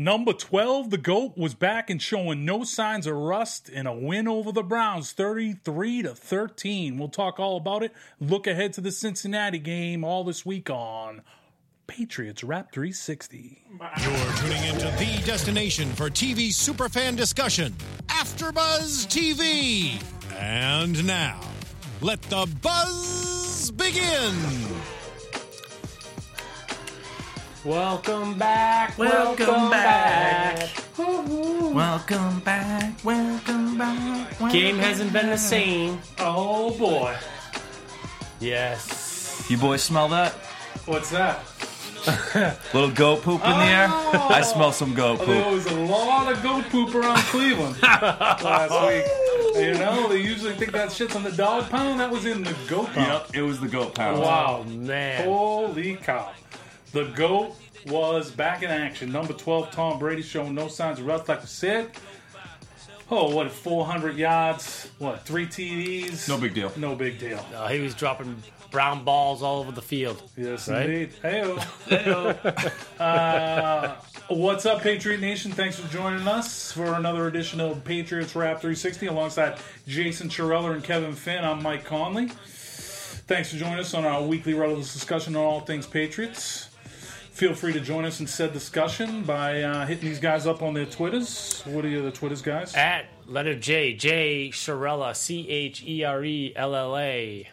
Number 0.00 0.32
12, 0.32 0.88
the 0.88 0.96
GOAT, 0.96 1.36
was 1.36 1.54
back 1.54 1.90
and 1.90 2.00
showing 2.00 2.46
no 2.46 2.64
signs 2.64 3.06
of 3.06 3.14
rust 3.14 3.68
in 3.68 3.86
a 3.86 3.94
win 3.94 4.26
over 4.26 4.50
the 4.50 4.62
Browns, 4.62 5.12
33 5.12 6.04
to 6.04 6.14
13. 6.14 6.96
We'll 6.96 7.10
talk 7.10 7.38
all 7.38 7.58
about 7.58 7.82
it. 7.82 7.92
Look 8.18 8.46
ahead 8.46 8.72
to 8.72 8.80
the 8.80 8.92
Cincinnati 8.92 9.58
game 9.58 10.02
all 10.02 10.24
this 10.24 10.46
week 10.46 10.70
on 10.70 11.20
Patriots 11.86 12.42
Wrap 12.42 12.72
360. 12.72 13.62
You're 14.00 14.32
tuning 14.36 14.64
into 14.64 14.86
the 14.98 15.22
destination 15.26 15.92
for 15.92 16.08
TV 16.08 16.48
superfan 16.48 17.14
discussion, 17.14 17.74
AfterBuzz 18.06 19.06
TV. 19.06 20.02
And 20.34 21.06
now, 21.06 21.42
let 22.00 22.22
the 22.22 22.48
buzz 22.62 23.70
begin. 23.72 24.32
Welcome 27.64 28.38
back. 28.38 28.96
Welcome 28.96 29.68
back. 29.68 30.70
Welcome 30.96 32.40
back. 32.40 33.04
Welcome 33.04 33.76
back. 33.76 34.50
Game 34.50 34.78
hasn't 34.78 35.12
been 35.12 35.26
the 35.26 35.36
same. 35.36 36.00
Oh 36.18 36.70
boy. 36.78 37.14
Yes. 38.40 39.46
You 39.50 39.58
boys 39.58 39.82
smell 39.82 40.08
that? 40.08 40.32
What's 40.86 41.10
that? 41.10 41.44
Little 42.72 42.90
goat 42.92 43.20
poop 43.20 43.44
in 43.44 43.50
the 43.50 43.64
air? 43.64 43.88
Oh. 43.90 44.28
I 44.30 44.40
smell 44.40 44.72
some 44.72 44.94
goat 44.94 45.18
oh, 45.20 45.26
poop. 45.26 45.44
There 45.44 45.52
was 45.52 45.66
a 45.66 45.80
lot 45.80 46.32
of 46.32 46.42
goat 46.42 46.64
poop 46.70 46.94
around 46.94 47.18
Cleveland 47.24 47.76
last 47.82 48.88
week. 48.88 49.04
You 49.62 49.74
know, 49.74 50.08
they 50.08 50.22
usually 50.22 50.54
think 50.54 50.72
that 50.72 50.92
shit's 50.92 51.14
on 51.14 51.24
the 51.24 51.32
dog 51.32 51.68
pound. 51.68 52.00
That 52.00 52.10
was 52.10 52.24
in 52.24 52.42
the 52.42 52.56
goat 52.68 52.86
pound. 52.86 53.06
Yep, 53.06 53.34
it 53.34 53.42
was 53.42 53.60
the 53.60 53.68
goat 53.68 53.94
pound. 53.94 54.20
Wow. 54.20 54.64
Oh, 54.66 54.70
man. 54.70 55.24
Holy 55.24 55.96
cow. 55.96 56.30
The 56.92 57.04
GOAT 57.14 57.54
was 57.86 58.30
back 58.30 58.62
in 58.62 58.70
action. 58.70 59.12
Number 59.12 59.32
12, 59.32 59.70
Tom 59.70 59.98
Brady, 59.98 60.22
showing 60.22 60.54
no 60.54 60.68
signs 60.68 60.98
of 60.98 61.06
rust, 61.06 61.28
like 61.28 61.40
we 61.40 61.46
said. 61.46 61.90
Oh, 63.12 63.34
what, 63.34 63.50
400 63.50 64.16
yards? 64.16 64.88
What, 64.98 65.24
three 65.24 65.46
TDs? 65.46 66.28
No 66.28 66.38
big 66.38 66.54
deal. 66.54 66.72
No 66.76 66.94
big 66.94 67.18
deal. 67.18 67.44
Uh, 67.54 67.68
he 67.68 67.80
was 67.80 67.94
dropping 67.94 68.40
brown 68.70 69.02
balls 69.04 69.42
all 69.42 69.58
over 69.60 69.72
the 69.72 69.82
field. 69.82 70.22
Yes, 70.36 70.68
Right? 70.68 70.88
indeed. 70.88 71.10
Hey, 71.20 71.42
uh, 73.00 73.96
what's 74.28 74.64
up, 74.66 74.82
Patriot 74.82 75.20
Nation? 75.20 75.50
Thanks 75.50 75.76
for 75.78 75.88
joining 75.92 76.26
us 76.28 76.70
for 76.70 76.84
another 76.94 77.26
edition 77.26 77.60
of 77.60 77.82
Patriots 77.84 78.36
Rap 78.36 78.60
360 78.60 79.06
alongside 79.06 79.58
Jason 79.88 80.28
Cherella 80.28 80.72
and 80.72 80.84
Kevin 80.84 81.12
Finn. 81.14 81.44
I'm 81.44 81.62
Mike 81.62 81.84
Conley. 81.84 82.28
Thanks 82.46 83.50
for 83.52 83.56
joining 83.58 83.78
us 83.80 83.92
on 83.94 84.04
our 84.04 84.22
weekly 84.22 84.54
relevance 84.54 84.92
discussion 84.92 85.34
on 85.36 85.42
all 85.44 85.60
things 85.60 85.86
Patriots. 85.86 86.69
Feel 87.40 87.54
free 87.54 87.72
to 87.72 87.80
join 87.80 88.04
us 88.04 88.20
in 88.20 88.26
said 88.26 88.52
discussion 88.52 89.22
by 89.22 89.62
uh, 89.62 89.86
hitting 89.86 90.10
these 90.10 90.20
guys 90.20 90.46
up 90.46 90.60
on 90.60 90.74
their 90.74 90.84
Twitters. 90.84 91.62
What 91.64 91.86
are 91.86 91.88
your 91.88 92.00
other 92.00 92.10
Twitters, 92.10 92.42
guys? 92.42 92.74
At 92.74 93.06
letter 93.26 93.58
J, 93.58 93.94
J 93.94 94.50
Cherella, 94.52 95.16
C 95.16 95.48
H 95.48 95.82
E 95.82 96.04
R 96.04 96.22
E 96.22 96.52
L 96.54 96.76
L 96.76 96.98
A. 96.98 97.48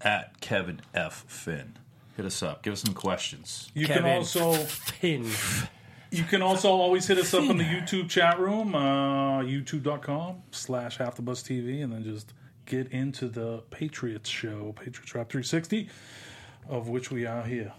At 0.00 0.40
Kevin 0.40 0.80
F. 0.92 1.24
Finn. 1.28 1.76
Hit 2.16 2.26
us 2.26 2.42
up. 2.42 2.64
Give 2.64 2.72
us 2.72 2.82
some 2.82 2.94
questions. 2.94 3.70
You 3.74 3.86
Kevin 3.86 4.02
can 4.02 4.12
also 4.12 4.54
Finn. 4.54 5.30
You 6.10 6.24
can 6.24 6.42
also 6.42 6.70
always 6.70 7.06
hit 7.06 7.18
us 7.18 7.32
up 7.32 7.44
in 7.44 7.58
the 7.58 7.64
YouTube 7.64 8.08
chat 8.08 8.40
room, 8.40 8.74
uh, 8.74 9.38
youtube.com 9.42 10.42
slash 10.50 10.98
AfterBuzz 10.98 11.44
TV, 11.44 11.84
and 11.84 11.92
then 11.92 12.02
just 12.02 12.34
get 12.64 12.90
into 12.90 13.28
the 13.28 13.62
Patriots 13.70 14.28
show, 14.28 14.72
Patriots 14.72 15.14
Rap 15.14 15.28
360, 15.28 15.90
of 16.68 16.88
which 16.88 17.12
we 17.12 17.24
are 17.24 17.44
here. 17.44 17.72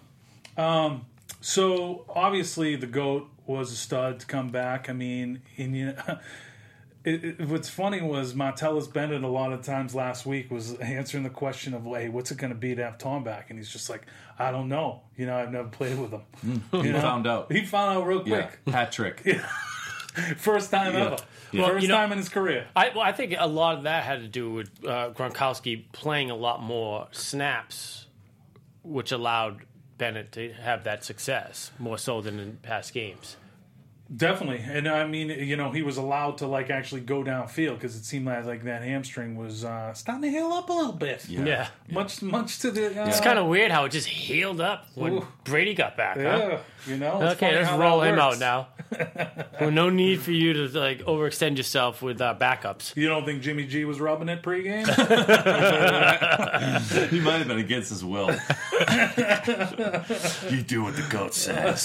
Um, 0.56 1.06
so 1.42 2.06
obviously 2.10 2.76
the 2.76 2.88
GOAT 2.88 3.30
was 3.46 3.72
a 3.72 3.76
stud 3.76 4.20
to 4.22 4.26
come 4.26 4.50
back. 4.50 4.90
I 4.90 4.94
mean, 4.94 5.42
and 5.58 5.76
you 5.76 5.94
it, 7.06 7.24
it, 7.24 7.48
what's 7.48 7.70
funny 7.70 8.02
was 8.02 8.34
Martellus 8.34 8.92
Bennett 8.92 9.24
a 9.24 9.28
lot 9.30 9.54
of 9.54 9.62
times 9.62 9.96
last 9.96 10.26
week 10.26 10.52
was 10.52 10.74
answering 10.76 11.24
the 11.24 11.30
question 11.30 11.74
of, 11.74 11.86
hey, 11.86 12.10
what's 12.10 12.32
it 12.32 12.38
going 12.38 12.52
to 12.52 12.58
be 12.58 12.76
to 12.76 12.84
have 12.84 12.98
Tom 12.98 13.24
back? 13.24 13.50
And 13.50 13.58
he's 13.58 13.70
just 13.70 13.90
like, 13.90 14.06
I 14.38 14.52
don't 14.52 14.68
know. 14.68 15.04
You 15.16 15.26
know, 15.26 15.38
I've 15.38 15.52
never 15.52 15.70
played 15.70 15.98
with 15.98 16.12
him. 16.12 16.64
He 16.84 16.92
found 16.92 17.26
out. 17.26 17.50
He 17.52 17.64
found 17.66 17.98
out 17.98 18.06
real 18.08 18.28
Yeah, 18.28 18.48
quick. 18.48 18.60
hat 18.76 18.92
trick. 18.92 19.22
First 20.38 20.72
time 20.72 20.94
Yeah. 20.94 21.00
ever. 21.06 21.18
Yeah. 21.54 21.68
First 21.68 21.82
you 21.84 21.88
know- 21.88 21.96
time 21.96 22.12
in 22.12 22.18
his 22.18 22.28
career. 22.30 22.68
I, 22.76 22.90
well, 22.90 23.02
I 23.04 23.14
think 23.14 23.36
a 23.40 23.48
lot 23.48 23.78
of 23.78 23.84
that 23.84 24.04
had 24.04 24.20
to 24.22 24.28
do 24.28 24.52
with 24.52 24.70
uh, 24.84 25.12
Gronkowski 25.12 25.86
playing 25.94 26.30
a 26.30 26.36
lot 26.36 26.62
more 26.62 27.08
snaps, 27.12 28.08
which 28.84 29.14
allowed 29.14 29.62
Bennett 29.98 30.32
to 30.34 30.54
have 30.54 30.84
that 30.84 31.04
success 31.04 31.72
more 31.80 31.98
so 31.98 32.22
than 32.22 32.40
in 32.40 32.58
past 32.58 32.94
games. 32.94 33.38
Definitely. 34.16 34.64
And 34.66 34.88
I 34.88 35.06
mean, 35.06 35.30
you 35.30 35.58
know, 35.58 35.72
he 35.72 35.82
was 35.82 35.98
allowed 35.98 36.38
to 36.40 36.48
like 36.48 36.70
actually 36.70 37.02
go 37.02 37.24
downfield 37.24 37.76
because 37.76 37.96
it 37.96 38.06
seemed 38.06 38.26
like, 38.26 38.46
like 38.46 38.64
that 38.64 38.82
hamstring 38.82 39.36
was 39.36 39.66
uh, 39.66 39.94
starting 39.94 40.22
to 40.24 40.30
heal 40.30 40.52
up 40.54 40.70
a 40.70 40.74
little 40.74 40.94
bit. 40.94 41.28
Yeah. 41.28 41.68
Much, 41.92 42.22
much 42.22 42.60
to 42.60 42.72
the. 42.72 43.02
Uh, 43.04 43.08
It's 43.08 43.20
kind 43.20 43.38
of 43.38 43.48
weird 43.48 43.72
how 43.72 43.86
it 43.86 43.90
just 43.90 44.08
healed 44.08 44.62
up 44.62 44.88
when 44.96 45.14
Ooh. 45.14 45.28
Brady 45.44 45.74
got 45.74 45.98
back. 45.98 46.16
Huh? 46.18 46.22
Yeah. 46.22 46.60
You 46.88 46.98
know? 46.98 47.22
It's 47.22 47.34
Okay, 47.34 47.52
funny 47.54 47.66
let's 47.66 47.78
roll 47.78 48.02
him 48.02 48.16
works. 48.16 48.40
out 48.40 48.40
now. 48.40 48.68
well, 49.60 49.72
no 49.72 49.90
need 49.90 50.22
for 50.22 50.32
you 50.32 50.54
to 50.54 50.80
like 50.80 51.00
overextend 51.00 51.58
yourself 51.58 52.02
with 52.02 52.22
uh, 52.22 52.34
backups. 52.40 52.96
You 52.96 53.10
don't 53.10 53.26
think 53.26 53.42
Jimmy 53.42 53.68
G 53.68 53.84
was 53.84 54.00
rubbing 54.00 54.30
it 54.30 54.42
pregame? 54.42 54.88
He 57.10 57.20
might 57.20 57.38
have 57.40 57.48
been 57.48 57.58
against 57.60 57.90
his 57.90 58.04
will. 58.06 58.30
you 60.50 60.62
do 60.62 60.84
what 60.84 60.96
the 60.96 61.06
goat 61.10 61.34
says. 61.34 61.84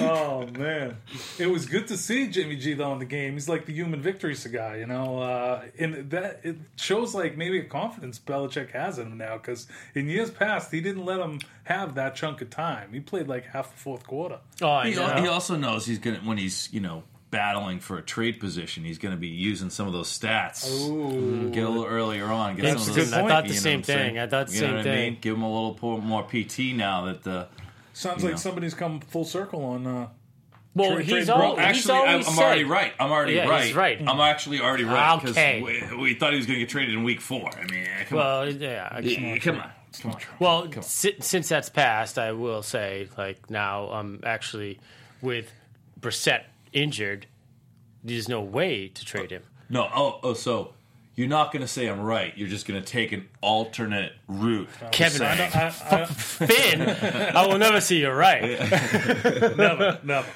oh 0.00 0.41
man, 0.46 0.96
it 1.38 1.46
was 1.46 1.66
good 1.66 1.86
to 1.88 1.96
see 1.96 2.28
Jimmy 2.28 2.56
G 2.56 2.74
though 2.74 2.92
in 2.92 2.98
the 2.98 3.04
game. 3.04 3.34
He's 3.34 3.48
like 3.48 3.66
the 3.66 3.72
human 3.72 4.00
victory 4.00 4.34
cigar, 4.34 4.76
you 4.76 4.86
know. 4.86 5.18
Uh, 5.20 5.62
and 5.78 6.10
that 6.10 6.40
it 6.42 6.56
shows 6.76 7.14
like 7.14 7.36
maybe 7.36 7.58
a 7.58 7.64
confidence 7.64 8.18
Belichick 8.18 8.70
has 8.72 8.98
in 8.98 9.08
him 9.08 9.18
now 9.18 9.36
because 9.38 9.66
in 9.94 10.08
years 10.08 10.30
past 10.30 10.70
he 10.70 10.80
didn't 10.80 11.04
let 11.04 11.20
him 11.20 11.40
have 11.64 11.94
that 11.94 12.14
chunk 12.14 12.40
of 12.42 12.50
time. 12.50 12.92
He 12.92 13.00
played 13.00 13.28
like 13.28 13.46
half 13.46 13.72
the 13.72 13.78
fourth 13.80 14.06
quarter. 14.06 14.38
Oh, 14.60 14.68
I 14.70 14.90
He, 14.90 14.94
know. 14.96 15.14
he 15.20 15.28
also 15.28 15.56
knows 15.56 15.86
he's 15.86 15.98
gonna 15.98 16.18
when 16.18 16.38
he's 16.38 16.68
you 16.72 16.80
know 16.80 17.04
battling 17.30 17.80
for 17.80 17.96
a 17.96 18.02
trade 18.02 18.38
position, 18.38 18.84
he's 18.84 18.98
going 18.98 19.14
to 19.14 19.18
be 19.18 19.26
using 19.28 19.70
some 19.70 19.86
of 19.86 19.94
those 19.94 20.06
stats. 20.06 20.70
Ooh. 20.86 21.48
Get 21.48 21.64
a 21.64 21.68
little 21.70 21.86
earlier 21.86 22.26
on. 22.26 22.56
Get 22.56 22.62
That's 22.64 22.82
some 22.82 22.88
a 22.94 23.00
of 23.00 23.10
those, 23.10 23.10
point. 23.14 23.24
I 23.24 23.28
thought 23.34 23.44
the 23.44 23.54
you 23.54 23.58
same 23.58 23.72
what 23.72 23.78
I'm 23.78 23.84
saying? 23.84 24.08
thing. 24.10 24.18
I 24.18 24.26
thought 24.26 24.46
the 24.48 24.52
You 24.52 24.58
same 24.58 24.68
know 24.72 24.76
what 24.76 24.80
I 24.86 24.90
thing. 24.90 25.12
mean? 25.14 25.18
Give 25.22 25.36
him 25.36 25.42
a 25.42 25.48
little 25.72 26.00
more 26.02 26.22
PT 26.24 26.58
now 26.76 27.06
that 27.06 27.22
the. 27.22 27.48
Sounds 27.94 28.22
You 28.22 28.28
like 28.28 28.34
know. 28.34 28.38
somebody's 28.38 28.74
come 28.74 29.00
full 29.00 29.24
circle 29.24 29.64
on. 29.64 29.86
Uh, 29.86 30.08
well, 30.74 30.94
Trade- 30.94 31.04
he's 31.06 31.26
trade 31.26 31.30
all, 31.30 31.56
he's 31.56 31.64
Actually, 31.64 31.94
I'm, 31.94 32.08
always 32.08 32.28
I'm 32.28 32.38
already 32.38 32.64
right. 32.64 32.92
I'm 32.98 33.10
already 33.12 33.34
Yeah, 33.34 33.48
right. 33.48 33.64
he's 33.66 33.74
right. 33.74 34.00
I'm 34.00 34.20
actually 34.20 34.60
already 34.60 34.84
right 34.84 35.16
because 35.20 35.36
Okay. 35.36 35.62
we, 35.62 35.96
we 35.96 36.14
thought 36.14 36.32
he 36.32 36.38
was 36.38 36.46
going 36.46 36.58
to 36.58 36.64
get 36.64 36.70
traded 36.70 36.94
in 36.94 37.02
week 37.04 37.20
four. 37.20 37.50
I 37.56 37.64
mean, 37.70 37.86
come 38.08 38.18
Well, 38.18 38.50
yeah. 38.50 38.88
I- 38.90 38.96
on, 38.98 39.04
Yeah, 39.04 39.38
come 39.38 39.56
on, 39.60 39.70
come 40.00 40.10
on. 40.12 40.20
Well, 40.38 40.82
si- 40.82 41.16
since 41.20 41.48
that's 41.48 41.68
passed, 41.68 42.18
I 42.18 42.32
will 42.32 42.62
say, 42.62 43.08
like 43.18 43.50
now, 43.50 43.88
I'm 43.88 44.20
actually 44.24 44.78
with 45.20 45.52
Brissett 46.00 46.44
injured. 46.72 47.26
There's 48.04 48.28
no 48.28 48.40
way 48.40 48.88
to 48.88 49.04
trade 49.04 49.30
him. 49.30 49.42
No, 49.68 49.88
oh, 49.94 50.18
oh, 50.22 50.34
so 50.34 50.72
you're 51.14 51.28
not 51.28 51.52
going 51.52 51.60
to 51.62 51.68
say 51.68 51.86
I'm 51.86 52.00
right. 52.00 52.32
You're 52.36 52.48
just 52.48 52.66
going 52.66 52.82
to 52.82 52.86
take 52.86 53.12
an 53.12 53.28
alternate 53.42 54.12
route. 54.26 54.68
Kevin, 54.90 55.18
saying. 55.18 55.50
I, 55.54 55.66
I, 55.90 56.04
Finn, 56.06 56.80
I 57.36 57.46
will 57.46 57.58
never 57.58 57.80
see 57.80 58.00
you 58.00 58.10
right. 58.10 58.42
never, 59.56 60.00
never. 60.02 60.26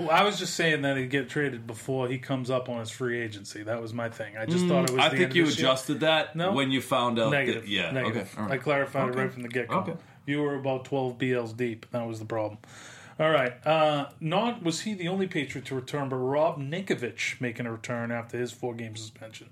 Well, 0.00 0.10
I 0.10 0.22
was 0.22 0.38
just 0.38 0.54
saying 0.54 0.82
that 0.82 0.96
he'd 0.96 1.10
get 1.10 1.28
traded 1.28 1.66
before 1.66 2.08
he 2.08 2.18
comes 2.18 2.50
up 2.50 2.68
on 2.68 2.80
his 2.80 2.90
free 2.90 3.20
agency. 3.20 3.62
That 3.62 3.80
was 3.82 3.92
my 3.94 4.08
thing. 4.08 4.36
I 4.36 4.46
just 4.46 4.66
thought 4.66 4.84
it 4.88 4.92
was. 4.92 5.00
I 5.00 5.08
the 5.10 5.16
think 5.16 5.22
end 5.28 5.36
you 5.36 5.42
of 5.42 5.48
this 5.50 5.58
year. 5.58 5.68
adjusted 5.68 6.00
that 6.00 6.34
No. 6.36 6.52
when 6.52 6.70
you 6.70 6.80
found 6.80 7.18
out. 7.18 7.30
Negative. 7.30 7.62
That, 7.62 7.68
yeah. 7.70 7.90
Negative. 7.90 8.28
Okay. 8.32 8.40
all 8.42 8.46
I 8.46 8.50
right. 8.50 8.62
clarified 8.62 9.08
it 9.10 9.14
right 9.14 9.32
from 9.32 9.42
the 9.42 9.48
get 9.48 9.68
go. 9.68 9.78
Okay. 9.80 9.94
You 10.26 10.42
were 10.42 10.54
about 10.56 10.84
12 10.84 11.18
BLs 11.18 11.56
deep. 11.56 11.86
That 11.90 12.06
was 12.06 12.18
the 12.18 12.24
problem. 12.24 12.58
All 13.18 13.30
right. 13.30 13.52
Uh, 13.66 14.06
not 14.20 14.62
was 14.62 14.80
he 14.80 14.94
the 14.94 15.08
only 15.08 15.26
Patriot 15.26 15.66
to 15.66 15.74
return, 15.74 16.08
but 16.08 16.16
Rob 16.16 16.58
Ninkovich 16.58 17.40
making 17.40 17.66
a 17.66 17.72
return 17.72 18.10
after 18.10 18.38
his 18.38 18.50
four 18.52 18.74
game 18.74 18.96
suspension. 18.96 19.48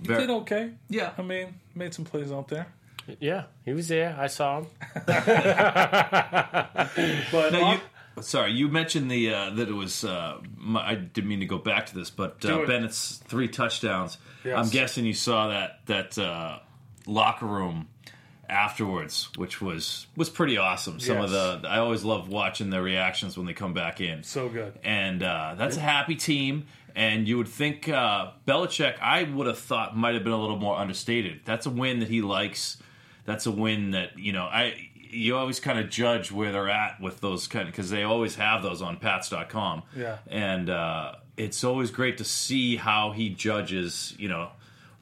He 0.00 0.06
Ver- 0.06 0.20
did 0.20 0.30
okay. 0.30 0.70
Yeah. 0.88 1.10
I 1.18 1.22
mean, 1.22 1.58
made 1.74 1.92
some 1.94 2.04
plays 2.04 2.30
out 2.30 2.48
there. 2.48 2.68
Yeah, 3.20 3.44
he 3.64 3.72
was 3.72 3.88
there. 3.88 4.14
I 4.20 4.26
saw 4.26 4.58
him. 4.58 4.66
But 7.32 7.52
No, 7.52 7.64
on- 7.64 7.74
you, 7.76 7.80
sorry, 8.20 8.52
you 8.52 8.68
mentioned 8.68 9.10
the 9.10 9.32
uh, 9.32 9.50
that 9.50 9.68
it 9.68 9.74
was. 9.74 10.04
Uh, 10.04 10.38
my, 10.56 10.90
I 10.90 10.94
didn't 10.94 11.28
mean 11.28 11.40
to 11.40 11.46
go 11.46 11.58
back 11.58 11.86
to 11.86 11.94
this, 11.94 12.10
but 12.10 12.44
uh. 12.44 12.64
Bennett's 12.66 13.16
three 13.26 13.48
touchdowns. 13.48 14.18
Yes. 14.44 14.56
I'm 14.56 14.70
guessing 14.70 15.04
you 15.04 15.14
saw 15.14 15.48
that 15.48 15.80
that 15.86 16.18
uh, 16.18 16.58
locker 17.06 17.46
room 17.46 17.88
afterwards, 18.48 19.28
which 19.36 19.60
was 19.60 20.06
was 20.16 20.30
pretty 20.30 20.56
awesome. 20.56 21.00
Some 21.00 21.18
of 21.18 21.30
the 21.30 21.60
I 21.68 21.78
always 21.78 22.04
love 22.04 22.28
watching 22.28 22.70
their 22.70 22.82
reactions 22.82 23.36
when 23.36 23.46
they 23.46 23.52
come 23.52 23.74
back 23.74 24.00
in. 24.00 24.22
so 24.22 24.48
good. 24.48 24.78
and 24.82 25.22
uh, 25.22 25.54
that's 25.56 25.76
a 25.76 25.80
happy 25.80 26.16
team. 26.16 26.66
And 26.96 27.28
you 27.28 27.36
would 27.36 27.48
think 27.48 27.88
uh, 27.88 28.32
Belichick, 28.46 28.98
I 29.00 29.22
would 29.22 29.46
have 29.46 29.58
thought 29.58 29.96
might 29.96 30.14
have 30.14 30.24
been 30.24 30.32
a 30.32 30.40
little 30.40 30.56
more 30.56 30.76
understated. 30.76 31.42
That's 31.44 31.64
a 31.66 31.70
win 31.70 32.00
that 32.00 32.08
he 32.08 32.22
likes. 32.22 32.78
That's 33.24 33.46
a 33.46 33.52
win 33.52 33.92
that 33.92 34.18
you 34.18 34.32
know. 34.32 34.44
I 34.44 34.88
you 35.10 35.36
always 35.36 35.60
kind 35.60 35.78
of 35.78 35.90
judge 35.90 36.30
where 36.32 36.52
they're 36.52 36.68
at 36.68 37.00
with 37.00 37.20
those 37.20 37.46
kind 37.46 37.68
of 37.68 37.72
because 37.72 37.90
they 37.90 38.02
always 38.02 38.36
have 38.36 38.62
those 38.62 38.82
on 38.82 38.96
Pats.com. 38.98 39.82
Yeah. 39.96 40.18
and 40.28 40.70
uh, 40.70 41.14
it's 41.36 41.64
always 41.64 41.90
great 41.90 42.18
to 42.18 42.24
see 42.24 42.76
how 42.76 43.12
he 43.12 43.30
judges. 43.30 44.14
You 44.18 44.28
know 44.28 44.50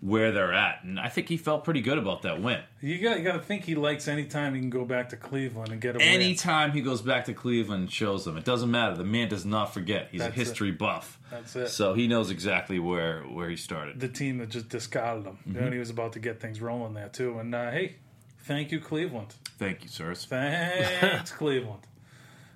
where 0.02 0.30
they're 0.30 0.52
at, 0.52 0.84
and 0.84 1.00
I 1.00 1.08
think 1.08 1.28
he 1.28 1.38
felt 1.38 1.64
pretty 1.64 1.80
good 1.80 1.96
about 1.96 2.22
that 2.22 2.42
win. 2.42 2.60
You 2.82 2.98
got 3.00 3.18
you 3.18 3.24
got 3.24 3.32
to 3.32 3.40
think 3.40 3.64
he 3.64 3.74
likes 3.74 4.06
any 4.08 4.26
time 4.26 4.54
he 4.54 4.60
can 4.60 4.68
go 4.70 4.84
back 4.84 5.08
to 5.08 5.16
Cleveland 5.16 5.72
and 5.72 5.80
get 5.80 5.96
a 5.96 5.98
win. 5.98 6.06
Anytime 6.06 6.72
he 6.72 6.82
goes 6.82 7.00
back 7.00 7.24
to 7.24 7.32
Cleveland 7.34 7.80
and 7.84 7.90
shows 7.90 8.24
them, 8.24 8.36
it 8.36 8.44
doesn't 8.44 8.70
matter. 8.70 8.94
The 8.94 9.04
man 9.04 9.28
does 9.28 9.46
not 9.46 9.72
forget. 9.72 10.08
He's 10.12 10.20
That's 10.20 10.36
a 10.36 10.38
history 10.38 10.70
buff. 10.70 11.18
That's 11.30 11.56
it. 11.56 11.68
So 11.68 11.94
he 11.94 12.06
knows 12.08 12.30
exactly 12.30 12.78
where 12.78 13.22
where 13.22 13.48
he 13.48 13.56
started. 13.56 13.98
the 13.98 14.08
team 14.08 14.38
that 14.38 14.50
just 14.50 14.68
discarded 14.68 15.24
him. 15.24 15.38
Mm-hmm. 15.48 15.64
And 15.64 15.72
he 15.72 15.78
was 15.78 15.90
about 15.90 16.12
to 16.12 16.18
get 16.18 16.40
things 16.40 16.60
rolling 16.60 16.92
there 16.92 17.08
too. 17.08 17.38
And 17.38 17.54
uh, 17.54 17.70
hey, 17.70 17.96
thank 18.40 18.70
you, 18.70 18.80
Cleveland. 18.80 19.34
Thank 19.58 19.82
you, 19.82 19.88
sirs. 19.88 20.24
Thanks, 20.24 21.32
Cleveland. 21.38 21.86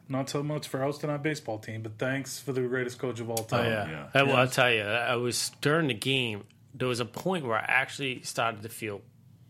Not 0.09 0.29
so 0.29 0.43
much 0.43 0.67
for 0.69 0.81
hosting 0.81 1.09
our 1.09 1.19
baseball 1.19 1.59
team, 1.59 1.83
but 1.83 1.97
thanks 1.99 2.39
for 2.41 2.53
the 2.53 2.63
greatest 2.63 2.99
coach 2.99 3.21
of 3.21 3.31
all 3.31 3.37
time. 3.45 3.67
Oh, 3.67 3.69
yeah. 3.69 3.89
yeah. 3.91 4.07
I, 4.13 4.23
well, 4.25 4.37
I'll 4.37 4.49
tell 4.49 4.71
you, 4.73 4.83
I 4.83 5.15
was 5.17 5.53
during 5.61 5.87
the 5.89 5.95
game. 5.95 6.45
There 6.75 6.89
was 6.89 7.01
a 7.01 7.05
point 7.05 7.45
where 7.47 7.57
I 7.57 7.65
actually 7.67 8.23
started 8.23 8.63
to 8.63 8.69
feel 8.69 9.03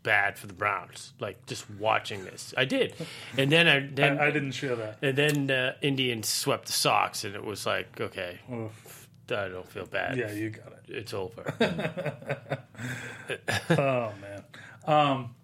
bad 0.02 0.38
for 0.38 0.46
the 0.46 0.52
Browns, 0.52 1.12
like 1.18 1.46
just 1.46 1.68
watching 1.70 2.24
this. 2.24 2.54
I 2.56 2.64
did, 2.64 2.94
and 3.36 3.50
then 3.50 3.68
I 3.68 3.80
then 3.92 4.18
I, 4.18 4.28
I 4.28 4.30
didn't 4.30 4.52
share 4.52 4.76
that. 4.76 4.98
and 5.02 5.16
then 5.16 5.46
the 5.46 5.76
Indians 5.82 6.28
swept 6.28 6.66
the 6.66 6.72
Sox, 6.72 7.24
and 7.24 7.34
it 7.34 7.44
was 7.44 7.66
like, 7.66 8.00
okay, 8.00 8.38
Oof. 8.52 9.08
I 9.30 9.48
don't 9.48 9.68
feel 9.68 9.86
bad. 9.86 10.16
Yeah, 10.16 10.32
you 10.32 10.50
got 10.50 10.72
it. 10.72 10.84
it's 10.88 11.14
over. 11.14 11.54
Oh 13.70 14.12
man, 14.20 14.42
um, 14.86 15.34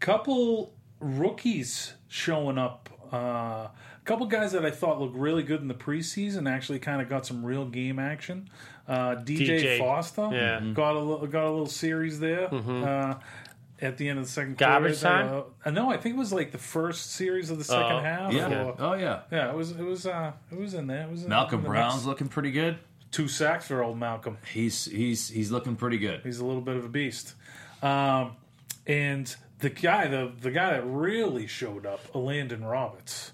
couple 0.00 0.72
rookies 1.00 1.94
showing 2.08 2.58
up. 2.58 2.88
Uh, 3.12 3.16
a 3.16 3.70
couple 4.04 4.26
guys 4.26 4.52
that 4.52 4.64
I 4.64 4.70
thought 4.70 5.00
looked 5.00 5.16
really 5.16 5.42
good 5.42 5.60
in 5.60 5.68
the 5.68 5.74
preseason 5.74 6.48
actually 6.48 6.78
kind 6.78 7.02
of 7.02 7.08
got 7.08 7.26
some 7.26 7.44
real 7.44 7.64
game 7.64 7.98
action. 7.98 8.48
Uh, 8.86 9.16
DJ, 9.16 9.46
DJ, 9.62 9.78
Foster 9.78 10.30
yeah. 10.32 10.58
Mm-hmm. 10.58 10.72
got 10.74 10.94
a 10.96 10.98
little, 11.00 11.26
got 11.26 11.44
a 11.44 11.50
little 11.50 11.66
series 11.66 12.18
there. 12.20 12.52
Uh, 12.52 13.14
at 13.82 13.96
the 13.96 14.08
end 14.08 14.18
of 14.18 14.24
the 14.26 14.30
second 14.30 14.58
Garbage 14.58 15.00
quarter, 15.00 15.16
time? 15.22 15.42
Uh, 15.64 15.70
no, 15.70 15.90
I 15.90 15.96
think 15.96 16.16
it 16.16 16.18
was 16.18 16.32
like 16.32 16.52
the 16.52 16.58
first 16.58 17.12
series 17.12 17.50
of 17.50 17.58
the 17.58 17.64
second 17.64 17.96
Oh, 17.96 18.00
half. 18.00 18.32
Yeah. 18.32 18.64
or- 18.64 18.76
Oh 18.78 18.92
yeah. 18.94 19.20
yeah, 19.32 19.48
it 19.50 19.56
was. 19.56 19.70
It 19.72 19.82
was. 19.82 20.06
Uh, 20.06 20.32
it 20.52 20.58
was 20.58 20.74
in 20.74 20.86
there. 20.86 21.04
It 21.04 21.10
was 21.10 21.24
Malcolm 21.26 21.60
in 21.60 21.64
the 21.64 21.70
Brown's 21.70 21.94
mix. 21.94 22.06
looking 22.06 22.28
pretty 22.28 22.50
good. 22.50 22.78
two 23.10 23.26
sacks 23.26 23.66
for 23.68 23.82
old 23.82 23.98
Malcolm. 23.98 24.36
He's 24.52 24.84
he's 24.84 25.28
he's 25.28 25.50
looking 25.50 25.76
pretty 25.76 25.98
good. 25.98 26.20
He's 26.24 26.40
a 26.40 26.44
little 26.44 26.60
bit 26.62 26.76
of 26.76 26.84
a 26.84 26.88
beast. 26.88 27.34
Um, 27.82 28.32
and 28.86 29.34
the 29.60 29.70
guy, 29.70 30.08
the 30.08 30.32
the 30.40 30.50
guy 30.50 30.70
that 30.70 30.82
really 30.86 31.46
showed 31.46 31.86
up, 31.86 32.00
Landon 32.14 32.64
Roberts. 32.64 33.32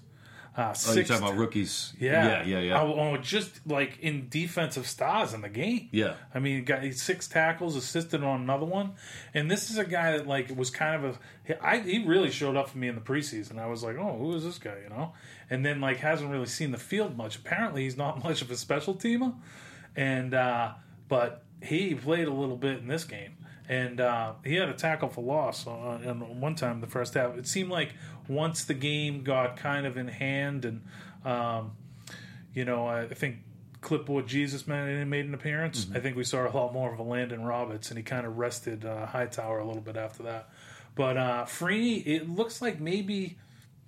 Uh, 0.55 0.73
Oh, 0.87 0.93
you're 0.93 1.03
talking 1.03 1.21
about 1.23 1.37
rookies? 1.37 1.93
yeah, 1.99 2.41
yeah, 2.41 2.43
yeah, 2.43 2.59
yeah. 2.61 2.81
Oh, 2.81 3.15
just 3.17 3.59
like 3.67 3.99
in 3.99 4.27
defensive 4.27 4.87
stars 4.87 5.35
in 5.35 5.41
the 5.41 5.49
game. 5.49 5.87
Yeah. 5.91 6.15
I 6.33 6.39
mean, 6.39 6.55
he 6.55 6.61
got 6.63 6.83
six 6.95 7.27
tackles, 7.27 7.75
assisted 7.75 8.23
on 8.23 8.41
another 8.41 8.65
one, 8.65 8.93
and 9.35 9.51
this 9.51 9.69
is 9.69 9.77
a 9.77 9.85
guy 9.85 10.17
that 10.17 10.25
like 10.25 10.49
was 10.57 10.71
kind 10.71 10.95
of 11.05 11.19
a. 11.47 11.73
he- 11.83 11.91
he 11.99 12.05
really 12.07 12.31
showed 12.31 12.55
up 12.55 12.69
for 12.69 12.79
me 12.79 12.87
in 12.87 12.95
the 12.95 13.01
preseason. 13.01 13.59
I 13.59 13.67
was 13.67 13.83
like, 13.83 13.97
oh, 13.97 14.17
who 14.17 14.33
is 14.33 14.43
this 14.43 14.57
guy? 14.57 14.77
You 14.83 14.89
know, 14.89 15.13
and 15.51 15.63
then 15.63 15.79
like 15.79 15.97
hasn't 15.97 16.31
really 16.31 16.47
seen 16.47 16.71
the 16.71 16.79
field 16.79 17.15
much. 17.15 17.35
Apparently, 17.35 17.83
he's 17.83 17.95
not 17.97 18.23
much 18.23 18.41
of 18.41 18.49
a 18.49 18.57
special 18.57 18.95
teamer, 18.95 19.35
and 19.95 20.33
uh, 20.33 20.71
but 21.07 21.43
he 21.61 21.93
played 21.93 22.27
a 22.27 22.33
little 22.33 22.57
bit 22.57 22.79
in 22.79 22.87
this 22.87 23.03
game. 23.03 23.37
And 23.69 23.99
uh, 23.99 24.33
he 24.45 24.55
had 24.55 24.69
a 24.69 24.73
tackle 24.73 25.09
for 25.09 25.23
loss 25.23 25.67
on, 25.67 26.07
on 26.07 26.41
one 26.41 26.55
time 26.55 26.79
the 26.79 26.87
first 26.87 27.15
half. 27.15 27.37
It 27.37 27.47
seemed 27.47 27.69
like 27.69 27.93
once 28.29 28.63
the 28.63 28.73
game 28.73 29.23
got 29.23 29.57
kind 29.57 29.85
of 29.85 29.97
in 29.97 30.07
hand, 30.07 30.63
and 30.63 30.83
um, 31.25 31.73
you 32.53 32.63
know, 32.63 32.87
I 32.87 33.07
think 33.07 33.37
clipboard 33.81 34.27
Jesus 34.27 34.67
man 34.67 35.09
made 35.09 35.25
an 35.25 35.33
appearance. 35.33 35.87
I 35.93 35.99
think 35.99 36.15
we 36.15 36.23
saw 36.23 36.47
a 36.47 36.51
lot 36.51 36.73
more 36.73 36.93
of 36.93 36.99
a 36.99 37.03
Landon 37.03 37.43
Roberts, 37.43 37.89
and 37.89 37.97
he 37.97 38.03
kind 38.03 38.25
of 38.25 38.37
rested 38.37 38.85
uh, 38.85 39.05
Hightower 39.05 39.59
a 39.59 39.65
little 39.65 39.81
bit 39.81 39.97
after 39.97 40.23
that. 40.23 40.49
But 40.95 41.17
uh, 41.17 41.45
Freeny, 41.45 41.99
it 41.99 42.29
looks 42.29 42.61
like 42.61 42.79
maybe 42.79 43.37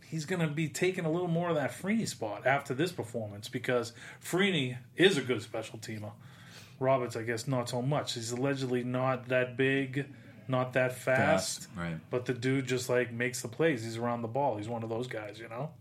he's 0.05 0.25
going 0.25 0.41
to 0.41 0.47
be 0.47 0.67
taking 0.67 1.05
a 1.05 1.11
little 1.11 1.27
more 1.27 1.49
of 1.49 1.55
that 1.55 1.73
Freeny 1.73 2.05
spot 2.05 2.45
after 2.45 2.73
this 2.73 2.91
performance 2.91 3.49
because 3.49 3.93
Freeny 4.19 4.77
is 4.95 5.17
a 5.17 5.21
good 5.21 5.41
special 5.41 5.79
teamer. 5.79 6.11
Roberts, 6.79 7.15
I 7.15 7.23
guess, 7.23 7.47
not 7.47 7.69
so 7.69 7.81
much. 7.81 8.13
He's 8.13 8.31
allegedly 8.31 8.83
not 8.83 9.27
that 9.29 9.57
big, 9.57 10.05
not 10.47 10.73
that 10.73 10.93
fast, 10.93 11.65
Fast, 11.65 11.69
right. 11.77 11.97
But 12.09 12.25
the 12.25 12.33
dude 12.33 12.67
just 12.67 12.89
like 12.89 13.11
makes 13.11 13.41
the 13.41 13.47
plays. 13.47 13.83
He's 13.83 13.97
around 13.97 14.21
the 14.21 14.27
ball. 14.27 14.57
He's 14.57 14.69
one 14.69 14.83
of 14.83 14.89
those 14.89 15.07
guys, 15.07 15.39
you 15.39 15.49
know. 15.49 15.71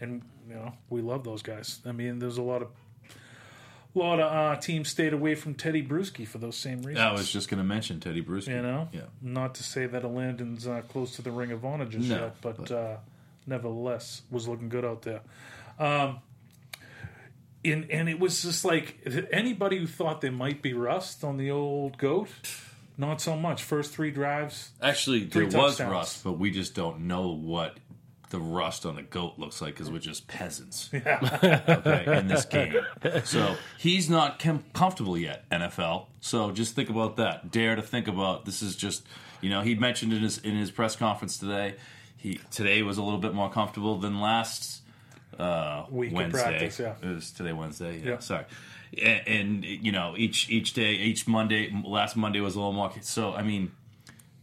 And 0.00 0.22
you 0.48 0.54
know, 0.54 0.72
we 0.90 1.00
love 1.00 1.24
those 1.24 1.42
guys. 1.42 1.80
I 1.86 1.92
mean, 1.92 2.18
there's 2.18 2.36
a 2.38 2.42
lot 2.42 2.62
of 2.62 2.68
a 3.94 3.98
lot 3.98 4.18
of 4.20 4.32
uh, 4.32 4.60
teams 4.60 4.88
stayed 4.88 5.12
away 5.12 5.36
from 5.36 5.54
Tedy 5.54 5.86
Bruschi 5.86 6.26
for 6.26 6.38
those 6.38 6.56
same 6.56 6.78
reasons. 6.82 6.98
I 6.98 7.12
was 7.12 7.30
just 7.30 7.48
going 7.48 7.58
to 7.58 7.64
mention 7.64 8.00
Teddy 8.00 8.20
Bruce. 8.22 8.48
you 8.48 8.60
know, 8.60 8.88
Yeah. 8.92 9.02
not 9.22 9.54
to 9.54 9.62
say 9.62 9.86
that 9.86 10.04
Landon's 10.04 10.66
uh, 10.66 10.82
close 10.88 11.14
to 11.16 11.22
the 11.22 11.30
Ring 11.30 11.52
of 11.52 11.64
Honor 11.64 11.84
just 11.84 12.08
No, 12.08 12.16
yet, 12.16 12.36
but, 12.42 12.56
but- 12.56 12.70
Uh, 12.72 12.96
nevertheless 13.46 14.22
was 14.32 14.48
looking 14.48 14.68
good 14.68 14.84
out 14.84 15.02
there. 15.02 15.20
Um, 15.78 16.18
and 17.64 17.90
and 17.90 18.08
it 18.08 18.18
was 18.18 18.42
just 18.42 18.64
like 18.64 18.98
anybody 19.32 19.78
who 19.78 19.86
thought 19.86 20.20
there 20.20 20.32
might 20.32 20.62
be 20.62 20.72
rust 20.74 21.24
on 21.24 21.36
the 21.36 21.50
old 21.50 21.98
goat, 21.98 22.28
not 22.96 23.20
so 23.20 23.36
much. 23.36 23.62
First 23.62 23.92
three 23.92 24.10
drives, 24.10 24.70
Actually, 24.82 25.26
Three 25.26 25.46
there 25.46 25.60
was 25.60 25.80
rust, 25.80 26.24
but 26.24 26.32
we 26.32 26.50
just 26.50 26.74
don't 26.74 27.00
know 27.06 27.28
what 27.28 27.78
the 28.30 28.40
rust 28.40 28.84
on 28.84 28.96
the 28.96 29.02
goat 29.02 29.34
looks 29.38 29.62
like 29.62 29.74
because 29.74 29.90
we're 29.90 29.98
just 29.98 30.26
peasants. 30.26 30.90
yeah, 30.92 31.60
okay, 31.68 32.18
in 32.18 32.26
this 32.26 32.44
game. 32.44 32.74
So 33.24 33.56
he's 33.78 34.10
not 34.10 34.40
com- 34.40 34.64
comfortable 34.72 35.16
yet, 35.16 35.48
NFL. 35.50 36.06
So 36.20 36.50
just 36.50 36.74
think 36.74 36.90
about 36.90 37.16
that. 37.16 37.52
Dare 37.52 37.76
to 37.76 37.82
think 37.82 38.08
about 38.08 38.44
this 38.44 38.60
is 38.60 38.74
just, 38.74 39.06
you 39.40 39.50
know, 39.50 39.60
he 39.60 39.74
mentioned 39.76 40.12
in 40.12 40.22
his 40.22 40.38
in 40.38 40.56
his 40.56 40.70
press 40.70 40.96
conference 40.96 41.38
today. 41.38 41.76
He 42.16 42.40
today 42.50 42.82
was 42.82 42.98
a 42.98 43.02
little 43.02 43.20
bit 43.20 43.34
more 43.34 43.50
comfortable 43.50 43.98
than 43.98 44.20
last 44.20 44.80
uh, 45.38 45.86
Week 45.90 46.10
of 46.10 46.16
Wednesday. 46.16 46.42
practice, 46.42 46.78
yeah. 46.80 46.94
it 47.02 47.14
was 47.14 47.30
today 47.30 47.52
Wednesday. 47.52 47.98
Yeah, 47.98 48.10
Yeah. 48.12 48.18
sorry. 48.18 48.44
And, 49.02 49.28
and 49.28 49.64
you 49.64 49.90
know, 49.92 50.14
each 50.16 50.48
each 50.50 50.72
day, 50.74 50.92
each 50.92 51.26
Monday, 51.26 51.72
last 51.84 52.16
Monday 52.16 52.40
was 52.40 52.54
a 52.54 52.58
little 52.58 52.72
more. 52.72 52.92
So 53.00 53.34
I 53.34 53.42
mean, 53.42 53.72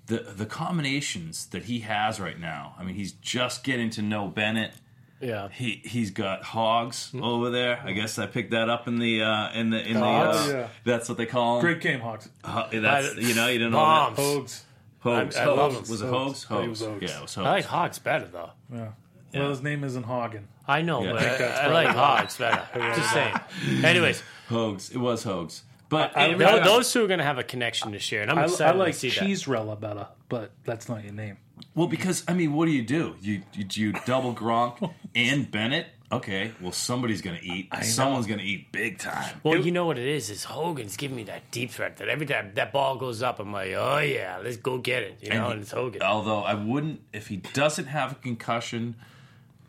the 0.07 0.17
the 0.19 0.45
combinations 0.45 1.45
that 1.47 1.63
he 1.63 1.79
has 1.79 2.19
right 2.19 2.39
now. 2.39 2.75
I 2.77 2.83
mean, 2.83 2.95
he's 2.95 3.13
just 3.13 3.63
getting 3.63 3.89
to 3.91 4.01
know 4.01 4.27
Bennett. 4.27 4.73
yeah, 5.21 5.47
He 5.49 5.81
he's 5.85 6.11
got 6.11 6.43
hogs 6.43 7.11
over 7.21 7.49
there. 7.49 7.79
I 7.85 7.93
guess 7.93 8.19
I 8.19 8.25
picked 8.25 8.51
that 8.51 8.67
up 8.69 8.87
in 8.89 8.99
the 8.99 9.21
uh, 9.23 9.51
in 9.53 9.69
the 9.69 9.79
in 9.87 9.93
the. 9.93 10.05
Uh, 10.05 10.45
Yeah. 10.49 10.67
That's 10.83 11.07
what 11.07 11.17
they 11.17 11.27
call 11.27 11.55
them. 11.55 11.61
great 11.61 11.79
game, 11.81 12.01
hogs. 12.01 12.27
Ho- 12.43 12.67
that's 12.73 13.15
you 13.15 13.33
know 13.35 13.47
you 13.47 13.59
didn't 13.59 13.71
know 13.71 13.77
Bombs. 13.77 14.17
that. 14.17 14.23
Hogs. 14.23 14.65
Hogs. 14.99 15.35
I- 15.37 15.41
I 15.43 15.45
Hogs. 15.55 15.73
them. 15.75 15.81
Was 15.91 16.01
it 16.01 16.09
Hogs. 16.09 16.43
Hogs? 16.43 16.81
Yeah, 16.81 16.87
it 16.87 16.91
Hogs. 16.91 17.03
Yeah, 17.11 17.17
it 17.19 17.21
was 17.21 17.35
Hogs. 17.35 17.47
I 17.47 17.51
like 17.51 17.65
Hogs 17.65 17.99
better 17.99 18.25
though. 18.25 18.49
Yeah. 18.73 18.87
Well, 19.33 19.49
his 19.49 19.61
name 19.61 19.83
isn't 19.83 20.03
Hagen. 20.03 20.47
I 20.67 20.81
know, 20.81 21.03
Yeah. 21.03 21.13
but 21.13 21.21
I 21.23 21.25
I, 21.25 21.27
think 21.29 21.39
that's 21.39 21.59
I 21.59 21.67
like 21.67 21.87
Hogs 21.89 22.37
better. 22.37 22.63
Just 22.95 23.13
saying. 23.13 23.35
Anyways, 23.83 24.23
Hogs. 24.49 24.89
It 24.91 24.97
was 24.97 25.23
Hogs. 25.23 25.63
But 25.89 26.15
I- 26.17 26.27
it- 26.27 26.37
tho- 26.37 26.63
those 26.63 26.91
two 26.91 27.03
are 27.03 27.07
going 27.07 27.19
to 27.19 27.25
have 27.25 27.37
a 27.37 27.43
connection 27.43 27.91
this 27.91 28.11
year, 28.11 28.21
and 28.21 28.31
I'm 28.31 28.37
I, 28.39 28.43
excited 28.45 28.75
I 28.75 28.79
like 28.79 28.93
to 28.93 28.99
see 28.99 29.09
that. 29.09 29.19
cheese 29.19 29.47
rella 29.47 29.75
better, 29.75 30.07
but 30.29 30.51
that's 30.63 30.87
not 30.87 31.03
your 31.03 31.13
name. 31.13 31.37
well, 31.75 31.87
because 31.87 32.23
I 32.27 32.33
mean, 32.33 32.53
what 32.53 32.65
do 32.65 32.71
you 32.71 32.83
do? 32.83 33.15
You 33.21 33.41
you, 33.53 33.65
you 33.71 33.93
double 34.05 34.33
Gronk 34.33 34.91
and 35.15 35.49
Bennett. 35.51 35.87
Okay, 36.13 36.51
well 36.59 36.73
somebody's 36.73 37.21
gonna 37.21 37.39
eat. 37.41 37.69
Someone's 37.83 38.27
gonna 38.27 38.41
eat 38.43 38.71
big 38.73 38.99
time. 38.99 39.33
Well, 39.43 39.57
you 39.57 39.71
know 39.71 39.85
what 39.85 39.97
it 39.97 40.07
is? 40.07 40.29
Is 40.29 40.43
Hogan's 40.43 40.97
giving 40.97 41.15
me 41.15 41.23
that 41.23 41.51
deep 41.51 41.71
threat 41.71 41.95
that 41.97 42.09
every 42.09 42.25
time 42.25 42.51
that 42.55 42.73
ball 42.73 42.97
goes 42.97 43.21
up, 43.23 43.39
I'm 43.39 43.53
like, 43.53 43.71
oh 43.71 43.99
yeah, 43.99 44.37
let's 44.43 44.57
go 44.57 44.77
get 44.77 45.03
it. 45.03 45.19
You 45.21 45.29
know, 45.29 45.45
and, 45.51 45.55
he- 45.55 45.61
it's 45.61 45.71
Hogan. 45.71 46.01
Although 46.01 46.39
I 46.41 46.53
wouldn't, 46.53 46.99
if 47.13 47.27
he 47.27 47.37
doesn't 47.37 47.85
have 47.85 48.11
a 48.11 48.15
concussion 48.15 48.95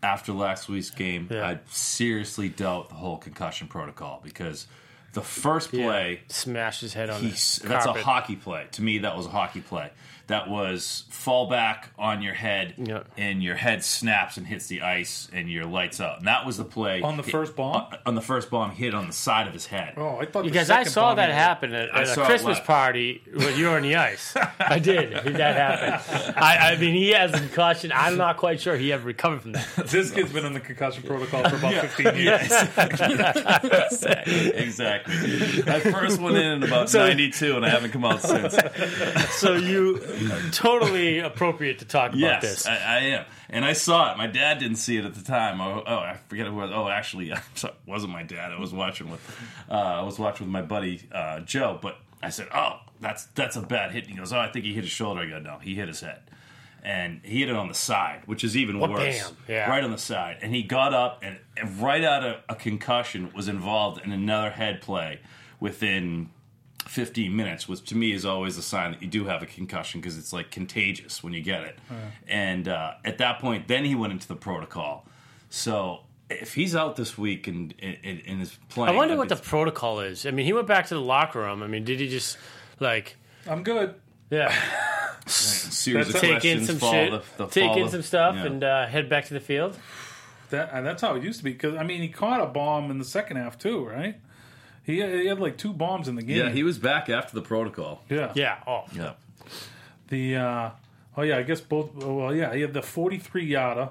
after 0.02 0.32
last 0.32 0.68
week's 0.68 0.90
game, 0.90 1.28
Yeah. 1.30 1.46
I'd 1.48 1.68
seriously 1.70 2.48
doubt 2.48 2.88
the 2.88 2.96
whole 2.96 3.18
concussion 3.18 3.68
protocol 3.68 4.20
because 4.24 4.66
the 5.12 5.22
first 5.22 5.70
play, 5.70 6.20
smashed 6.28 6.80
his 6.80 6.94
head 6.94 7.10
on 7.10 7.22
the 7.22 7.28
that's 7.64 7.86
a 7.86 7.92
hockey 7.92 8.36
play. 8.36 8.66
To 8.72 8.82
me, 8.82 8.98
that 8.98 9.16
was 9.16 9.26
a 9.26 9.30
hockey 9.30 9.60
play. 9.60 9.90
That 10.28 10.48
was 10.48 11.04
fall 11.10 11.48
back 11.48 11.90
on 11.98 12.22
your 12.22 12.34
head, 12.34 12.74
Yeah. 12.78 13.02
and 13.16 13.42
your 13.42 13.56
head 13.56 13.84
snaps 13.84 14.36
and 14.36 14.46
hits 14.46 14.66
the 14.68 14.82
ice, 14.82 15.28
and 15.32 15.50
your 15.50 15.64
lights 15.66 16.00
out. 16.00 16.18
And 16.18 16.26
that 16.28 16.46
was 16.46 16.56
the 16.56 16.64
play 16.64 17.00
On 17.02 17.16
the 17.16 17.22
first 17.22 17.56
bomb? 17.56 17.74
On, 17.76 17.98
on 18.06 18.14
the 18.14 18.20
first 18.22 18.48
bomb, 18.50 18.70
hit 18.70 18.94
on 18.94 19.06
the 19.06 19.12
side 19.12 19.46
of 19.46 19.52
his 19.52 19.66
head. 19.66 19.94
Oh, 19.96 20.18
I 20.20 20.24
thought 20.26 20.44
the 20.44 20.50
Because 20.50 20.70
I 20.70 20.84
saw 20.84 21.08
bomb 21.10 21.16
that 21.16 21.30
happen 21.30 21.74
at, 21.74 21.90
at 21.90 22.16
a 22.16 22.24
Christmas 22.24 22.60
party 22.60 23.22
when 23.34 23.56
you 23.58 23.66
were 23.68 23.76
on 23.76 23.82
the 23.82 23.96
ice. 23.96 24.34
I 24.60 24.78
did. 24.78 25.12
That 25.12 25.56
happened. 25.56 26.34
I, 26.36 26.72
I 26.72 26.76
mean, 26.76 26.94
he 26.94 27.10
has 27.10 27.32
a 27.34 27.38
concussion. 27.38 27.92
I'm 27.94 28.16
not 28.16 28.36
quite 28.36 28.60
sure 28.60 28.76
he 28.76 28.92
ever 28.92 29.06
recovered 29.06 29.42
from 29.42 29.52
that. 29.52 29.66
This 29.92 30.10
kid's 30.10 30.32
been 30.32 30.46
in 30.46 30.54
the 30.54 30.60
concussion 30.60 31.02
protocol 31.02 31.48
for 31.50 31.56
about 31.56 31.74
15 31.74 32.16
years. 32.16 32.50
exactly. 34.54 35.14
I 35.66 35.80
first 35.80 36.20
went 36.20 36.36
in 36.36 36.52
in 36.52 36.62
about 36.62 36.92
'92, 36.92 37.56
and 37.56 37.64
I 37.66 37.68
haven't 37.68 37.90
come 37.92 38.04
out 38.04 38.20
since. 38.22 38.56
So 39.32 39.54
you 39.54 39.98
totally 40.52 41.18
appropriate 41.18 41.78
to 41.80 41.84
talk 41.84 42.10
about 42.10 42.18
Yes, 42.18 42.42
this. 42.42 42.66
I, 42.66 42.74
I 42.76 42.98
am, 43.00 43.24
and 43.50 43.64
I 43.64 43.72
saw 43.72 44.12
it. 44.12 44.18
My 44.18 44.26
dad 44.26 44.58
didn't 44.58 44.76
see 44.76 44.96
it 44.96 45.04
at 45.04 45.14
the 45.14 45.22
time. 45.22 45.60
Oh, 45.60 45.82
oh 45.86 45.96
I 45.96 46.18
forget 46.28 46.46
who 46.46 46.52
it 46.52 46.56
was. 46.56 46.70
Oh, 46.72 46.88
actually, 46.88 47.32
sorry, 47.54 47.74
it 47.86 47.90
wasn't 47.90 48.12
my 48.12 48.22
dad. 48.22 48.52
I 48.52 48.58
was 48.60 48.72
watching 48.72 49.10
with, 49.10 49.20
uh, 49.70 49.74
I 49.74 50.02
was 50.02 50.18
watching 50.18 50.46
with 50.46 50.52
my 50.52 50.62
buddy 50.62 51.02
uh, 51.12 51.40
Joe. 51.40 51.78
But 51.80 51.98
I 52.22 52.30
said, 52.30 52.48
"Oh, 52.54 52.80
that's 53.00 53.24
that's 53.34 53.56
a 53.56 53.62
bad 53.62 53.92
hit." 53.92 54.04
And 54.04 54.12
he 54.12 54.18
goes, 54.18 54.32
"Oh, 54.32 54.38
I 54.38 54.48
think 54.50 54.64
he 54.64 54.72
hit 54.74 54.84
his 54.84 54.92
shoulder." 54.92 55.20
I 55.22 55.26
go, 55.26 55.38
"No, 55.38 55.58
he 55.58 55.74
hit 55.74 55.88
his 55.88 56.00
head." 56.00 56.20
And 56.84 57.20
he 57.22 57.38
hit 57.38 57.48
it 57.48 57.54
on 57.54 57.68
the 57.68 57.74
side, 57.74 58.22
which 58.26 58.42
is 58.42 58.56
even 58.56 58.80
Well, 58.80 58.90
worse. 58.90 59.32
yeah. 59.46 59.70
Right 59.70 59.84
on 59.84 59.92
the 59.92 59.98
side. 59.98 60.38
And 60.42 60.52
he 60.52 60.64
got 60.64 60.92
up, 60.92 61.20
and, 61.22 61.38
and 61.56 61.80
right 61.80 62.02
out 62.02 62.24
of 62.24 62.36
a 62.48 62.56
concussion, 62.56 63.30
was 63.32 63.46
involved 63.46 64.04
in 64.04 64.10
another 64.10 64.50
head 64.50 64.80
play 64.80 65.20
within 65.60 66.30
15 66.88 67.34
minutes, 67.34 67.68
which 67.68 67.84
to 67.86 67.96
me 67.96 68.12
is 68.12 68.24
always 68.24 68.58
a 68.58 68.62
sign 68.62 68.92
that 68.92 69.02
you 69.02 69.08
do 69.08 69.24
have 69.26 69.42
a 69.42 69.46
concussion 69.46 70.00
because 70.00 70.18
it's 70.18 70.32
like 70.32 70.50
contagious 70.50 71.22
when 71.22 71.32
you 71.32 71.40
get 71.42 71.62
it. 71.62 71.78
And 72.28 72.68
uh, 72.68 72.94
at 73.04 73.18
that 73.18 73.38
point, 73.38 73.68
then 73.68 73.84
he 73.84 73.94
went 73.94 74.12
into 74.12 74.28
the 74.28 74.36
protocol. 74.36 75.06
So 75.50 76.00
if 76.30 76.54
he's 76.54 76.74
out 76.74 76.96
this 76.96 77.16
week 77.18 77.46
and, 77.46 77.74
and, 77.80 78.22
and 78.26 78.42
is 78.42 78.58
I 78.76 78.92
wonder 78.92 79.16
what 79.16 79.28
the 79.28 79.36
protocol 79.36 80.00
is. 80.00 80.26
I 80.26 80.30
mean, 80.30 80.46
he 80.46 80.52
went 80.52 80.66
back 80.66 80.86
to 80.88 80.94
the 80.94 81.00
locker 81.00 81.40
room. 81.40 81.62
I 81.62 81.66
mean, 81.66 81.84
did 81.84 82.00
he 82.00 82.08
just 82.08 82.38
like, 82.80 83.16
I'm 83.46 83.62
good. 83.62 83.94
yeah, 84.30 84.54
series 85.26 86.08
of 86.14 86.20
take 86.20 86.44
in 86.44 86.64
some 86.64 86.78
shit, 86.78 87.10
the- 87.10 87.22
the 87.36 87.46
take 87.46 87.64
in 87.64 87.74
follow- 87.74 87.88
some 87.88 88.02
stuff, 88.02 88.34
yeah. 88.36 88.46
and 88.46 88.64
uh, 88.64 88.86
head 88.86 89.08
back 89.08 89.26
to 89.26 89.34
the 89.34 89.40
field? 89.40 89.78
That 90.50 90.70
and 90.72 90.86
that's 90.86 91.00
how 91.02 91.14
it 91.14 91.22
used 91.22 91.38
to 91.38 91.44
be. 91.44 91.52
Because 91.52 91.76
I 91.76 91.82
mean, 91.82 92.00
he 92.02 92.08
caught 92.08 92.40
a 92.40 92.46
bomb 92.46 92.90
in 92.90 92.98
the 92.98 93.04
second 93.04 93.36
half 93.38 93.58
too, 93.58 93.84
right? 93.84 94.16
He 94.84 94.98
had, 94.98 95.10
he 95.10 95.26
had 95.26 95.38
like 95.40 95.56
two 95.58 95.72
bombs 95.72 96.08
in 96.08 96.16
the 96.16 96.22
game. 96.22 96.36
yeah, 96.36 96.50
he 96.50 96.62
was 96.62 96.78
back 96.78 97.08
after 97.08 97.34
the 97.34 97.42
protocol. 97.42 98.02
yeah. 98.08 98.32
Yeah. 98.34 98.58
Oh, 98.66 98.84
Yeah. 98.92 99.12
The 100.08 100.36
uh, 100.36 100.70
oh 101.16 101.22
yeah, 101.22 101.38
I 101.38 101.42
guess 101.42 101.60
both. 101.60 101.94
Well, 101.94 102.34
yeah, 102.34 102.54
he 102.54 102.60
had 102.60 102.74
the 102.74 102.82
43 102.82 103.44
yarder 103.46 103.90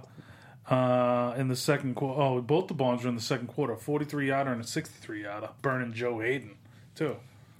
uh, 0.70 1.34
in 1.38 1.48
the 1.48 1.56
second 1.56 1.96
quarter. 1.96 2.22
Oh, 2.22 2.42
both 2.42 2.68
the 2.68 2.74
bombs 2.74 3.04
were 3.04 3.10
in 3.10 3.16
the 3.16 3.22
second 3.22 3.48
quarter. 3.48 3.76
43 3.76 4.28
yarder 4.28 4.52
and 4.52 4.62
a 4.62 4.68
63 4.68 5.24
yarder, 5.24 5.50
burning 5.62 5.94
Joe 5.94 6.20
Haden 6.20 6.56
too, 6.96 7.16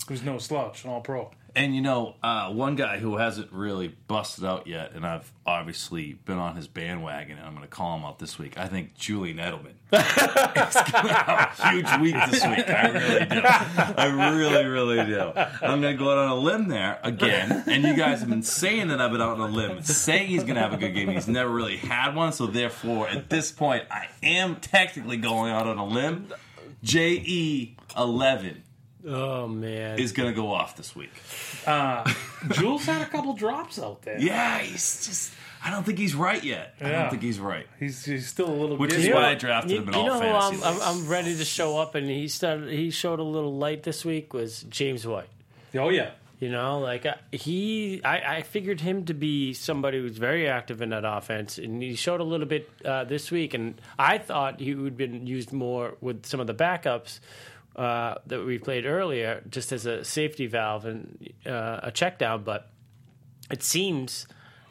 who's 0.08 0.22
no 0.24 0.38
slouch, 0.38 0.84
an 0.84 0.92
All 0.92 1.02
Pro. 1.02 1.32
And 1.56 1.76
you 1.76 1.82
know, 1.82 2.16
uh, 2.24 2.50
one 2.52 2.76
guy 2.76 2.98
who 2.98 3.18
hasn't 3.18 3.52
really 3.52 3.90
busted 4.08 4.46
out 4.46 4.68
yet, 4.68 4.94
and 4.94 5.06
I've 5.06 5.32
obviously 5.46 6.14
been 6.14 6.38
on 6.38 6.56
his 6.56 6.68
bandwagon, 6.68 7.38
and 7.38 7.46
I'm 7.46 7.54
going 7.54 7.68
to 7.68 7.70
call 7.70 7.98
him 7.98 8.06
out 8.06 8.20
this 8.20 8.40
week. 8.40 8.58
I 8.58 8.68
think 8.68 8.96
Julian 8.96 9.38
Edelman 9.38 9.74
is 9.92 10.92
going 10.92 11.08
to 11.08 11.14
have 11.14 11.60
a 11.60 11.70
huge 11.72 12.00
week 12.00 12.16
this 12.32 12.46
week. 12.46 12.70
I 12.70 12.90
really 12.90 13.26
do. 13.26 13.42
I 13.44 14.06
really, 14.38 14.66
really 14.66 15.06
do. 15.06 15.32
I'm 15.62 15.82
going 15.82 15.98
to 15.98 16.02
go 16.02 16.12
out 16.12 16.18
on 16.20 16.30
a 16.30 16.36
limb 16.36 16.70
there 16.70 17.00
again, 17.04 17.64
and 17.68 17.84
you 17.84 17.96
guys 17.96 18.22
have 18.22 18.30
been 18.30 18.44
saying 18.44 18.88
that 18.88 19.02
I've 19.02 19.12
been 19.12 19.22
out 19.22 19.40
on 19.40 19.50
a 19.50 19.54
limb, 19.54 19.84
saying 19.84 20.28
he's 20.28 20.44
going 20.44 20.56
to 20.56 20.62
have 20.62 20.74
a 20.74 20.78
good 20.78 20.94
game. 20.94 21.10
He's 21.10 21.28
never 21.28 21.50
really 21.50 21.78
had 21.78 22.16
one, 22.16 22.32
so 22.32 22.48
therefore, 22.48 23.10
at 23.10 23.30
this 23.30 23.52
point, 23.52 23.84
I 23.92 24.08
am 24.24 24.56
technically 24.58 25.18
going 25.18 25.52
out 25.52 25.68
on 25.68 25.78
a 25.78 25.86
limb. 25.86 26.28
JE 26.84 27.76
11 27.98 28.64
oh 29.08 29.48
man. 29.48 30.00
is 30.00 30.12
going 30.12 30.30
to 30.30 30.36
go 30.36 30.52
off 30.52 30.76
this 30.76 30.96
week. 30.96 31.12
Uh, 31.66 32.12
Jules 32.52 32.86
had 32.86 33.02
a 33.02 33.06
couple 33.06 33.34
drops 33.34 33.80
out 33.80 34.02
there. 34.02 34.20
Yeah, 34.20 34.60
he's 34.60 35.06
just. 35.06 35.34
I 35.64 35.70
don't 35.70 35.84
think 35.84 36.00
he's 36.00 36.16
right 36.16 36.44
yet. 36.44 36.74
I 36.82 36.90
don't 36.90 37.12
think 37.12 37.22
he's 37.22 37.40
right. 37.40 37.68
He's, 37.80 38.04
he's 38.04 38.28
still 38.28 38.50
a 38.50 38.52
little. 38.52 38.70
Bit. 38.70 38.80
Which 38.80 38.92
giddy. 38.92 39.10
is 39.10 39.14
why 39.14 39.30
I 39.30 39.36
drafted 39.36 39.72
you, 39.72 39.78
him 39.78 39.90
in 39.90 39.94
you 39.94 40.00
all 40.00 40.08
know 40.08 40.20
who 40.20 40.28
I'm, 40.28 40.64
I'm. 40.64 40.82
I'm 40.82 41.08
ready 41.08 41.38
to 41.38 41.46
show 41.46 41.78
up, 41.78 41.94
and 41.94 42.10
he 42.10 42.28
started. 42.28 42.70
He 42.70 42.90
showed 42.90 43.20
a 43.20 43.24
little 43.24 43.56
light 43.56 43.84
this 43.84 44.04
week. 44.04 44.34
Was 44.34 44.64
James 44.64 45.06
White? 45.06 45.30
Oh 45.76 45.90
yeah, 45.90 46.12
You 46.40 46.50
know, 46.50 46.80
like 46.80 47.06
uh, 47.06 47.14
he, 47.32 48.02
I, 48.04 48.38
I 48.38 48.42
figured 48.42 48.82
him 48.82 49.06
to 49.06 49.14
be 49.14 49.54
somebody 49.54 50.00
who's 50.00 50.18
very 50.18 50.50
active 50.50 50.82
in 50.82 50.90
that 50.90 51.06
offense, 51.06 51.58
and 51.60 51.82
he 51.82 51.96
showed 51.96 52.20
a 52.20 52.26
little 52.26 52.48
bit 52.48 52.68
uh, 52.84 53.04
this 53.04 53.30
week. 53.30 53.54
And 53.54 53.80
I 54.00 54.18
thought 54.18 54.60
he 54.60 54.74
would 54.74 54.98
been 54.98 55.28
used 55.28 55.54
more 55.54 55.96
with 56.02 56.26
some 56.26 56.40
of 56.40 56.48
the 56.48 56.56
backups 56.56 57.20
uh, 57.76 58.16
that 58.28 58.46
we 58.46 58.58
played 58.58 58.86
earlier, 58.86 59.44
just 59.50 59.72
as 59.72 59.86
a 59.86 60.04
safety 60.04 60.48
valve 60.48 60.86
and 60.86 61.30
uh, 61.46 61.80
a 61.84 61.92
check 61.92 62.20
down. 62.20 62.44
But 62.44 62.70
it 63.50 63.64
seems 63.64 64.28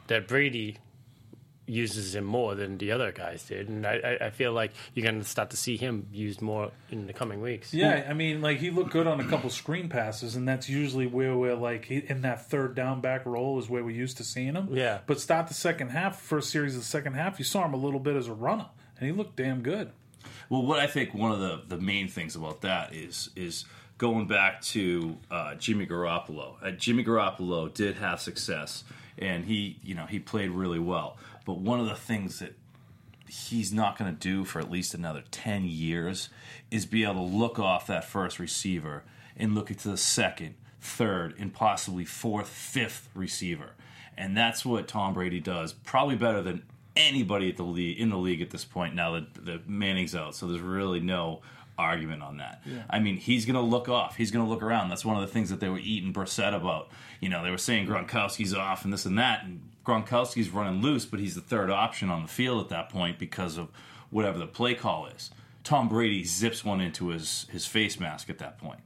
that 0.07 0.27
Brady 0.27 0.77
uses 1.67 2.15
him 2.15 2.25
more 2.25 2.53
than 2.53 2.77
the 2.79 2.91
other 2.91 3.11
guys 3.11 3.43
did, 3.45 3.69
and 3.69 3.85
I, 3.85 4.17
I, 4.21 4.25
I 4.25 4.29
feel 4.29 4.51
like 4.51 4.71
you're 4.93 5.05
going 5.05 5.21
to 5.21 5.27
start 5.27 5.51
to 5.51 5.57
see 5.57 5.77
him 5.77 6.07
used 6.11 6.41
more 6.41 6.71
in 6.89 7.07
the 7.07 7.13
coming 7.13 7.39
weeks. 7.39 7.73
yeah. 7.73 8.05
I 8.09 8.13
mean, 8.13 8.41
like 8.41 8.57
he 8.57 8.71
looked 8.71 8.91
good 8.91 9.07
on 9.07 9.19
a 9.21 9.27
couple 9.27 9.49
screen 9.49 9.87
passes, 9.87 10.35
and 10.35 10.45
that's 10.47 10.67
usually 10.67 11.07
where 11.07 11.37
we're 11.37 11.55
like 11.55 11.89
in 11.89 12.21
that 12.23 12.49
third 12.49 12.75
down 12.75 12.99
back 12.99 13.25
role 13.25 13.57
is 13.57 13.69
where 13.69 13.83
we're 13.83 13.95
used 13.95 14.17
to 14.17 14.23
seeing 14.23 14.55
him. 14.55 14.69
Yeah. 14.71 14.99
But 15.07 15.21
start 15.21 15.47
the 15.47 15.53
second 15.53 15.89
half, 15.89 16.19
first 16.19 16.49
series 16.49 16.75
of 16.75 16.81
the 16.81 16.87
second 16.87 17.13
half, 17.13 17.39
you 17.39 17.45
saw 17.45 17.65
him 17.65 17.73
a 17.73 17.77
little 17.77 17.99
bit 17.99 18.15
as 18.15 18.27
a 18.27 18.33
runner, 18.33 18.67
and 18.99 19.09
he 19.09 19.15
looked 19.15 19.37
damn 19.37 19.61
good. 19.61 19.91
Well, 20.49 20.63
what 20.63 20.79
I 20.79 20.87
think 20.87 21.13
one 21.13 21.31
of 21.31 21.39
the, 21.39 21.61
the 21.67 21.81
main 21.81 22.07
things 22.07 22.35
about 22.35 22.61
that 22.61 22.93
is 22.93 23.29
is 23.35 23.65
going 23.97 24.27
back 24.27 24.61
to 24.61 25.17
uh, 25.29 25.55
Jimmy 25.55 25.85
Garoppolo. 25.85 26.55
Uh, 26.61 26.71
Jimmy 26.71 27.03
Garoppolo 27.03 27.73
did 27.73 27.97
have 27.97 28.19
success, 28.19 28.83
and 29.17 29.45
he 29.45 29.79
you 29.83 29.95
know 29.95 30.05
he 30.05 30.19
played 30.19 30.51
really 30.51 30.79
well. 30.79 31.17
But 31.45 31.57
one 31.59 31.79
of 31.79 31.87
the 31.87 31.95
things 31.95 32.39
that 32.39 32.55
he's 33.31 33.71
not 33.71 33.97
going 33.97 34.13
to 34.13 34.19
do 34.19 34.43
for 34.43 34.59
at 34.59 34.69
least 34.69 34.93
another 34.93 35.23
10 35.31 35.63
years 35.63 36.27
is 36.69 36.85
be 36.85 37.03
able 37.03 37.29
to 37.29 37.35
look 37.35 37.57
off 37.57 37.87
that 37.87 38.03
first 38.03 38.39
receiver 38.39 39.03
and 39.37 39.55
look 39.55 39.69
into 39.69 39.87
the 39.87 39.97
second, 39.97 40.55
third, 40.81 41.33
and 41.39 41.53
possibly 41.53 42.03
fourth, 42.03 42.49
fifth 42.49 43.09
receiver. 43.13 43.71
And 44.17 44.35
that's 44.35 44.65
what 44.65 44.89
Tom 44.89 45.13
Brady 45.13 45.39
does, 45.39 45.71
probably 45.71 46.15
better 46.15 46.41
than 46.41 46.63
anybody 46.95 47.49
at 47.49 47.57
the 47.57 47.63
league 47.63 47.99
in 47.99 48.09
the 48.09 48.17
league 48.17 48.41
at 48.41 48.49
this 48.49 48.65
point 48.65 48.95
now 48.95 49.11
that 49.13 49.33
the 49.45 49.61
Manning's 49.65 50.15
out. 50.15 50.35
So 50.35 50.47
there's 50.47 50.61
really 50.61 50.99
no 50.99 51.41
argument 51.77 52.21
on 52.21 52.37
that. 52.37 52.61
I 52.89 52.99
mean, 52.99 53.17
he's 53.17 53.45
going 53.45 53.55
to 53.55 53.61
look 53.61 53.89
off. 53.89 54.15
He's 54.15 54.29
going 54.31 54.45
to 54.45 54.49
look 54.49 54.61
around. 54.61 54.89
That's 54.89 55.05
one 55.05 55.15
of 55.15 55.21
the 55.21 55.27
things 55.33 55.49
that 55.49 55.59
they 55.59 55.69
were 55.69 55.79
eating 55.79 56.13
Brissett 56.13 56.53
about. 56.55 56.89
You 57.21 57.29
know, 57.29 57.43
they 57.43 57.49
were 57.49 57.57
saying 57.57 57.87
Gronkowski's 57.87 58.53
off 58.53 58.83
and 58.83 58.91
this 58.93 59.05
and 59.05 59.17
that, 59.17 59.43
and 59.45 59.61
Gronkowski's 59.85 60.49
running 60.49 60.81
loose, 60.81 61.05
but 61.05 61.19
he's 61.19 61.33
the 61.35 61.41
third 61.41 61.69
option 61.71 62.09
on 62.09 62.21
the 62.23 62.27
field 62.27 62.61
at 62.63 62.69
that 62.69 62.89
point 62.89 63.17
because 63.17 63.57
of 63.57 63.69
whatever 64.09 64.37
the 64.37 64.47
play 64.47 64.75
call 64.75 65.07
is. 65.07 65.31
Tom 65.63 65.87
Brady 65.89 66.23
zips 66.23 66.65
one 66.65 66.81
into 66.81 67.07
his 67.09 67.47
his 67.51 67.65
face 67.65 67.99
mask 67.99 68.29
at 68.29 68.37
that 68.39 68.57
point. 68.57 68.79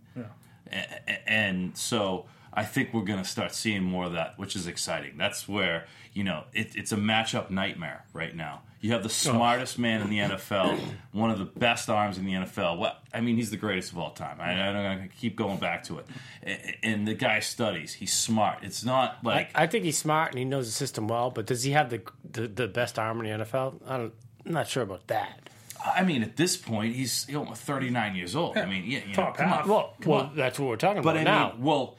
A- 0.72 1.30
and 1.30 1.76
so 1.78 2.26
I 2.56 2.64
think 2.64 2.94
we're 2.94 3.04
going 3.04 3.20
to 3.22 3.30
start 3.30 3.54
seeing 3.54 3.84
more 3.84 4.06
of 4.06 4.14
that, 4.14 4.38
which 4.38 4.56
is 4.56 4.66
exciting. 4.68 5.18
That's 5.18 5.48
where 5.48 5.86
you 6.14 6.24
know 6.24 6.46
it, 6.54 6.76
it's 6.76 6.92
a 6.92 6.98
matchup 6.98 7.50
nightmare 7.50 8.06
right 8.14 8.36
now. 8.36 8.62
You 8.82 8.92
have 8.92 9.02
the 9.02 9.10
oh. 9.10 9.34
smartest 9.34 9.80
man 9.80 10.02
in 10.02 10.10
the 10.10 10.20
NFL, 10.20 10.80
one 11.12 11.32
of 11.32 11.40
the 11.40 11.46
best 11.46 11.90
arms 11.90 12.18
in 12.20 12.26
the 12.26 12.34
NFL. 12.34 12.78
Well, 12.78 12.96
I 13.14 13.20
mean, 13.22 13.36
he's 13.36 13.50
the 13.50 13.58
greatest 13.58 13.92
of 13.92 13.98
all 13.98 14.12
time. 14.12 14.40
I, 14.40 14.52
I'm 14.52 14.98
going 14.98 15.10
to 15.10 15.16
keep 15.16 15.36
going 15.36 15.58
back 15.58 15.84
to 15.86 16.00
it. 16.00 16.78
And 16.84 17.08
the 17.08 17.16
guy 17.16 17.40
studies. 17.40 17.94
He's 17.94 18.14
smart. 18.14 18.60
It's 18.62 18.86
not 18.86 19.24
like 19.24 19.50
I 19.56 19.68
think 19.68 19.86
he's 19.86 19.98
smart 19.98 20.32
and 20.32 20.40
he 20.40 20.46
knows 20.46 20.68
the 20.68 20.72
system 20.72 21.08
well, 21.08 21.32
but 21.32 21.48
does 21.48 21.64
he 21.64 21.72
have 21.72 21.90
the 21.90 22.02
the, 22.32 22.48
the 22.48 22.68
best 22.68 23.00
arm 23.00 23.26
in 23.26 23.40
the 23.40 23.46
NFL? 23.46 23.82
I 23.88 23.98
don't, 23.98 24.14
I'm 24.46 24.52
not 24.52 24.68
sure 24.68 24.84
about 24.84 25.08
that. 25.08 25.50
I 25.84 26.04
mean, 26.04 26.24
at 26.24 26.36
this 26.36 26.58
point, 26.58 26.96
he's 26.96 27.26
you 27.28 27.36
know, 27.36 27.54
39 27.54 28.16
years 28.16 28.36
old. 28.36 28.58
I 28.58 28.66
mean, 28.66 28.86
yeah, 28.86 29.00
you 29.08 29.16
know, 29.16 29.34
come 29.36 29.52
on. 29.52 29.68
Well, 29.68 29.94
Come 30.02 30.12
well, 30.12 30.22
on. 30.22 30.36
that's 30.36 30.60
what 30.60 30.70
we're 30.70 30.78
talking 30.78 31.02
But 31.04 31.16
about 31.16 31.22
I 31.22 31.24
now. 31.24 31.52
mean, 31.54 31.64
well, 31.64 31.96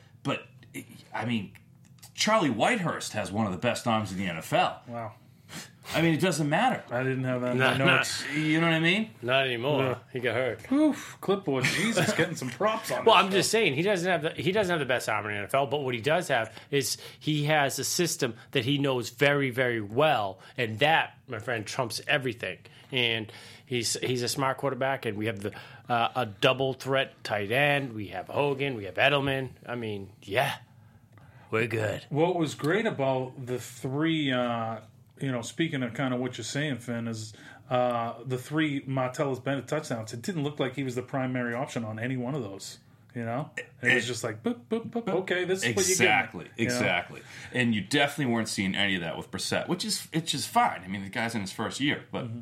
I 1.17 1.25
mean, 1.25 1.53
Charlie 2.15 2.51
Whitehurst 2.51 3.13
has 3.13 3.31
one 3.33 3.47
of 3.47 3.53
the 3.53 3.59
best 3.59 3.87
arms 3.87 4.13
in 4.13 4.19
the 4.19 4.27
NFL. 4.27 4.87
Wow, 4.89 5.13
I 5.95 6.03
mean, 6.03 6.15
it 6.15 6.21
doesn't 6.21 6.49
matter. 6.49 6.83
I 6.91 7.03
didn't 7.03 7.25
have 7.25 7.41
that 7.43 7.53
in 7.53 7.59
Nah, 7.59 7.73
my 7.73 7.77
nah. 7.79 7.85
notes. 7.97 8.25
You 8.35 8.61
know 8.61 8.67
what 8.67 8.75
I 8.75 8.81
mean? 8.81 9.11
not 9.23 9.47
anymore. 9.47 9.99
He 10.13 10.21
got 10.21 10.35
hurt. 10.35 10.73
Oof, 10.73 11.17
clipboard, 11.21 11.65
Jesus, 11.65 12.13
getting 12.15 12.35
some 12.37 12.51
props 12.51 12.91
on. 12.91 13.05
Well, 13.05 13.15
this 13.17 13.25
I'm 13.25 13.31
just 13.31 13.51
saying 13.51 13.75
he 13.75 13.83
doesn't 13.83 14.11
have 14.11 14.23
the 14.23 14.31
he 14.31 14.51
doesn't 14.53 14.71
have 14.71 14.81
the 14.81 14.87
best 14.87 15.09
arm 15.09 15.27
in 15.27 15.43
the 15.43 15.47
NFL, 15.49 15.71
but 15.71 15.83
what 15.83 15.95
he 15.95 16.01
does 16.01 16.29
have 16.29 16.53
is 16.71 16.97
he 17.21 17.45
has 17.45 17.79
a 17.79 17.85
system 17.85 18.35
that 18.53 18.65
he 18.65 18.79
knows 18.79 19.11
very 19.11 19.51
very 19.51 19.81
well, 19.81 20.41
and 20.57 20.79
that, 20.81 21.17
my 21.29 21.39
friend, 21.39 21.65
trumps 21.67 22.01
everything. 22.09 22.59
And 22.93 23.31
he's 23.67 23.95
he's 24.01 24.23
a 24.23 24.29
smart 24.29 24.57
quarterback, 24.59 25.07
and 25.07 25.17
we 25.19 25.27
have 25.27 25.41
the 25.41 25.53
uh, 25.89 26.09
a 26.17 26.27
double 26.27 26.73
threat 26.73 27.13
tight 27.25 27.51
end. 27.53 27.93
We 27.95 28.09
have 28.09 28.29
Hogan, 28.29 28.75
we 28.77 28.85
have 28.85 28.95
Edelman. 28.95 29.51
I 29.67 29.75
mean, 29.77 30.11
yeah, 30.23 30.55
we're 31.51 31.67
good. 31.67 32.05
What 32.11 32.37
was 32.37 32.55
great 32.55 32.87
about 32.87 33.47
the 33.47 33.59
three, 33.59 34.33
uh, 34.33 34.79
you 35.21 35.31
know, 35.33 35.43
speaking 35.43 35.83
of 35.83 35.95
kind 35.95 36.13
of 36.15 36.21
what 36.21 36.39
you're 36.39 36.45
saying, 36.45 36.77
Finn, 36.79 37.09
is 37.09 37.33
uh, 37.71 38.15
the 38.25 38.39
three 38.39 38.83
Martellus 38.83 39.43
Bennett 39.43 39.67
touchdowns. 39.69 40.13
It 40.13 40.23
didn't 40.23 40.43
look 40.45 40.61
like 40.61 40.75
he 40.75 40.83
was 40.85 40.95
the 40.95 41.03
primary 41.03 41.55
option 41.55 41.85
on 41.85 41.99
any 41.99 42.17
one 42.17 42.35
of 42.35 42.43
those. 42.43 42.79
You 43.15 43.25
know, 43.25 43.49
it 43.81 43.95
was 43.95 44.07
just 44.07 44.23
like, 44.23 44.43
boop, 44.43 44.59
boop, 44.71 44.91
boop, 44.91 45.09
okay, 45.09 45.45
this 45.47 45.65
is 45.65 45.75
what 45.75 45.89
you 45.89 45.97
get. 45.97 46.03
Exactly, 46.05 46.47
exactly. 46.59 47.23
And 47.51 47.75
you 47.75 47.81
definitely 47.81 48.31
weren't 48.35 48.49
seeing 48.51 48.75
any 48.75 48.95
of 48.97 49.01
that 49.01 49.17
with 49.17 49.31
Brissett, 49.31 49.69
which 49.69 49.87
is 49.87 50.07
which 50.13 50.35
is 50.35 50.45
fine. 50.47 50.83
I 50.85 50.89
mean, 50.89 51.03
the 51.03 51.09
guy's 51.09 51.35
in 51.35 51.41
his 51.41 51.51
first 51.53 51.81
year, 51.81 52.05
but 52.13 52.27
Mm-hmm. 52.27 52.41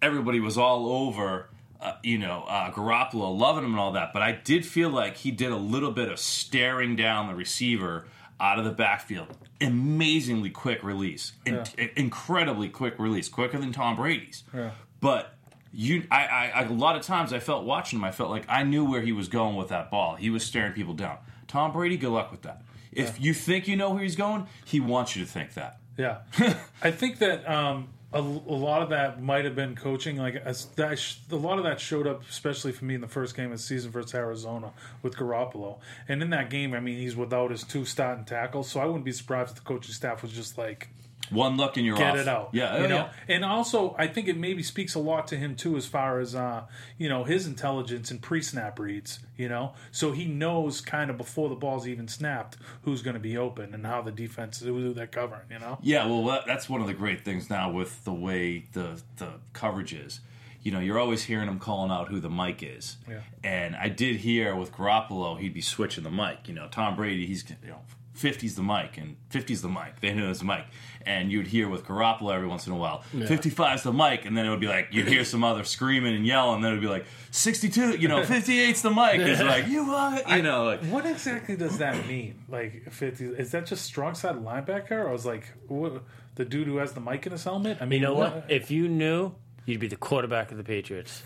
everybody 0.00 0.40
was 0.40 0.56
all 0.56 0.88
over 0.88 1.50
uh, 1.80 1.92
you 2.02 2.18
know, 2.18 2.44
uh, 2.48 2.70
Garoppolo, 2.72 3.36
loving 3.38 3.64
him 3.64 3.72
and 3.72 3.80
all 3.80 3.92
that. 3.92 4.12
But 4.12 4.22
I 4.22 4.32
did 4.32 4.66
feel 4.66 4.90
like 4.90 5.18
he 5.18 5.30
did 5.30 5.52
a 5.52 5.56
little 5.56 5.92
bit 5.92 6.08
of 6.10 6.18
staring 6.18 6.96
down 6.96 7.28
the 7.28 7.34
receiver 7.34 8.06
out 8.40 8.58
of 8.58 8.64
the 8.64 8.70
backfield. 8.72 9.28
Amazingly 9.60 10.50
quick 10.50 10.82
release, 10.82 11.32
In- 11.44 11.64
incredibly 11.96 12.68
quick 12.68 12.98
release, 12.98 13.28
quicker 13.28 13.58
than 13.58 13.72
Tom 13.72 13.96
Brady's. 13.96 14.44
Yeah. 14.54 14.70
But 15.00 15.34
you, 15.72 16.04
I, 16.10 16.26
I, 16.26 16.52
I, 16.54 16.62
a 16.62 16.72
lot 16.72 16.96
of 16.96 17.02
times 17.02 17.32
I 17.32 17.40
felt 17.40 17.64
watching 17.64 17.98
him, 17.98 18.04
I 18.04 18.10
felt 18.12 18.30
like 18.30 18.44
I 18.48 18.62
knew 18.62 18.84
where 18.84 19.00
he 19.00 19.12
was 19.12 19.28
going 19.28 19.56
with 19.56 19.68
that 19.68 19.90
ball. 19.90 20.16
He 20.16 20.30
was 20.30 20.44
staring 20.44 20.72
people 20.72 20.94
down. 20.94 21.18
Tom 21.46 21.72
Brady, 21.72 21.96
good 21.96 22.10
luck 22.10 22.30
with 22.30 22.42
that. 22.42 22.62
If 22.92 23.20
you 23.20 23.34
think 23.34 23.68
you 23.68 23.76
know 23.76 23.90
where 23.90 24.02
he's 24.02 24.16
going, 24.16 24.46
he 24.64 24.80
wants 24.80 25.14
you 25.14 25.24
to 25.24 25.30
think 25.30 25.54
that. 25.54 25.78
Yeah, 25.96 26.18
I 26.82 26.90
think 26.90 27.18
that 27.18 27.48
um, 27.48 27.88
a, 28.12 28.20
a 28.20 28.20
lot 28.20 28.82
of 28.82 28.88
that 28.90 29.22
might 29.22 29.44
have 29.44 29.54
been 29.54 29.74
coaching. 29.76 30.16
Like 30.16 30.42
that, 30.76 30.98
sh- 30.98 31.16
a 31.30 31.36
lot 31.36 31.58
of 31.58 31.64
that 31.64 31.78
showed 31.80 32.06
up, 32.06 32.22
especially 32.28 32.72
for 32.72 32.84
me 32.84 32.94
in 32.94 33.00
the 33.00 33.08
first 33.08 33.36
game 33.36 33.46
of 33.46 33.58
the 33.58 33.62
season 33.62 33.90
versus 33.90 34.14
Arizona 34.14 34.72
with 35.02 35.16
Garoppolo. 35.16 35.78
And 36.08 36.22
in 36.22 36.30
that 36.30 36.48
game, 36.48 36.72
I 36.74 36.80
mean, 36.80 36.98
he's 36.98 37.16
without 37.16 37.50
his 37.50 37.64
two 37.64 37.84
starting 37.84 38.24
tackles, 38.24 38.70
so 38.70 38.80
I 38.80 38.86
wouldn't 38.86 39.04
be 39.04 39.12
surprised 39.12 39.50
if 39.50 39.56
the 39.56 39.62
coaching 39.62 39.92
staff 39.92 40.22
was 40.22 40.32
just 40.32 40.56
like, 40.56 40.88
One 41.30 41.56
look 41.56 41.76
and 41.76 41.84
you're 41.84 41.96
get 41.96 42.12
off. 42.12 42.18
it 42.18 42.28
out. 42.28 42.50
Yeah, 42.52 42.78
you 42.78 42.84
oh, 42.84 42.88
know. 42.88 42.96
yeah. 43.28 43.34
And 43.34 43.44
also, 43.44 43.94
I 43.98 44.06
think 44.06 44.28
it 44.28 44.36
maybe 44.36 44.62
speaks 44.62 44.94
a 44.94 44.98
lot 44.98 45.28
to 45.28 45.36
him 45.36 45.56
too, 45.56 45.76
as 45.76 45.86
far 45.86 46.20
as 46.20 46.34
uh, 46.34 46.64
you 46.96 47.08
know 47.08 47.24
his 47.24 47.46
intelligence 47.46 48.10
and 48.10 48.20
pre-snap 48.20 48.78
reads. 48.78 49.20
You 49.36 49.48
know, 49.48 49.74
so 49.92 50.12
he 50.12 50.26
knows 50.26 50.80
kind 50.80 51.10
of 51.10 51.16
before 51.16 51.48
the 51.48 51.54
ball's 51.54 51.86
even 51.86 52.08
snapped 52.08 52.56
who's 52.82 53.02
going 53.02 53.14
to 53.14 53.20
be 53.20 53.36
open 53.36 53.74
and 53.74 53.86
how 53.86 54.02
the 54.02 54.10
defense 54.10 54.60
who 54.60 54.92
they're 54.92 55.06
covering. 55.06 55.42
You 55.50 55.58
know. 55.58 55.78
Yeah, 55.82 56.06
well, 56.06 56.42
that's 56.46 56.68
one 56.68 56.80
of 56.80 56.86
the 56.86 56.94
great 56.94 57.24
things 57.24 57.50
now 57.50 57.70
with 57.70 58.04
the 58.04 58.12
way 58.12 58.64
the 58.72 59.00
the 59.16 59.32
coverage 59.52 59.92
is. 59.92 60.20
You 60.60 60.72
know, 60.72 60.80
you're 60.80 60.98
always 60.98 61.22
hearing 61.22 61.48
him 61.48 61.60
calling 61.60 61.90
out 61.90 62.08
who 62.08 62.18
the 62.18 62.28
mic 62.28 62.62
is. 62.62 62.96
Yeah. 63.08 63.20
And 63.44 63.76
I 63.76 63.88
did 63.88 64.16
hear 64.16 64.56
with 64.56 64.72
Garoppolo, 64.72 65.38
he'd 65.38 65.54
be 65.54 65.60
switching 65.60 66.02
the 66.02 66.10
mic. 66.10 66.48
You 66.48 66.54
know, 66.54 66.66
Tom 66.68 66.96
Brady, 66.96 67.26
he's 67.26 67.48
you 67.48 67.70
know. 67.70 67.80
50's 68.18 68.56
the 68.56 68.62
mic 68.62 68.98
and 68.98 69.16
50's 69.30 69.62
the 69.62 69.68
mic. 69.68 70.00
They 70.00 70.12
know 70.12 70.30
it's 70.30 70.40
the 70.40 70.44
mic. 70.44 70.64
And 71.06 71.30
you'd 71.32 71.46
hear 71.46 71.68
with 71.68 71.84
Garoppolo 71.84 72.34
every 72.34 72.48
once 72.48 72.66
in 72.66 72.72
a 72.72 72.76
while, 72.76 73.02
55's 73.14 73.82
the 73.84 73.92
mic. 73.92 74.24
And 74.26 74.36
then 74.36 74.44
it 74.44 74.50
would 74.50 74.60
be 74.60 74.66
like, 74.66 74.88
you'd 74.90 75.08
hear 75.08 75.24
some 75.24 75.42
other 75.44 75.64
screaming 75.64 76.14
and 76.14 76.26
yelling. 76.26 76.56
And 76.56 76.64
then 76.64 76.72
it 76.72 76.74
would 76.74 76.82
be 76.82 76.88
like, 76.88 77.06
62, 77.30 77.96
you 77.96 78.08
know, 78.08 78.20
58's 78.22 78.82
the 78.82 78.90
mic. 78.90 79.20
It's 79.20 79.40
like, 79.40 79.68
you 79.68 79.86
what? 79.86 80.28
You 80.28 80.42
know, 80.42 80.64
like, 80.64 80.80
What 80.86 81.06
exactly 81.06 81.56
does 81.56 81.78
that 81.78 82.06
mean? 82.06 82.42
Like, 82.48 82.90
fifty 82.90 83.26
is 83.26 83.52
that 83.52 83.66
just 83.66 83.84
strong 83.84 84.14
side 84.14 84.34
linebacker, 84.36 84.90
or 85.04 85.14
is 85.14 85.24
like 85.24 85.52
what, 85.68 86.02
the 86.34 86.44
dude 86.44 86.66
who 86.66 86.76
has 86.78 86.92
the 86.92 87.00
mic 87.00 87.24
in 87.26 87.32
his 87.32 87.44
helmet? 87.44 87.78
I 87.80 87.84
mean, 87.86 88.00
You 88.00 88.08
know 88.08 88.14
what? 88.14 88.46
If 88.48 88.70
you 88.70 88.88
knew, 88.88 89.32
you'd 89.64 89.80
be 89.80 89.88
the 89.88 89.96
quarterback 89.96 90.50
of 90.50 90.56
the 90.58 90.64
Patriots. 90.64 91.22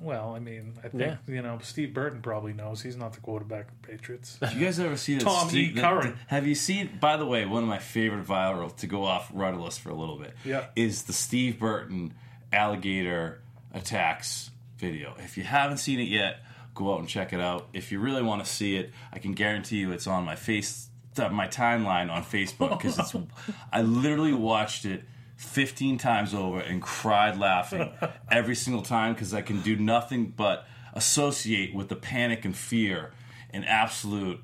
Well, 0.00 0.34
I 0.34 0.38
mean, 0.38 0.74
I 0.84 0.88
think 0.88 1.02
Yeah. 1.02 1.16
you 1.26 1.42
know 1.42 1.58
Steve 1.62 1.92
Burton 1.92 2.22
probably 2.22 2.52
knows 2.52 2.82
he's 2.82 2.96
not 2.96 3.12
the 3.14 3.20
quarterback 3.20 3.68
of 3.68 3.82
the 3.82 3.88
Patriots. 3.88 4.38
You 4.54 4.60
guys 4.66 4.78
ever 4.78 4.96
see 4.96 5.14
this? 5.14 5.24
Tom 5.24 5.48
see- 5.48 5.66
E. 5.66 5.72
Curran. 5.74 6.16
have 6.28 6.46
you 6.46 6.54
seen? 6.54 6.98
By 7.00 7.16
the 7.16 7.26
way, 7.26 7.44
one 7.46 7.62
of 7.64 7.68
my 7.68 7.78
favorite 7.78 8.24
viral 8.26 8.74
to 8.76 8.86
go 8.86 9.04
off 9.04 9.30
rudderless 9.34 9.76
for 9.78 9.90
a 9.90 9.94
little 9.94 10.16
bit. 10.18 10.34
Yeah. 10.44 10.66
is 10.76 11.02
the 11.04 11.12
Steve 11.12 11.58
Burton 11.58 12.14
alligator 12.52 13.40
attacks 13.74 14.50
video. 14.78 15.14
If 15.18 15.36
you 15.36 15.44
haven't 15.44 15.78
seen 15.78 15.98
it 16.00 16.08
yet, 16.08 16.40
go 16.74 16.92
out 16.94 17.00
and 17.00 17.08
check 17.08 17.32
it 17.32 17.40
out. 17.40 17.68
If 17.72 17.90
you 17.92 17.98
really 17.98 18.22
want 18.22 18.44
to 18.44 18.50
see 18.50 18.76
it, 18.76 18.92
I 19.12 19.18
can 19.18 19.32
guarantee 19.32 19.78
you 19.78 19.92
it's 19.92 20.06
on 20.06 20.24
my 20.24 20.36
face, 20.36 20.88
uh, 21.18 21.28
my 21.30 21.48
timeline 21.48 22.10
on 22.10 22.22
Facebook 22.22 22.70
because 22.78 22.98
it's. 22.98 23.14
I 23.72 23.82
literally 23.82 24.32
watched 24.32 24.84
it. 24.84 25.02
15 25.38 25.98
times 25.98 26.34
over 26.34 26.60
and 26.60 26.82
cried 26.82 27.38
laughing 27.38 27.90
every 28.30 28.54
single 28.54 28.82
time 28.82 29.14
because 29.14 29.32
I 29.32 29.40
can 29.40 29.60
do 29.62 29.76
nothing 29.76 30.32
but 30.36 30.66
associate 30.94 31.74
with 31.74 31.88
the 31.88 31.96
panic 31.96 32.44
and 32.44 32.56
fear 32.56 33.12
and 33.50 33.64
absolute 33.66 34.40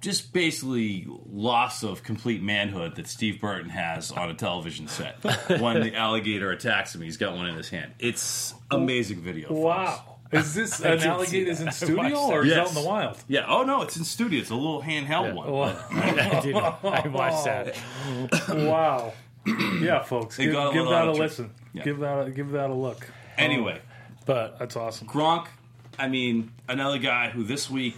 just 0.00 0.32
basically 0.32 1.06
loss 1.26 1.82
of 1.82 2.02
complete 2.02 2.42
manhood 2.42 2.96
that 2.96 3.06
Steve 3.06 3.40
Burton 3.40 3.70
has 3.70 4.10
on 4.12 4.28
a 4.30 4.34
television 4.34 4.86
set 4.88 5.16
when 5.60 5.80
the 5.80 5.94
alligator 5.94 6.50
attacks 6.50 6.94
him. 6.94 7.00
He's 7.02 7.16
got 7.16 7.34
one 7.36 7.46
in 7.46 7.54
his 7.56 7.70
hand. 7.70 7.92
It's 8.00 8.52
amazing 8.70 9.20
video. 9.20 9.48
folks. 9.48 9.60
Wow, 9.60 10.18
is 10.32 10.54
this 10.54 10.80
an 10.84 10.98
see 10.98 11.06
alligator's 11.08 11.60
in 11.60 11.70
studio 11.70 11.96
watched 11.96 12.16
or 12.16 12.44
is 12.44 12.50
it 12.52 12.56
Yes. 12.56 12.58
out 12.58 12.68
in 12.76 12.82
the 12.82 12.88
wild? 12.88 13.18
Yeah. 13.28 13.44
Oh 13.48 13.62
no, 13.62 13.82
it's 13.82 13.96
in 13.96 14.02
studio. 14.04 14.40
It's 14.40 14.50
a 14.50 14.56
little 14.56 14.82
handheld 14.82 15.34
one. 15.34 15.76
I, 15.92 16.40
did, 16.40 16.56
I 16.56 17.06
watched 17.08 17.44
that. 17.44 17.76
wow. 18.50 19.12
Yeah, 19.80 20.02
folks, 20.02 20.38
It 20.38 20.44
give, 20.44 20.52
got 20.52 20.68
a 20.70 20.72
give 20.72 20.82
little 20.84 20.92
that 20.92 20.98
out 21.02 21.08
a 21.08 21.10
of 21.10 21.16
tr- 21.16 21.22
listen. 21.22 21.50
Yeah. 21.72 21.82
Give 21.84 21.98
that 22.00 22.26
a, 22.26 22.30
give 22.30 22.50
that 22.52 22.70
a 22.70 22.74
look. 22.74 23.08
Anyway, 23.38 23.72
um, 23.74 24.16
But 24.26 24.58
That's 24.58 24.76
awesome. 24.76 25.08
Gronk. 25.08 25.46
I 25.98 26.08
mean, 26.08 26.52
another 26.68 26.98
guy 26.98 27.30
who 27.30 27.42
this 27.44 27.68
week. 27.70 27.96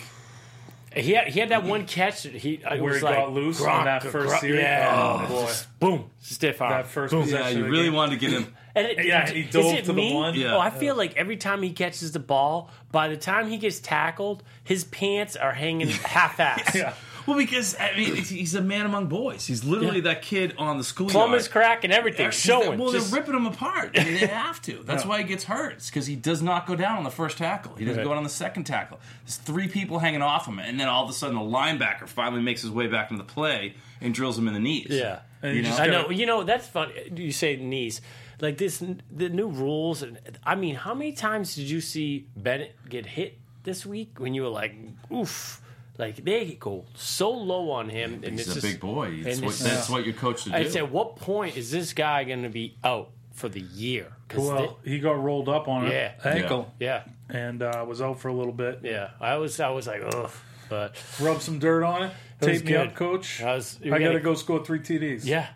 he 0.97 1.13
had 1.13 1.29
he 1.29 1.41
had 1.41 1.51
that 1.51 1.65
one 1.65 1.87
catch. 1.87 2.23
That 2.25 2.33
he 2.35 2.55
it 2.55 2.65
Where 2.81 2.93
was 2.93 2.97
he 2.99 3.05
like, 3.05 3.17
got 3.17 3.33
loose 3.33 3.61
in 3.61 3.67
Gronk, 3.67 3.85
that 3.85 4.03
first 4.05 4.35
Gronk, 4.35 4.41
series? 4.41 4.61
Yeah. 4.63 4.91
Oh, 4.95 5.27
oh 5.27 5.29
boy. 5.29 5.53
Boom. 5.81 6.11
Stiff 6.21 6.61
arm. 6.63 6.71
That 6.71 6.87
first 6.87 7.13
Boom. 7.13 7.23
possession. 7.23 7.45
Yeah, 7.45 7.51
of 7.51 7.57
you 7.59 7.63
the 7.65 7.71
really 7.71 7.85
game. 7.85 7.93
wanted 7.95 8.19
to 8.21 8.27
get 8.29 8.31
him. 8.41 8.55
And 8.77 8.89
it, 8.89 9.07
Yeah, 9.07 9.29
it- 9.29 9.35
he 9.37 9.41
is 9.43 9.51
dove 9.53 9.67
it 9.73 9.81
to 9.83 9.87
the 9.87 9.93
me? 9.93 10.13
one. 10.13 10.35
Yeah. 10.35 10.57
Oh, 10.57 10.59
I 10.59 10.71
feel 10.71 10.97
like 10.97 11.17
every 11.17 11.37
time 11.37 11.63
he 11.63 11.71
catches 11.71 12.11
the 12.11 12.19
ball, 12.19 12.71
by 12.91 13.07
the 13.07 13.17
time 13.17 13.47
he 13.49 13.57
gets 13.57 13.79
tackled, 13.79 14.43
his 14.65 14.83
pants 14.83 15.37
are 15.37 15.53
hanging 15.53 15.87
half-ass. 16.15 16.75
Yeah. 16.75 16.95
Well, 17.27 17.37
because 17.39 17.75
I 17.79 17.97
mean, 17.97 18.15
he's- 18.17 18.29
he's 18.29 18.55
a 18.55 18.61
man 18.61 18.87
among 18.87 19.07
boys. 19.07 19.47
He's 19.47 19.65
literally 19.65 19.97
Yeah. 19.97 20.13
that 20.13 20.23
kid 20.23 20.55
on 20.59 20.79
the 20.79 20.85
schoolyard. 20.85 21.13
Plumber's 21.13 21.49
crack 21.49 21.85
and 21.85 21.93
everything 21.93 22.31
showing. 22.31 22.79
Well, 22.79 22.93
Just- 22.93 23.11
they're 23.11 23.21
ripping 23.21 23.35
him 23.35 23.47
apart. 23.47 23.99
I 23.99 24.05
mean, 24.05 24.15
they 24.15 24.27
have 24.27 24.61
to. 24.63 24.83
That's 24.85 25.05
Yeah. 25.05 25.09
why 25.09 25.19
he 25.19 25.25
gets 25.25 25.45
hurt. 25.45 25.75
It's 25.75 25.91
because 25.91 26.07
he 26.07 26.17
does 26.17 26.43
not 26.43 26.67
go 26.67 26.77
down 26.77 26.99
on 26.99 27.05
the 27.05 27.11
first 27.11 27.39
tackle. 27.39 27.75
He 27.77 27.85
doesn't 27.85 27.99
Right. 27.99 28.05
go 28.05 28.11
down 28.11 28.19
on 28.19 28.25
the 28.25 28.31
second 28.31 28.65
tackle. 28.65 29.01
There's 29.25 29.37
three 29.37 29.69
people 29.69 29.99
hanging 30.01 30.23
off 30.23 30.47
him, 30.47 30.59
and 30.59 30.79
then 30.79 30.89
all 30.89 31.05
of 31.05 31.11
a 31.11 31.13
sudden, 31.13 31.37
the 31.37 31.43
linebacker 31.43 32.09
finally 32.09 32.43
makes 32.43 32.63
his 32.63 32.71
way 32.71 32.87
back 32.87 33.11
into 33.11 33.23
the 33.23 33.33
play 33.33 33.75
and 34.01 34.13
drills 34.15 34.39
him 34.39 34.47
in 34.49 34.55
the 34.55 34.61
knees. 34.61 34.89
Yeah, 34.91 35.21
you 35.43 35.63
know? 35.63 35.69
just 35.69 35.81
I 35.81 35.87
know. 35.87 36.11
You 36.11 36.27
know 36.27 36.43
that's 36.43 36.67
fun. 36.67 36.91
You 37.15 37.33
say 37.33 37.57
knees, 37.57 38.01
like 38.41 38.59
this. 38.59 38.83
The 39.11 39.29
new 39.31 39.49
rules, 39.49 40.03
and 40.03 40.19
I 40.45 40.55
mean, 40.57 40.75
how 40.75 40.93
many 40.95 41.13
times 41.13 41.55
did 41.55 41.71
you 41.71 41.81
see 41.81 42.27
Bennett 42.37 42.77
get 42.89 43.07
hit 43.07 43.39
this 43.63 43.87
week 43.87 44.19
when 44.19 44.35
you 44.35 44.43
were 44.43 44.49
like, 44.49 44.75
oof? 45.11 45.61
Like 45.97 46.25
they 46.25 46.55
go 46.59 46.85
so 46.95 47.31
low 47.31 47.71
on 47.71 47.89
him, 47.89 48.23
and 48.25 48.33
He's 48.39 48.41
it's 48.49 48.51
a 48.51 48.55
just, 48.61 48.67
big 48.67 48.81
boy. 48.81 49.23
That's 49.23 49.37
and 49.39 49.47
what, 49.47 49.55
it's- 49.55 49.63
that's 49.77 49.89
what 49.89 50.05
you're 50.05 50.15
coached 50.15 50.45
to 50.45 50.51
do. 50.51 50.57
I 50.57 50.69
said, 50.69 50.91
what 50.91 51.17
point 51.17 51.57
is 51.57 51.71
this 51.71 51.93
guy 51.93 52.25
going 52.25 52.43
to 52.43 52.49
be 52.49 52.77
out 52.83 53.11
for 53.33 53.49
the 53.49 53.61
year? 53.61 54.13
Well, 54.35 54.79
he 54.85 54.99
got 54.99 55.23
rolled 55.23 55.49
up 55.49 55.69
on 55.69 55.87
Yeah. 55.87 56.13
an 56.25 56.39
ankle 56.39 56.73
they- 56.79 56.87
yeah, 56.87 57.05
and 57.29 57.63
uh, 57.63 57.85
was 57.87 58.03
out 58.03 58.19
for 58.21 58.27
a 58.29 58.35
little 58.35 58.53
bit. 58.53 58.81
yeah. 58.83 59.11
I 59.21 59.37
was, 59.37 59.61
I 59.61 59.71
was 59.71 59.87
like, 59.87 60.03
ugh. 60.05 60.31
But 60.69 60.97
Rub 61.21 61.41
some 61.43 61.59
dirt 61.61 61.85
on 61.85 62.05
it. 62.05 62.13
It 62.41 62.45
Tape 62.47 62.65
me 62.65 62.73
good. 62.73 62.89
up, 62.89 62.95
coach. 62.97 63.41
I 63.43 63.55
was- 63.55 63.79
I 63.85 63.89
got 63.91 63.99
to 63.99 64.05
gotta- 64.07 64.21
go 64.21 64.35
score 64.35 64.65
three 64.65 64.81
TDs. 64.81 65.25
yeah. 65.25 65.49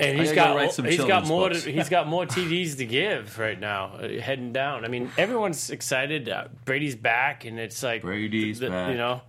And 0.00 0.18
he's 0.18 0.32
got 0.32 0.72
some 0.72 0.84
he's 0.84 1.04
got 1.04 1.26
more 1.26 1.48
to, 1.50 1.58
he's 1.58 1.88
got 1.88 2.06
more 2.06 2.24
TDs 2.24 2.76
to 2.78 2.86
give 2.86 3.38
right 3.38 3.58
now 3.58 3.94
uh, 3.96 4.08
heading 4.20 4.52
down. 4.52 4.84
I 4.84 4.88
mean 4.88 5.10
everyone's 5.18 5.70
excited. 5.70 6.28
Uh, 6.28 6.48
Brady's 6.64 6.94
back 6.96 7.44
and 7.44 7.58
it's 7.58 7.82
like 7.82 8.02
Brady's 8.02 8.60
the- 8.60 8.70
back. 8.70 8.90
You 8.90 8.96
know, 8.96 9.22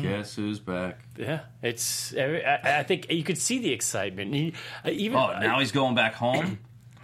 Guess 0.00 0.36
who's 0.36 0.60
back? 0.60 1.00
yeah. 1.16 1.40
It's 1.62 2.12
every, 2.14 2.44
I, 2.44 2.80
I 2.80 2.82
think 2.84 3.10
you 3.10 3.22
could 3.24 3.38
see 3.38 3.58
the 3.58 3.72
excitement. 3.72 4.32
He, 4.34 4.54
uh, 4.84 4.90
even 4.90 5.18
Oh, 5.18 5.38
now 5.40 5.58
he's 5.58 5.72
going 5.72 5.94
back 5.94 6.14
home. 6.14 6.58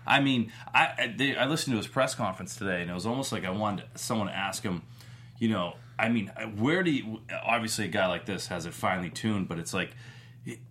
I 0.06 0.20
mean, 0.20 0.52
I 0.72 0.84
I, 0.98 1.14
they, 1.16 1.36
I 1.36 1.46
listened 1.46 1.74
to 1.74 1.76
his 1.78 1.86
press 1.86 2.14
conference 2.14 2.56
today, 2.56 2.80
and 2.82 2.90
it 2.90 2.94
was 2.94 3.04
almost 3.04 3.30
like 3.32 3.44
I 3.44 3.50
wanted 3.50 3.84
someone 3.96 4.28
to 4.28 4.34
ask 4.36 4.62
him, 4.62 4.82
you 5.38 5.48
know, 5.50 5.74
I 5.98 6.08
mean, 6.08 6.28
where 6.56 6.82
do 6.82 6.90
you? 6.90 7.20
Obviously, 7.44 7.84
a 7.86 7.88
guy 7.88 8.06
like 8.06 8.24
this 8.24 8.46
has 8.46 8.64
it 8.64 8.72
finely 8.72 9.10
tuned, 9.10 9.48
but 9.48 9.58
it's 9.58 9.74
like 9.74 9.90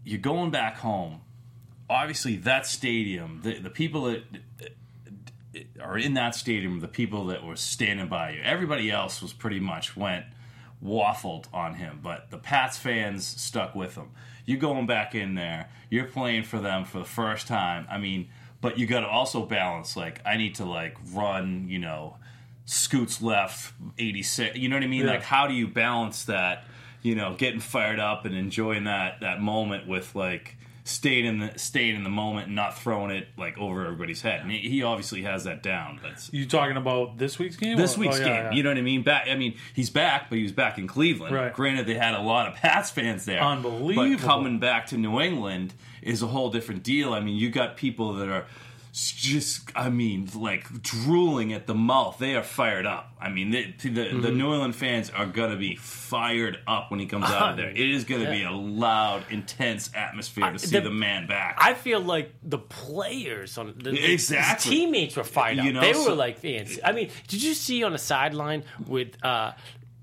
you're 0.03 0.19
going 0.19 0.49
back 0.49 0.77
home. 0.77 1.21
Obviously, 1.89 2.35
that 2.37 2.65
stadium, 2.67 3.41
the 3.43 3.59
the 3.59 3.69
people 3.69 4.03
that 4.05 4.23
are 5.81 5.97
in 5.97 6.13
that 6.15 6.35
stadium, 6.35 6.79
the 6.79 6.87
people 6.87 7.25
that 7.27 7.43
were 7.43 7.55
standing 7.55 8.07
by 8.07 8.31
you. 8.31 8.41
Everybody 8.43 8.91
else 8.91 9.21
was 9.21 9.33
pretty 9.33 9.59
much 9.59 9.95
went 9.95 10.25
waffled 10.83 11.45
on 11.53 11.75
him, 11.75 11.99
but 12.03 12.29
the 12.29 12.37
Pats 12.37 12.77
fans 12.77 13.25
stuck 13.25 13.73
with 13.73 13.95
him. 13.95 14.11
You're 14.45 14.59
going 14.59 14.85
back 14.85 15.15
in 15.15 15.35
there. 15.35 15.69
You're 15.89 16.05
playing 16.05 16.43
for 16.43 16.59
them 16.59 16.85
for 16.85 16.99
the 16.99 17.05
first 17.05 17.47
time. 17.47 17.87
I 17.89 17.97
mean, 17.97 18.29
but 18.61 18.77
you 18.77 18.85
got 18.85 19.01
to 19.01 19.07
also 19.07 19.45
balance. 19.45 19.97
Like, 19.97 20.21
I 20.25 20.37
need 20.37 20.55
to 20.55 20.65
like 20.65 20.97
run. 21.13 21.67
You 21.67 21.79
know, 21.79 22.17
scoots 22.65 23.21
left, 23.21 23.73
eighty 23.97 24.23
six. 24.23 24.57
You 24.57 24.69
know 24.69 24.75
what 24.75 24.83
I 24.83 24.87
mean? 24.87 25.05
Yeah. 25.05 25.11
Like, 25.11 25.23
how 25.23 25.47
do 25.47 25.53
you 25.53 25.67
balance 25.67 26.25
that? 26.25 26.65
You 27.01 27.15
know, 27.15 27.35
getting 27.37 27.59
fired 27.59 27.99
up 27.99 28.25
and 28.25 28.35
enjoying 28.35 28.85
that 28.85 29.21
that 29.21 29.41
moment 29.41 29.87
with 29.87 30.15
like 30.15 30.57
staying 30.87 31.25
in 31.25 31.39
the 31.39 31.51
stayed 31.57 31.95
in 31.95 32.03
the 32.03 32.09
moment 32.09 32.47
and 32.47 32.55
not 32.55 32.79
throwing 32.79 33.11
it 33.11 33.27
like 33.37 33.57
over 33.57 33.85
everybody's 33.85 34.21
head. 34.21 34.39
And 34.41 34.49
he, 34.49 34.59
he 34.69 34.83
obviously 34.83 35.23
has 35.23 35.43
that 35.43 35.61
down. 35.61 35.99
But 36.01 36.29
You 36.31 36.45
talking 36.47 36.77
about 36.77 37.17
this 37.17 37.37
week's 37.37 37.57
game? 37.57 37.77
this 37.77 37.97
Or- 37.97 37.99
week's 38.01 38.17
oh, 38.17 38.19
yeah, 38.21 38.25
game. 38.25 38.35
yeah. 38.45 38.51
You 38.53 38.63
know 38.63 38.69
what 38.69 38.77
I 38.77 38.81
mean? 38.81 39.03
Back. 39.03 39.27
I 39.29 39.35
mean, 39.35 39.55
he's 39.73 39.89
back, 39.89 40.29
but 40.29 40.37
he 40.37 40.43
was 40.43 40.53
back 40.53 40.77
in 40.77 40.87
Cleveland. 40.87 41.35
Right. 41.35 41.53
Granted, 41.53 41.87
they 41.87 41.95
had 41.95 42.13
a 42.13 42.21
lot 42.21 42.47
of 42.47 42.55
Pats 42.55 42.89
fans 42.89 43.25
there. 43.25 43.41
Unbelievable. 43.41 44.17
But 44.17 44.23
coming 44.25 44.59
back 44.59 44.87
to 44.87 44.97
New 44.97 45.19
England 45.19 45.73
is 46.01 46.21
a 46.21 46.27
whole 46.27 46.49
different 46.49 46.83
deal. 46.83 47.13
I 47.13 47.19
mean, 47.19 47.35
you 47.35 47.49
got 47.49 47.75
people 47.75 48.13
that 48.13 48.29
are 48.29 48.45
just 49.11 49.69
I 49.75 49.89
mean 49.89 50.27
like 50.33 50.81
drooling 50.81 51.53
at 51.53 51.67
the 51.67 51.75
mouth. 51.75 52.17
They 52.19 52.35
are 52.35 52.43
fired 52.43 52.85
up. 52.85 53.11
I 53.21 53.29
mean 53.29 53.51
the 53.51 53.71
the, 53.81 53.89
the 53.89 54.01
Mm-hmm. 54.01 54.37
New 54.37 54.53
England 54.53 54.75
fans 54.75 55.09
are 55.11 55.25
gonna 55.27 55.55
be 55.55 55.75
fired 55.75 56.57
up 56.67 56.89
when 56.89 56.99
he 56.99 57.05
comes 57.05 57.25
out 57.25 57.51
of 57.51 57.57
there. 57.57 57.69
It 57.69 57.77
is 57.91 58.05
gonna 58.05 58.29
be 58.31 58.43
a 58.43 58.51
loud, 58.51 59.23
intense 59.29 59.91
atmosphere 59.93 60.51
to 60.51 60.57
see 60.59 60.77
the- 60.79 60.81
the, 60.81 60.89
man 60.91 61.27
back. 61.27 61.57
I 61.59 61.73
feel 61.73 61.99
like 61.99 62.33
the 62.43 62.57
players 62.57 63.57
on 63.57 63.75
the, 63.77 63.91
the- 63.91 64.11
Exactly. 64.13 64.71
his 64.71 64.79
teammates 64.81 65.15
were 65.15 65.23
fired 65.23 65.59
up. 65.59 65.65
You 65.65 65.73
know, 65.73 65.81
they 65.81 65.93
were 65.93 66.15
like 66.15 66.39
fans. 66.39 66.79
I 66.83 66.91
mean, 66.91 67.09
did 67.27 67.43
you 67.43 67.53
see 67.53 67.83
on 67.83 67.91
the 67.91 67.97
sideline 67.99 68.63
with? 68.87 69.23
uh 69.23 69.51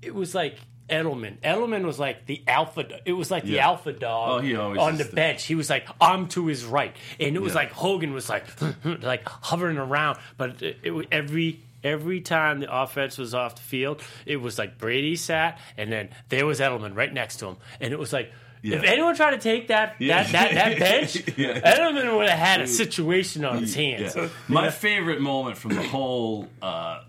It 0.01 0.13
was 0.13 0.33
like. 0.35 0.57
Edelman. 0.89 1.37
Edelman 1.39 1.83
was 1.85 1.97
like 1.99 2.25
the 2.27 2.43
alpha. 2.47 2.85
It 3.05 3.13
was 3.13 3.31
like 3.31 3.43
the 3.43 3.53
Yeah. 3.53 3.65
alpha 3.67 3.91
dog 3.93 4.45
Oh, 4.45 4.79
on 4.79 4.97
the 4.97 5.05
bench. 5.05 5.45
He 5.45 5.55
was 5.55 5.69
like, 5.69 5.87
"I'm 5.99 6.27
to 6.29 6.45
his 6.47 6.63
right," 6.65 6.95
and 7.19 7.35
it 7.35 7.41
was 7.41 7.53
Yeah. 7.53 7.59
like 7.59 7.71
Hogan 7.71 8.13
was 8.13 8.29
like, 8.29 8.45
like 9.01 9.27
hovering 9.27 9.77
around. 9.77 10.19
But 10.37 10.61
it, 10.61 10.77
it 10.83 11.07
every 11.11 11.61
every 11.83 12.21
time 12.21 12.59
the 12.59 12.75
offense 12.81 13.17
was 13.17 13.33
off 13.33 13.55
the 13.55 13.61
field, 13.61 14.01
it 14.25 14.37
was 14.37 14.57
like 14.59 14.77
Brady 14.77 15.15
sat, 15.15 15.59
and 15.77 15.91
then 15.91 16.09
there 16.29 16.45
was 16.45 16.59
Edelman 16.59 16.95
right 16.95 17.13
next 17.13 17.37
to 17.37 17.47
him, 17.47 17.57
and 17.79 17.91
it 17.93 17.99
was 17.99 18.13
like. 18.13 18.31
Yeah. 18.61 18.77
If 18.77 18.83
anyone 18.85 19.15
tried 19.15 19.31
to 19.31 19.37
take 19.37 19.67
that 19.67 19.95
Yeah. 19.99 20.23
that, 20.23 20.31
that, 20.31 20.53
that 20.55 20.79
bench, 20.79 21.37
Yeah. 21.37 21.59
Edelman 21.59 22.17
would 22.17 22.27
have 22.27 22.39
had 22.39 22.61
a 22.61 22.67
situation 22.67 23.45
on 23.45 23.59
his 23.59 23.75
hands. 23.75 24.17
My 24.47 24.71
favorite 24.71 25.21
moment 25.21 25.55
from 25.59 25.75
the 25.75 25.83
whole 25.83 26.47
uh, 26.63 27.01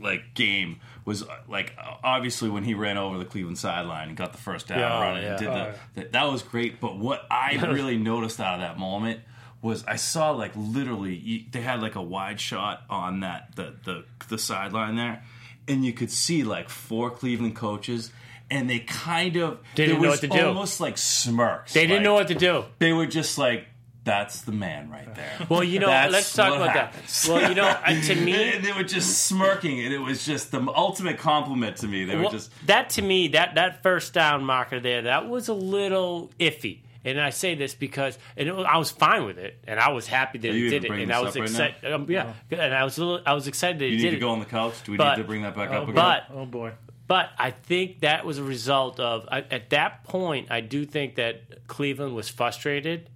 like 0.00 0.34
game 0.34 0.78
was 1.04 1.22
uh, 1.22 1.36
like 1.48 1.74
obviously 2.02 2.48
when 2.48 2.64
he 2.64 2.74
ran 2.74 2.96
over 2.96 3.18
the 3.18 3.24
Cleveland 3.24 3.58
sideline 3.58 4.08
and 4.08 4.16
got 4.16 4.32
the 4.32 4.38
first 4.38 4.68
down 4.68 4.78
Yeah, 4.78 5.00
run 5.00 5.16
and 5.18 5.24
yeah. 5.24 5.36
did 5.36 5.48
Oh, 5.48 5.52
the, 5.52 5.58
yeah. 5.58 5.74
that, 5.94 6.12
that 6.12 6.24
was 6.30 6.42
great. 6.42 6.80
But 6.80 6.98
what 6.98 7.26
I 7.30 7.56
really 7.66 7.96
noticed 7.96 8.40
out 8.40 8.54
of 8.54 8.60
that 8.60 8.78
moment 8.78 9.20
was 9.62 9.84
I 9.86 9.96
saw 9.96 10.30
like 10.32 10.52
literally 10.54 11.46
they 11.50 11.60
had 11.60 11.80
like 11.80 11.94
a 11.96 12.02
wide 12.02 12.40
shot 12.40 12.82
on 12.90 13.20
that 13.20 13.54
the 13.56 13.74
the 13.84 14.04
the 14.28 14.38
sideline 14.38 14.96
there, 14.96 15.22
and 15.68 15.84
you 15.84 15.92
could 15.92 16.10
see 16.10 16.44
like 16.44 16.68
four 16.68 17.10
Cleveland 17.10 17.56
coaches. 17.56 18.10
And 18.50 18.68
they 18.68 18.80
kind 18.80 19.36
of 19.36 19.58
They 19.74 19.86
didn't 19.86 20.02
know 20.02 20.10
what 20.10 20.20
to 20.20 20.28
do. 20.28 20.46
Almost 20.46 20.78
like 20.78 20.98
smirks. 20.98 21.72
They 21.72 21.86
didn't 21.86 21.96
like, 21.96 22.04
know 22.04 22.14
what 22.14 22.28
to 22.28 22.34
do. 22.34 22.64
They 22.78 22.92
were 22.92 23.06
just 23.06 23.38
like, 23.38 23.66
"That's 24.04 24.42
the 24.42 24.52
man 24.52 24.90
right 24.90 25.12
there." 25.14 25.32
Well, 25.48 25.64
you 25.64 25.78
know, 25.80 25.86
That's 25.88 26.12
let's 26.12 26.32
talk 26.34 26.54
about 26.54 26.70
happens. 26.70 27.22
that. 27.22 27.32
Well, 27.32 27.48
you 27.48 27.54
know, 27.54 27.66
uh, 27.66 28.00
to 28.02 28.14
me, 28.14 28.52
and 28.54 28.64
they 28.64 28.72
were 28.72 28.84
just 28.84 29.26
smirking, 29.26 29.80
and 29.80 29.92
it 29.92 29.98
was 29.98 30.24
just 30.24 30.50
the 30.52 30.60
ultimate 30.74 31.18
compliment 31.18 31.78
to 31.78 31.88
me. 31.88 32.04
They 32.04 32.16
were 32.16 32.28
just 32.30 32.50
that 32.66 32.90
to 32.90 33.02
me, 33.02 33.28
that 33.28 33.54
that 33.56 33.82
first 33.82 34.12
down 34.14 34.44
marker 34.44 34.80
there, 34.80 35.02
that 35.02 35.28
was 35.28 35.48
a 35.48 35.54
little 35.54 36.30
iffy. 36.38 36.80
And 37.06 37.20
I 37.20 37.28
say 37.30 37.54
this 37.54 37.74
because 37.74 38.18
and 38.34 38.48
it 38.48 38.52
I 38.54 38.78
was 38.78 38.90
fine 38.90 39.26
with 39.26 39.36
it, 39.36 39.58
and 39.66 39.78
I 39.78 39.90
was 39.90 40.06
happy 40.06 40.38
that 40.38 40.50
Are 40.50 40.54
he 40.54 40.70
did 40.70 40.84
it, 40.86 40.90
and 40.90 41.12
I 41.12 41.20
was 41.20 41.36
up 41.36 41.40
right 41.40 41.50
excited. 41.50 41.92
Um, 41.92 42.06
yeah, 42.08 42.32
and 42.50 42.72
I 42.74 42.82
was 42.84 42.96
a 42.96 43.04
little, 43.04 43.20
I 43.26 43.34
was 43.34 43.46
excited 43.46 43.78
that 43.80 43.84
you 43.86 43.90
he 43.90 43.96
need 43.96 44.02
did 44.04 44.10
to 44.12 44.16
it. 44.16 44.20
go 44.20 44.30
on 44.30 44.38
the 44.38 44.46
couch. 44.46 44.74
Do 44.84 44.92
we 44.92 44.96
But- 44.98 45.16
need 45.18 45.22
to 45.22 45.26
bring 45.28 45.42
that 45.42 45.54
back 45.54 45.68
Oh, 45.70 45.74
up 45.78 45.82
again? 45.84 45.94
but 45.96 46.24
Oh 46.34 46.46
boy. 46.46 46.72
But 47.06 47.28
I 47.38 47.50
think 47.50 48.00
that 48.00 48.24
was 48.24 48.38
a 48.38 48.42
result 48.42 48.98
of 48.98 49.28
I, 49.30 49.40
at 49.50 49.68
that 49.70 50.04
point. 50.04 50.50
I 50.50 50.62
do 50.62 50.86
think 50.86 51.16
that 51.16 51.66
Cleveland 51.66 52.14
was 52.14 52.30
frustrated. 52.30 53.10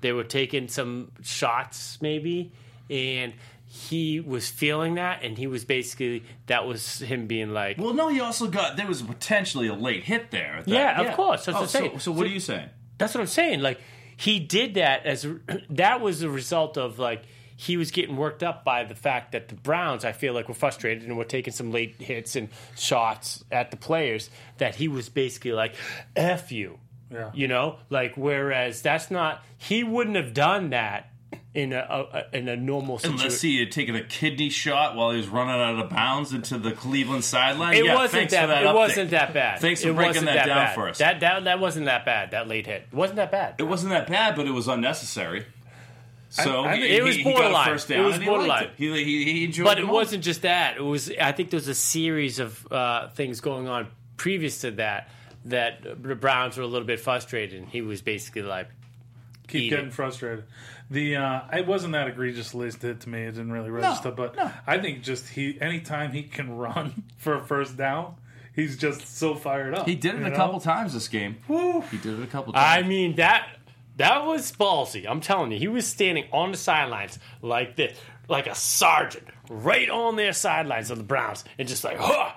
They 0.00 0.12
were 0.12 0.24
taking 0.24 0.68
some 0.68 1.10
shots, 1.22 1.98
maybe, 2.00 2.52
and 2.90 3.32
he 3.66 4.20
was 4.20 4.48
feeling 4.48 4.94
that, 4.94 5.22
and 5.22 5.36
he 5.36 5.46
was 5.46 5.64
basically 5.64 6.22
that 6.46 6.66
was 6.66 7.00
him 7.00 7.26
being 7.26 7.52
like, 7.52 7.76
well, 7.78 7.92
no, 7.94 8.08
he 8.08 8.20
also 8.20 8.46
got 8.48 8.76
there 8.76 8.86
was 8.86 9.02
potentially 9.02 9.68
a 9.68 9.74
late 9.74 10.04
hit 10.04 10.30
there. 10.30 10.56
at 10.58 10.64
that- 10.66 10.70
Yeah, 10.72 11.02
of 11.10 11.14
course, 11.16 11.44
that's 11.44 11.56
Oh, 11.56 11.60
what 11.60 11.62
I'm 11.62 11.68
saying. 11.68 11.90
So, 11.94 11.98
so 11.98 12.12
what 12.12 12.26
are 12.26 12.30
you 12.30 12.40
saying? 12.40 12.68
That's 12.96 13.14
what 13.14 13.20
I'm 13.20 13.26
saying. 13.26 13.60
Like 13.60 13.80
he 14.16 14.38
did 14.40 14.74
that 14.74 15.04
as 15.04 15.26
that 15.70 16.00
was 16.00 16.20
the 16.20 16.30
result 16.30 16.78
of 16.78 16.98
like 16.98 17.24
he 17.56 17.76
was 17.76 17.90
getting 17.90 18.16
worked 18.16 18.42
up 18.44 18.64
by 18.64 18.84
the 18.84 18.94
fact 18.94 19.32
that 19.32 19.48
the 19.48 19.56
Browns, 19.56 20.04
I 20.04 20.12
feel 20.12 20.32
like, 20.32 20.46
were 20.48 20.54
frustrated 20.54 21.02
and 21.02 21.16
were 21.18 21.24
taking 21.24 21.52
some 21.52 21.72
late 21.72 22.00
hits 22.00 22.36
and 22.36 22.48
shots 22.76 23.44
at 23.50 23.72
the 23.72 23.76
players. 23.76 24.30
That 24.58 24.76
he 24.76 24.86
was 24.88 25.08
basically 25.08 25.52
like, 25.52 25.74
"F 26.16 26.52
you," 26.52 26.78
Yeah. 27.10 27.30
you 27.34 27.48
know. 27.48 27.76
Like 27.90 28.16
whereas 28.16 28.82
that's 28.82 29.10
not 29.10 29.42
he 29.56 29.82
wouldn't 29.84 30.16
have 30.16 30.34
done 30.34 30.70
that 30.70 31.10
in 31.54 31.72
a, 31.72 31.78
a 32.32 32.36
in 32.36 32.48
a 32.48 32.56
normal 32.56 32.98
situation. 32.98 33.20
Unless 33.26 33.40
he 33.40 33.58
had 33.58 33.72
taken 33.72 33.96
a 33.96 34.02
kidney 34.02 34.48
shot 34.50 34.94
while 34.96 35.10
he 35.10 35.16
was 35.18 35.28
running 35.28 35.54
out 35.60 35.82
of 35.82 35.90
bounds 35.90 36.32
into 36.32 36.58
the 36.58 36.72
Cleveland 36.72 37.24
sideline. 37.24 37.74
It 37.74 37.84
yeah, 37.86 37.94
wasn't 37.94 38.30
that. 38.30 38.46
that 38.46 38.62
it 38.62 38.66
update. 38.66 38.74
wasn't 38.74 39.10
that 39.10 39.34
bad. 39.34 39.58
Thanks 39.60 39.82
for 39.82 39.88
it 39.90 39.94
breaking 39.94 40.10
wasn't 40.24 40.26
that 40.26 40.46
down 40.46 40.56
bad. 40.66 40.74
for 40.74 40.88
us. 40.88 40.98
That, 40.98 41.20
that 41.20 41.44
that 41.44 41.58
wasn't 41.60 41.86
that 41.86 42.04
bad. 42.04 42.30
That 42.30 42.48
late 42.48 42.66
hit 42.66 42.82
it 42.90 42.94
wasn't 42.96 43.16
that 43.16 43.30
bad. 43.30 43.54
It 43.58 43.64
wasn't 43.64 43.90
that 43.92 44.06
bad, 44.08 44.36
but 44.36 44.46
it 44.46 44.50
was 44.52 44.68
unnecessary. 44.68 45.44
So 46.30 46.64
I 46.64 46.76
he, 46.76 46.96
It 46.96 47.02
was 47.02 47.16
he- 47.16 47.22
he 47.22 47.32
got 47.32 47.38
a 47.38 47.42
borderline. 47.42 47.68
first 47.70 47.90
It 47.90 48.00
was 48.00 48.14
and 48.14 48.22
he 48.22 48.28
borderline. 48.28 48.64
it. 48.64 48.70
He, 48.76 48.92
he, 49.04 49.32
he 49.32 49.44
enjoyed 49.44 49.64
But 49.64 49.76
the 49.78 49.84
it 49.84 49.88
wasn't 49.88 50.22
just 50.22 50.42
that. 50.42 50.76
It 50.76 50.82
was. 50.82 51.10
I 51.20 51.32
think 51.32 51.48
there 51.50 51.56
was 51.56 51.68
a 51.68 51.74
series 51.74 52.38
of 52.38 52.70
uh, 52.70 53.08
things 53.08 53.40
going 53.40 53.66
on 53.66 53.88
previous 54.18 54.60
to 54.60 54.70
that 54.72 55.08
that 55.44 55.82
the 56.02 56.14
Browns 56.14 56.56
were 56.56 56.62
a 56.64 56.66
little 56.66 56.86
bit 56.86 57.00
frustrated. 57.00 57.60
and 57.60 57.68
He 57.68 57.80
was 57.82 58.02
basically 58.02 58.42
like, 58.42 58.68
keep 59.46 59.62
Eat 59.62 59.70
getting 59.70 59.86
it. 59.86 59.92
frustrated. 59.94 60.44
The 60.90 61.16
uh, 61.16 61.40
it 61.52 61.66
wasn't 61.66 61.92
that 61.92 62.08
egregious 62.08 62.54
list 62.54 62.82
hit 62.82 63.00
to 63.00 63.08
me. 63.08 63.22
It 63.22 63.32
didn't 63.32 63.52
really 63.52 63.70
register, 63.70 64.10
but 64.10 64.36
I 64.66 64.78
think 64.78 65.02
just 65.02 65.28
he 65.28 65.58
anytime 65.60 66.12
he 66.12 66.22
can 66.22 66.56
run 66.56 67.02
for 67.18 67.34
a 67.34 67.44
first 67.44 67.76
down, 67.76 68.14
he's 68.54 68.76
just 68.78 69.18
so 69.18 69.34
fired 69.34 69.74
up. 69.74 69.86
He 69.86 69.94
did 69.94 70.14
it 70.14 70.22
a 70.22 70.30
know? 70.30 70.36
couple 70.36 70.60
times 70.60 70.94
this 70.94 71.08
game. 71.08 71.36
Woo. 71.46 71.82
He 71.90 71.98
did 71.98 72.18
it 72.18 72.22
a 72.22 72.26
couple 72.26 72.52
I 72.56 72.82
mean 72.82 73.16
that 73.16 73.48
that 73.98 74.24
was 74.24 74.50
ballsy. 74.52 75.06
I'm 75.06 75.20
telling 75.20 75.52
you, 75.52 75.58
he 75.58 75.68
was 75.68 75.84
standing 75.86 76.24
on 76.32 76.52
the 76.52 76.56
sidelines 76.56 77.18
like 77.42 77.76
this, 77.76 77.98
like 78.28 78.46
a 78.46 78.54
sergeant, 78.54 79.26
right 79.50 79.90
on 79.90 80.16
their 80.16 80.32
sidelines 80.32 80.90
of 80.90 80.96
the 80.98 81.04
Browns, 81.04 81.44
and 81.58 81.68
just 81.68 81.84
like, 81.84 81.98
huh, 81.98 82.30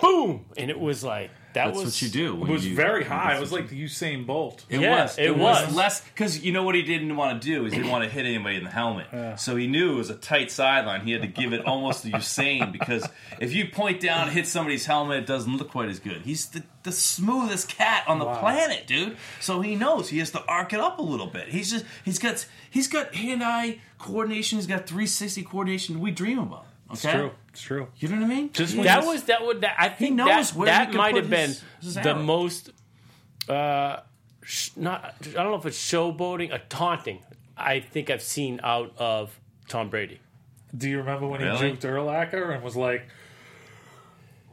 boom, 0.00 0.46
and 0.56 0.70
it 0.70 0.78
was 0.78 1.04
like 1.04 1.30
that 1.54 1.66
That's 1.66 1.76
was 1.76 1.84
what 1.86 2.02
you 2.02 2.08
do. 2.08 2.42
It 2.44 2.48
was 2.50 2.66
you- 2.66 2.74
very 2.74 3.04
high. 3.04 3.36
It 3.36 3.40
was 3.40 3.52
like 3.52 3.68
the 3.68 3.82
Usain 3.82 4.26
Bolt. 4.26 4.64
It 4.68 4.80
Yeah, 4.80 5.02
was. 5.04 5.18
it 5.18 5.36
was. 5.36 5.66
was. 5.66 5.74
less 5.74 6.00
because 6.02 6.44
you 6.44 6.52
know 6.52 6.62
what 6.64 6.74
he 6.74 6.82
didn't 6.82 7.16
want 7.16 7.40
to 7.40 7.48
do 7.48 7.64
is 7.64 7.72
he 7.72 7.78
didn't 7.78 7.90
want 7.92 8.04
to 8.04 8.10
hit 8.10 8.26
anybody 8.26 8.56
in 8.56 8.64
the 8.64 8.70
helmet. 8.70 9.06
So 9.40 9.56
he 9.56 9.66
knew 9.66 9.92
it 9.94 9.96
was 9.96 10.10
a 10.10 10.16
tight 10.16 10.50
sideline. 10.50 11.00
He 11.06 11.12
had 11.12 11.22
to 11.22 11.28
give 11.28 11.52
it 11.52 11.64
almost 11.64 12.02
to 12.02 12.10
Usain 12.10 12.70
because 12.72 13.08
if 13.40 13.54
you 13.54 13.68
point 13.68 14.00
down 14.00 14.24
and 14.28 14.32
hit 14.32 14.46
somebody's 14.46 14.86
helmet, 14.86 15.18
it 15.18 15.26
doesn't 15.26 15.56
look 15.56 15.70
quite 15.70 15.88
as 15.88 15.98
good. 16.00 16.22
He's 16.22 16.46
the, 16.46 16.62
the 16.82 16.92
smoothest 16.92 17.68
cat 17.68 18.04
on 18.06 18.18
the 18.18 18.24
Wow. 18.26 18.40
planet, 18.40 18.86
dude. 18.86 19.16
So 19.40 19.60
he 19.60 19.76
knows 19.76 20.08
he 20.08 20.18
has 20.18 20.30
to 20.32 20.44
arc 20.46 20.72
it 20.72 20.80
up 20.80 20.98
a 20.98 21.02
little 21.02 21.26
bit. 21.28 21.48
He's 21.48 21.70
just 21.70 21.84
he's 22.04 22.18
got 22.18 22.44
he's 22.70 22.88
got 22.88 23.14
hand 23.14 23.42
eye 23.44 23.78
coordination. 23.98 24.58
He's 24.58 24.66
got 24.66 24.86
360 24.86 25.42
coordination. 25.44 26.00
We 26.00 26.10
dream 26.10 26.38
about. 26.38 26.66
Okay, 26.94 27.08
It's 27.08 27.12
true. 27.18 27.30
It's 27.50 27.60
true. 27.62 27.88
You 27.98 28.08
know 28.08 28.16
what 28.16 28.24
I 28.24 28.34
mean? 28.34 28.52
Just 28.52 28.74
when 28.76 28.84
that 28.86 29.02
you- 29.02 29.08
was 29.10 29.24
that 29.24 29.44
would 29.44 29.60
that 29.62 29.76
I 29.78 29.88
think 29.88 30.16
knows 30.16 30.50
that 30.50 30.56
where 30.58 30.66
he 30.68 30.72
that 30.72 30.88
can 30.88 30.96
might 30.96 31.12
put 31.14 31.22
have 31.22 31.30
been 31.30 31.48
his- 31.50 31.64
his 31.82 31.94
the 31.94 32.10
arrow. 32.10 32.22
most 32.22 32.70
uh 33.48 34.00
sh- 34.42 34.70
not 34.76 35.14
I 35.26 35.30
don't 35.42 35.50
know 35.50 35.56
if 35.56 35.66
it's 35.66 35.78
showboating 35.78 36.52
or 36.52 36.58
taunting 36.68 37.20
I 37.56 37.80
think 37.80 38.10
I've 38.10 38.22
seen 38.22 38.58
out 38.64 38.92
of 38.98 39.38
Tom 39.68 39.88
Brady. 39.90 40.20
Do 40.76 40.88
you 40.88 40.98
remember 40.98 41.26
when 41.28 41.40
Really? 41.40 41.70
he 41.70 41.76
juked 41.76 41.82
Urlacher 41.82 42.52
and 42.52 42.64
was 42.64 42.74
like, 42.76 43.06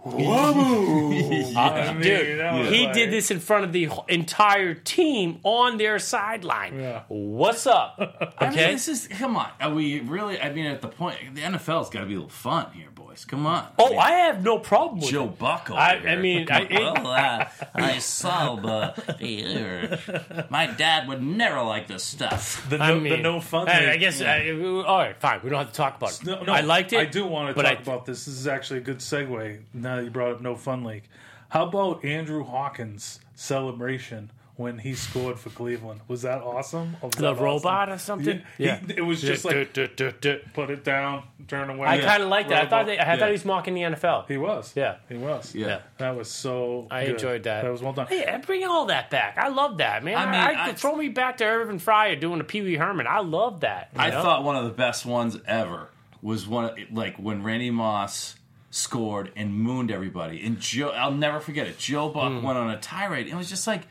"Whoa!" 0.04 1.54
I 1.56 1.94
mean, 1.94 2.02
Dude, 2.02 2.40
that 2.40 2.54
was 2.60 2.70
he 2.70 2.86
like- 2.86 2.94
did 2.94 3.12
this 3.12 3.30
in 3.32 3.40
front 3.40 3.66
of 3.66 3.72
the 3.74 3.90
entire 4.08 4.74
team 4.74 5.40
on 5.44 5.78
their 5.78 6.00
sideline. 6.00 6.80
Yeah. 6.80 7.04
What's 7.08 7.68
up? 7.68 7.96
I 8.38 8.50
mean, 8.50 8.60
Okay. 8.60 8.72
this 8.74 8.88
is 8.88 9.08
come 9.08 9.36
on. 9.38 9.50
Are 9.60 9.74
we 9.74 10.00
really? 10.00 10.40
I 10.40 10.52
mean, 10.52 10.66
at 10.66 10.82
the 10.82 10.88
point, 10.88 11.18
the 11.36 11.42
NFL's 11.42 11.90
got 11.90 12.02
to 12.02 12.06
be 12.06 12.14
a 12.14 12.18
little 12.18 12.30
fun 12.30 12.72
here, 12.74 12.88
boys. 12.94 13.26
Come 13.26 13.46
on. 13.46 13.68
oh, 13.78 13.98
I 13.98 14.12
have 14.12 14.44
no 14.44 14.58
problem 14.60 15.00
with 15.02 15.10
Joe 15.10 15.26
it. 15.26 15.38
Buck. 15.40 15.70
I- 15.72 15.98
I 16.08 16.16
mean, 16.16 16.48
I- 16.50 16.62
it- 16.62 16.72
well, 16.80 17.08
uh, 17.08 17.46
I 17.76 18.00
saw 18.00 18.56
the. 18.56 20.48
My 20.50 20.68
dad 20.68 21.08
would 21.08 21.22
never 21.22 21.62
like 21.62 21.88
this 21.88 22.04
stuff. 22.04 22.66
the 22.70 22.78
no, 22.78 22.84
I 22.86 23.00
the 23.00 23.18
no 23.18 23.40
fun. 23.42 23.68
I. 23.70 23.92
I 23.94 23.98
guess. 23.98 24.22
I, 24.22 24.50
all 24.52 24.98
right, 24.98 25.16
fine. 25.20 25.42
We 25.44 25.50
don't 25.50 25.60
have 25.60 25.70
to 25.70 25.74
talk 25.76 25.98
about 25.98 26.14
it. 26.14 26.26
No, 26.26 26.42
no, 26.44 26.54
I 26.54 26.62
liked 26.62 26.94
it. 26.94 27.00
I 27.00 27.06
do 27.06 27.26
want 27.26 27.56
to 27.56 27.62
talk 27.62 27.72
I- 27.72 27.82
about 27.82 28.06
this. 28.06 28.26
This 28.26 28.36
is 28.36 28.48
actually 28.48 28.80
a 28.80 28.84
good 28.84 29.00
segue. 29.00 29.60
Now 29.74 29.91
that 29.98 30.04
you 30.06 30.12
brought 30.12 30.32
up 30.34 30.42
No 30.42 30.56
Fun 30.56 30.84
League, 30.84 31.04
how 31.50 31.66
about 31.68 32.04
Andrew 32.06 32.44
Hawkins' 32.44 33.20
celebration 33.36 34.32
when 34.56 34.78
he 34.78 34.94
scored 34.94 35.40
for 35.40 35.50
Cleveland? 35.50 36.02
Was 36.08 36.22
that 36.22 36.42
awesome? 36.42 36.96
Was 37.02 37.12
the 37.16 37.34
that 37.34 37.42
robot 37.42 37.90
awesome? 37.90 37.94
or 37.94 37.98
something. 37.98 38.42
Yeah, 38.58 38.80
he- 38.80 38.98
it 38.98 39.02
was 39.02 39.22
just 39.22 39.44
like 39.44 39.74
Duh, 39.74 39.88
duh, 39.88 39.94
duh, 39.96 40.12
duh. 40.22 40.36
put 40.54 40.70
it 40.70 40.84
down, 40.84 41.24
turn 41.48 41.70
away. 41.70 41.88
I 41.88 42.00
kind 42.00 42.22
of 42.24 42.30
liked 42.30 42.50
that. 42.50 42.66
I 42.66 42.70
thought 42.70 42.86
they, 42.86 42.98
I 42.98 43.14
Yeah. 43.14 43.18
thought 43.20 43.26
he 43.28 43.32
was 43.34 43.46
mocking 43.46 43.74
the 43.74 43.82
NFL. 43.82 44.28
he 44.28 44.38
was. 44.38 44.72
Yeah. 44.76 44.98
he 45.10 45.16
was. 45.18 45.56
Yeah. 45.56 45.80
that 45.98 46.16
was 46.16 46.30
so. 46.30 46.88
I 46.92 47.06
good. 47.06 47.14
enjoyed 47.16 47.44
that. 47.44 47.64
That 47.64 47.72
was 47.72 47.82
well 47.82 47.94
done. 47.94 48.08
Hey, 48.08 48.40
bring 48.46 48.64
all 48.66 48.86
that 48.86 49.10
back. 49.10 49.38
I 49.38 49.48
love 49.50 49.78
that, 49.80 50.04
man. 50.04 50.16
I 50.18 50.24
I 50.24 50.26
mean, 50.26 50.58
I, 50.60 50.66
I- 50.70 50.74
throw 50.74 50.96
me 50.96 51.10
back 51.10 51.38
to 51.38 51.46
Irving 51.46 51.80
Fryar 51.80 52.20
doing 52.20 52.40
a 52.40 52.44
Pee 52.44 52.62
Wee 52.62 52.76
Herman. 52.76 53.08
I 53.08 53.20
love 53.20 53.62
that. 53.62 53.90
I 53.96 54.10
know? 54.12 54.22
thought 54.22 54.44
one 54.44 54.56
of 54.56 54.64
the 54.66 54.70
best 54.72 55.06
ones 55.06 55.38
ever 55.48 55.90
was 56.22 56.48
one 56.48 56.76
like 56.92 57.18
when 57.18 57.42
Randy 57.44 57.72
Moss 57.72 58.36
scored 58.72 59.32
and 59.36 59.54
mooned 59.54 59.92
everybody. 59.92 60.44
And 60.46 60.60
Joe, 60.60 60.90
I'll 60.90 61.12
never 61.12 61.40
forget 61.40 61.68
it. 61.68 61.78
Joe 61.78 62.10
Buck 62.10 62.32
Hmm. 62.32 62.42
went 62.42 62.58
on 62.58 62.70
a 62.72 62.80
tirade. 62.80 63.28
It 63.28 63.36
was 63.36 63.50
just 63.50 63.68
like, 63.68 63.84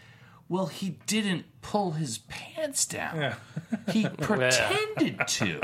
Well, 0.50 0.66
he 0.66 0.98
didn't 1.06 1.44
pull 1.62 1.92
his 1.92 2.18
pants 2.18 2.84
down. 2.84 3.16
Yeah. 3.20 3.34
He 3.92 4.08
pretended 4.20 5.20
to. 5.28 5.60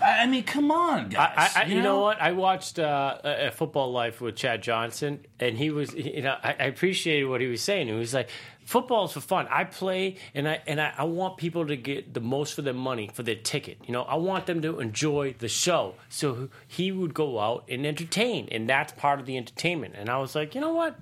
I 0.00 0.26
mean, 0.26 0.44
come 0.44 0.70
on, 0.70 1.10
guys. 1.10 1.52
I, 1.54 1.64
I, 1.64 1.66
you, 1.66 1.82
know? 1.82 2.00
what? 2.00 2.18
I 2.18 2.32
watched 2.32 2.78
uh, 2.78 3.18
a 3.22 3.50
Football 3.50 3.92
Life 3.92 4.22
with 4.22 4.34
Chad 4.34 4.62
Johnson, 4.62 5.26
and 5.38 5.58
he 5.58 5.68
was, 5.68 5.92
you 5.92 6.22
know, 6.22 6.36
I, 6.42 6.56
I 6.58 6.64
appreciated 6.64 7.26
what 7.26 7.42
he 7.42 7.48
was 7.48 7.60
saying. 7.60 7.88
He 7.88 7.92
was 7.92 8.14
like, 8.14 8.30
"Football's 8.64 9.12
for 9.12 9.20
fun. 9.20 9.46
I 9.50 9.64
play, 9.64 10.16
and 10.34 10.48
I 10.48 10.62
and 10.66 10.80
I, 10.80 10.94
I 10.96 11.04
want 11.04 11.36
people 11.36 11.66
to 11.66 11.76
get 11.76 12.14
the 12.14 12.20
most 12.20 12.54
for 12.54 12.62
their 12.62 12.72
money 12.72 13.10
for 13.12 13.22
their 13.22 13.34
ticket. 13.34 13.76
You 13.84 13.92
know, 13.92 14.04
I 14.04 14.14
want 14.14 14.46
them 14.46 14.62
to 14.62 14.80
enjoy 14.80 15.34
the 15.38 15.48
show. 15.48 15.96
So 16.08 16.48
he 16.66 16.92
would 16.92 17.12
go 17.12 17.38
out 17.38 17.64
and 17.68 17.86
entertain, 17.86 18.48
and 18.50 18.66
that's 18.66 18.92
part 18.94 19.20
of 19.20 19.26
the 19.26 19.36
entertainment. 19.36 19.96
And 19.98 20.08
I 20.08 20.16
was 20.16 20.34
like, 20.34 20.54
you 20.54 20.62
know 20.62 20.72
what? 20.72 20.98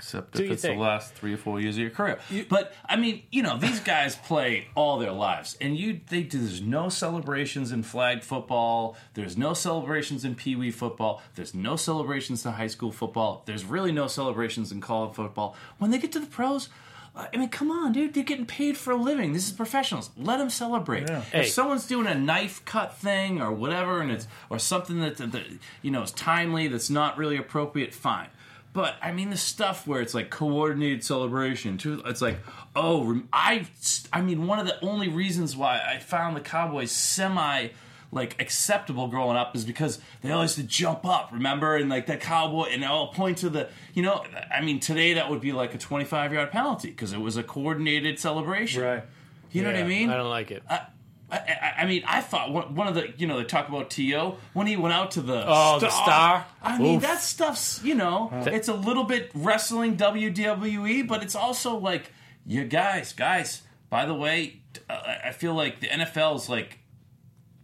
Except 0.00 0.32
Do 0.32 0.44
if 0.44 0.50
it's 0.52 0.62
think? 0.62 0.78
the 0.78 0.82
last 0.82 1.12
three 1.12 1.34
or 1.34 1.36
four 1.36 1.60
years 1.60 1.76
of 1.76 1.82
your 1.82 1.90
career. 1.90 2.18
but 2.48 2.72
I 2.88 2.96
mean, 2.96 3.22
you 3.30 3.42
know, 3.42 3.58
these 3.58 3.80
guys 3.80 4.16
play 4.16 4.68
all 4.74 4.98
their 4.98 5.12
lives, 5.12 5.58
and 5.60 5.76
you 5.76 6.00
they 6.08 6.22
there's 6.22 6.62
no 6.62 6.88
celebrations 6.88 7.70
in 7.70 7.82
flag 7.82 8.22
football. 8.22 8.96
There's 9.12 9.36
no 9.36 9.52
celebrations 9.52 10.24
in 10.24 10.36
pee 10.36 10.56
wee 10.56 10.70
football. 10.70 11.20
There's 11.34 11.54
no 11.54 11.76
celebrations 11.76 12.46
in 12.46 12.52
high 12.52 12.68
school 12.68 12.92
football. 12.92 13.42
There's 13.44 13.66
really 13.66 13.92
no 13.92 14.06
celebrations 14.06 14.72
in 14.72 14.80
college 14.80 15.14
football. 15.14 15.54
When 15.76 15.90
they 15.90 15.98
get 15.98 16.12
to 16.12 16.20
the 16.20 16.26
pros. 16.26 16.70
I 17.12 17.36
mean, 17.36 17.48
come 17.48 17.72
on, 17.72 17.90
dude! 17.92 18.14
They're 18.14 18.22
getting 18.22 18.46
paid 18.46 18.76
for 18.76 18.92
a 18.92 18.96
living. 18.96 19.32
This 19.32 19.44
is 19.48 19.52
professionals. 19.52 20.10
Let 20.16 20.38
them 20.38 20.48
celebrate. 20.48 21.10
Hey. 21.10 21.40
If 21.40 21.48
someone's 21.48 21.86
doing 21.88 22.06
a 22.06 22.14
knife 22.14 22.64
cut 22.64 22.96
thing 22.96 23.42
or 23.42 23.50
whatever, 23.52 24.00
and 24.00 24.12
it's 24.12 24.28
or 24.48 24.60
something 24.60 25.00
that, 25.00 25.16
that, 25.16 25.32
that 25.32 25.42
you 25.82 25.90
know 25.90 26.02
is 26.02 26.12
timely, 26.12 26.68
that's 26.68 26.88
not 26.88 27.18
really 27.18 27.36
appropriate, 27.36 27.92
fine. 27.92 28.28
But 28.72 28.96
I 29.02 29.12
mean, 29.12 29.30
the 29.30 29.36
stuff 29.36 29.86
where 29.86 30.00
it's 30.00 30.14
like 30.14 30.30
coordinated 30.30 31.02
celebration, 31.04 31.76
too. 31.76 32.02
It's 32.06 32.22
like, 32.22 32.38
oh, 32.76 33.22
I, 33.32 33.66
I 34.12 34.20
mean, 34.20 34.46
one 34.46 34.58
of 34.58 34.66
the 34.66 34.80
only 34.84 35.08
reasons 35.08 35.56
why 35.56 35.80
I 35.84 35.98
found 35.98 36.36
the 36.36 36.40
Cowboys 36.40 36.92
semi 36.92 37.68
like 38.12 38.40
acceptable 38.40 39.06
growing 39.08 39.36
up 39.36 39.54
is 39.54 39.64
because 39.64 40.00
they 40.22 40.30
always 40.32 40.58
used 40.58 40.68
to 40.68 40.76
jump 40.76 41.04
up, 41.04 41.30
remember? 41.32 41.76
And 41.76 41.88
like 41.88 42.06
that 42.06 42.20
cowboy, 42.20 42.64
and 42.70 42.84
I'll 42.84 43.08
point 43.08 43.38
to 43.38 43.48
the, 43.48 43.68
you 43.94 44.02
know, 44.02 44.24
I 44.52 44.62
mean, 44.62 44.80
today 44.80 45.14
that 45.14 45.30
would 45.30 45.40
be 45.40 45.52
like 45.52 45.74
a 45.74 45.78
25 45.78 46.32
yard 46.32 46.50
penalty 46.50 46.90
because 46.90 47.12
it 47.12 47.20
was 47.20 47.36
a 47.36 47.42
coordinated 47.42 48.18
celebration. 48.18 48.82
Right. 48.82 49.04
You 49.52 49.62
know 49.62 49.70
what 49.70 49.80
I 49.80 49.84
mean? 49.84 50.10
I 50.10 50.16
don't 50.16 50.30
like 50.30 50.50
it. 50.50 50.62
I, 50.68 50.86
I, 51.30 51.74
I 51.78 51.86
mean, 51.86 52.02
I 52.06 52.20
thought 52.20 52.52
one, 52.52 52.74
one 52.74 52.86
of 52.88 52.94
the, 52.94 53.12
you 53.16 53.26
know, 53.26 53.38
they 53.38 53.44
talk 53.44 53.68
about 53.68 53.90
T.O. 53.90 54.36
when 54.52 54.66
he 54.66 54.76
went 54.76 54.94
out 54.94 55.12
to 55.12 55.22
the 55.22 55.44
Oh, 55.46 55.78
the 55.78 55.90
star? 55.90 56.46
I 56.62 56.78
mean, 56.78 57.00
that 57.00 57.20
stuff's, 57.20 57.82
you 57.84 57.94
know, 57.94 58.30
it's 58.46 58.68
a 58.68 58.74
little 58.74 59.04
bit 59.04 59.30
wrestling 59.34 59.96
WWE, 59.96 61.06
but 61.06 61.22
it's 61.22 61.34
also 61.36 61.76
like, 61.76 62.12
you 62.46 62.64
guys, 62.64 63.12
guys, 63.12 63.62
by 63.88 64.06
the 64.06 64.14
way, 64.14 64.60
uh, 64.88 64.94
I 64.94 65.28
I 65.28 65.32
feel 65.32 65.54
like 65.54 65.80
the 65.80 65.88
NFL's 65.88 66.48
like 66.48 66.78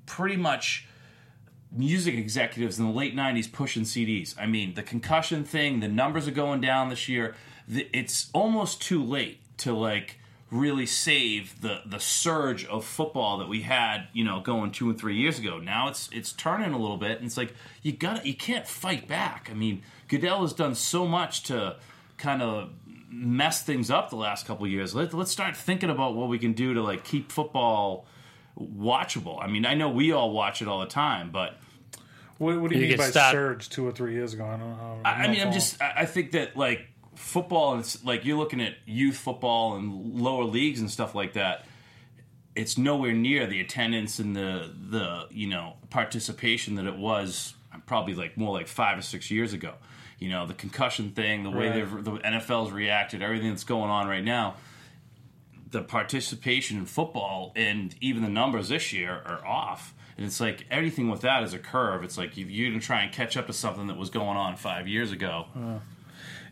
pretty 0.06 0.36
much 0.36 0.86
music 1.72 2.14
executives 2.14 2.78
in 2.78 2.86
the 2.86 2.92
late 2.92 3.14
90s 3.14 3.50
pushing 3.50 3.82
CDs. 3.82 4.34
I 4.38 4.46
mean, 4.46 4.74
the 4.74 4.82
concussion 4.82 5.44
thing, 5.44 5.80
the 5.80 5.88
numbers 5.88 6.26
are 6.28 6.32
going 6.32 6.60
down 6.60 6.88
this 6.88 7.08
year. 7.08 7.34
The, 7.68 7.88
it's 7.92 8.30
almost 8.32 8.80
too 8.80 9.02
late 9.02 9.40
to 9.58 9.72
like 9.74 10.18
really 10.50 10.86
save 10.86 11.60
the 11.60 11.80
the 11.84 11.98
surge 11.98 12.64
of 12.66 12.84
football 12.84 13.38
that 13.38 13.48
we 13.48 13.62
had, 13.62 14.06
you 14.12 14.22
know, 14.24 14.40
going 14.40 14.70
2 14.70 14.90
and 14.90 14.98
3 14.98 15.16
years 15.16 15.38
ago. 15.38 15.58
Now 15.58 15.88
it's 15.88 16.08
it's 16.12 16.32
turning 16.32 16.72
a 16.72 16.78
little 16.78 16.96
bit 16.98 17.18
and 17.18 17.26
it's 17.26 17.36
like 17.36 17.52
you 17.82 17.92
got 17.92 18.22
to 18.22 18.28
you 18.28 18.34
can't 18.34 18.66
fight 18.66 19.08
back. 19.08 19.48
I 19.50 19.54
mean, 19.54 19.82
Goodell 20.08 20.42
has 20.42 20.52
done 20.52 20.74
so 20.74 21.06
much 21.06 21.42
to 21.44 21.76
kind 22.16 22.42
of 22.42 22.70
mess 23.10 23.62
things 23.62 23.90
up 23.90 24.10
the 24.10 24.16
last 24.16 24.46
couple 24.46 24.64
of 24.66 24.70
years. 24.70 24.94
Let, 24.94 25.12
let's 25.14 25.30
start 25.30 25.56
thinking 25.56 25.90
about 25.90 26.14
what 26.14 26.28
we 26.28 26.38
can 26.38 26.52
do 26.52 26.74
to 26.74 26.82
like 26.82 27.02
keep 27.04 27.32
football 27.32 28.06
watchable. 28.58 29.38
I 29.42 29.46
mean, 29.48 29.66
I 29.66 29.74
know 29.74 29.90
we 29.90 30.12
all 30.12 30.30
watch 30.30 30.62
it 30.62 30.68
all 30.68 30.80
the 30.80 30.86
time, 30.86 31.30
but 31.30 31.58
What, 32.38 32.60
what 32.60 32.70
do 32.70 32.76
you, 32.76 32.82
You 32.82 32.88
mean 32.90 32.98
by 32.98 33.10
stopped- 33.10 33.32
surge 33.32 33.68
two 33.68 33.86
or 33.86 33.92
three 33.92 34.12
years 34.14 34.32
ago? 34.34 34.44
I 34.46 34.50
don't 34.56 34.60
know. 34.76 35.00
I, 35.04 35.10
I 35.12 35.22
not 35.26 35.30
mean, 35.30 35.40
I'm 35.46 35.52
just 35.52 35.80
I 35.82 35.92
I 35.98 36.06
think 36.06 36.32
that 36.32 36.56
like 36.56 36.86
football 37.26 37.72
and 37.72 37.80
it's 37.80 38.04
like 38.04 38.24
you're 38.24 38.38
looking 38.38 38.60
at 38.60 38.74
youth 38.86 39.16
football 39.16 39.76
and 39.76 40.14
lower 40.20 40.44
leagues 40.44 40.80
and 40.80 40.90
stuff 40.90 41.14
like 41.14 41.32
that. 41.34 41.64
It's 42.54 42.78
nowhere 42.78 43.12
near 43.12 43.46
the 43.46 43.60
attendance 43.60 44.18
and 44.18 44.34
the 44.34 44.72
the 44.90 45.26
you 45.30 45.48
know 45.48 45.74
participation 45.90 46.76
that 46.76 46.86
it 46.86 46.96
was 46.96 47.54
probably 47.86 48.14
like 48.14 48.36
more 48.36 48.52
like 48.56 48.68
five 48.68 48.98
or 48.98 49.02
six 49.02 49.30
years 49.30 49.52
ago. 49.52 49.74
You 50.18 50.30
know 50.30 50.46
the 50.46 50.54
concussion 50.54 51.10
thing, 51.10 51.42
the 51.42 51.50
way 51.50 51.82
Right. 51.82 52.04
the 52.04 52.12
NFL's 52.12 52.70
reacted, 52.72 53.20
everything 53.22 53.50
that's 53.50 53.64
going 53.64 53.90
on 53.90 54.06
right 54.08 54.24
now. 54.24 54.54
The 55.70 55.82
participation 55.82 56.78
in 56.78 56.86
football 56.86 57.52
and 57.56 57.94
even 58.00 58.22
the 58.22 58.28
numbers 58.30 58.68
this 58.68 58.92
year 58.92 59.20
are 59.26 59.44
off. 59.44 59.94
And 60.16 60.24
it's 60.24 60.40
like 60.40 60.64
everything 60.70 61.10
with 61.10 61.20
that 61.22 61.42
is 61.42 61.52
a 61.52 61.58
curve. 61.58 62.02
It's 62.04 62.16
like 62.16 62.36
you- 62.38 62.72
to 62.72 62.80
try 62.80 63.02
and 63.02 63.12
catch 63.12 63.36
up 63.36 63.48
to 63.48 63.52
something 63.52 63.88
that 63.88 63.98
was 63.98 64.08
going 64.08 64.38
on 64.38 64.56
five 64.56 64.88
years 64.88 65.12
ago. 65.12 65.46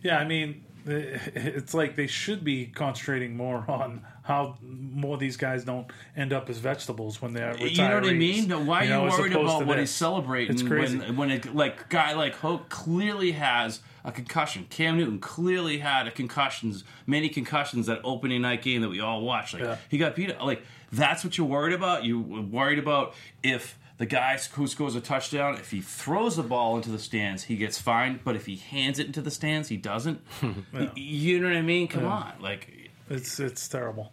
Yeah, 0.04 0.18
I 0.18 0.24
mean, 0.24 0.62
it's 0.86 1.74
like 1.74 1.96
they 1.96 2.06
should 2.06 2.44
be 2.44 2.66
concentrating 2.66 3.36
more 3.36 3.64
on 3.68 4.02
how 4.22 4.56
more 4.62 5.18
these 5.18 5.36
guys 5.36 5.64
don't 5.64 5.86
end 6.16 6.32
up 6.32 6.48
as 6.48 6.58
vegetables 6.58 7.20
when 7.20 7.32
they're 7.34 7.54
retirees. 7.54 7.70
You 7.76 7.88
know 7.88 7.94
what 7.96 8.06
I 8.06 8.12
mean? 8.12 8.48
No, 8.48 8.60
Why 8.62 8.80
are 8.80 8.84
You 8.84 8.90
know, 8.90 9.02
worried 9.04 9.32
about 9.32 9.66
what 9.66 9.76
this. 9.76 9.90
he's 9.90 9.96
celebrating 9.96 10.54
It's 10.54 10.62
crazy. 10.62 10.98
when 10.98 11.16
when 11.16 11.30
a 11.32 11.40
like 11.52 11.88
guy 11.88 12.12
like 12.14 12.34
Hoke 12.36 12.68
clearly 12.68 13.32
has 13.32 13.80
a 14.04 14.12
concussion? 14.12 14.66
Cam 14.70 14.96
Newton 14.98 15.18
clearly 15.18 15.78
had 15.78 16.06
a 16.06 16.10
concussions, 16.10 16.84
many 17.06 17.28
concussions 17.28 17.86
that 17.86 18.00
opening 18.04 18.42
night 18.42 18.62
game 18.62 18.80
that 18.82 18.88
we 18.90 19.00
all 19.00 19.22
watched. 19.22 19.54
Like 19.54 19.62
Yeah. 19.64 19.76
he 19.90 19.98
got 19.98 20.14
beat. 20.16 20.30
up. 20.30 20.42
Like 20.42 20.62
that's 20.92 21.22
what 21.24 21.36
you're 21.36 21.46
worried 21.46 21.74
about. 21.74 22.04
You 22.04 22.20
worried 22.20 22.78
about 22.78 23.14
if 23.42 23.78
the 23.98 24.06
guy 24.06 24.36
who 24.54 24.66
scores 24.66 24.94
a 24.96 25.00
touchdown, 25.00 25.54
if 25.54 25.70
he 25.70 25.80
throws 25.80 26.36
the 26.36 26.42
ball 26.42 26.76
into 26.76 26.90
the 26.90 26.98
stands, 26.98 27.44
he 27.44 27.56
gets 27.56 27.80
fined. 27.80 28.20
But 28.24 28.34
if 28.36 28.46
he 28.46 28.56
hands 28.56 28.98
it 28.98 29.06
into 29.06 29.22
the 29.22 29.30
stands, 29.30 29.68
he 29.68 29.76
doesn't. 29.76 30.20
Y- 30.72 30.90
You 30.96 31.40
know 31.40 31.48
what 31.48 31.56
I 31.56 31.62
mean? 31.62 31.86
Come 31.88 32.04
on, 32.06 32.32
like 32.40 32.90
It's 33.08 33.38
it's 33.38 33.68
terrible. 33.68 34.12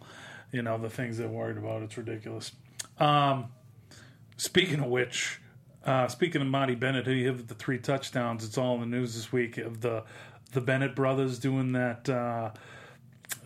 You 0.52 0.62
know 0.62 0.78
the 0.78 0.90
things 0.90 1.18
they're 1.18 1.28
worried 1.28 1.56
about. 1.56 1.82
It's 1.82 1.96
ridiculous. 1.96 2.52
Um, 2.98 3.46
speaking 4.36 4.80
of 4.80 4.86
which, 4.86 5.40
uh, 5.84 6.08
speaking 6.08 6.40
of 6.42 6.46
Monty 6.48 6.74
Bennett, 6.74 7.06
who 7.06 7.12
you 7.12 7.26
have 7.28 7.46
the 7.48 7.54
three 7.54 7.78
touchdowns. 7.78 8.44
It's 8.44 8.58
all 8.58 8.74
in 8.74 8.80
the 8.80 8.86
news 8.98 9.14
this 9.14 9.32
week 9.32 9.58
of 9.58 9.80
the 9.80 10.04
the 10.52 10.60
Bennett 10.60 10.94
brothers 10.94 11.38
doing 11.38 11.72
that 11.72 12.08
uh, 12.08 12.50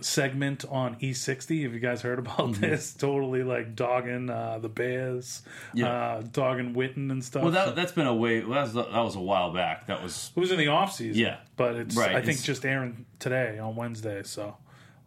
segment 0.01 0.65
on 0.69 0.97
E60. 0.97 1.63
Have 1.65 1.73
you 1.75 1.81
guys 1.81 2.03
heard 2.03 2.19
about 2.19 2.37
Mm-hmm. 2.39 2.61
this? 2.61 2.93
Totally 2.99 3.43
like 3.43 3.75
dogging 3.75 4.31
uh, 4.31 4.59
the 4.59 4.69
Bears, 4.69 5.43
Yeah. 5.75 5.89
uh, 5.89 6.23
dogging 6.23 6.75
Witten 6.75 7.11
and 7.11 7.25
stuff. 7.25 7.43
well, 7.43 7.53
that 7.53 7.75
that's 7.77 7.93
been 7.93 8.07
a 8.07 8.15
way. 8.15 8.41
That 8.41 8.49
was, 8.49 8.75
that 8.75 8.91
was 8.93 9.17
a 9.17 9.21
while 9.21 9.53
back. 9.53 9.87
That 9.87 10.03
was 10.03 10.33
it 10.37 10.41
was 10.41 10.51
in 10.51 10.59
the 10.59 10.69
off 10.69 10.93
season. 10.93 11.21
Yeah. 11.21 11.39
but 11.57 11.77
it's 11.77 11.97
Right, 11.97 12.11
I 12.11 12.15
think 12.21 12.39
it's- 12.39 12.45
just 12.45 12.65
airing 12.65 13.07
today 13.19 13.59
on 13.59 13.77
Wednesday. 13.77 14.23
So 14.25 14.57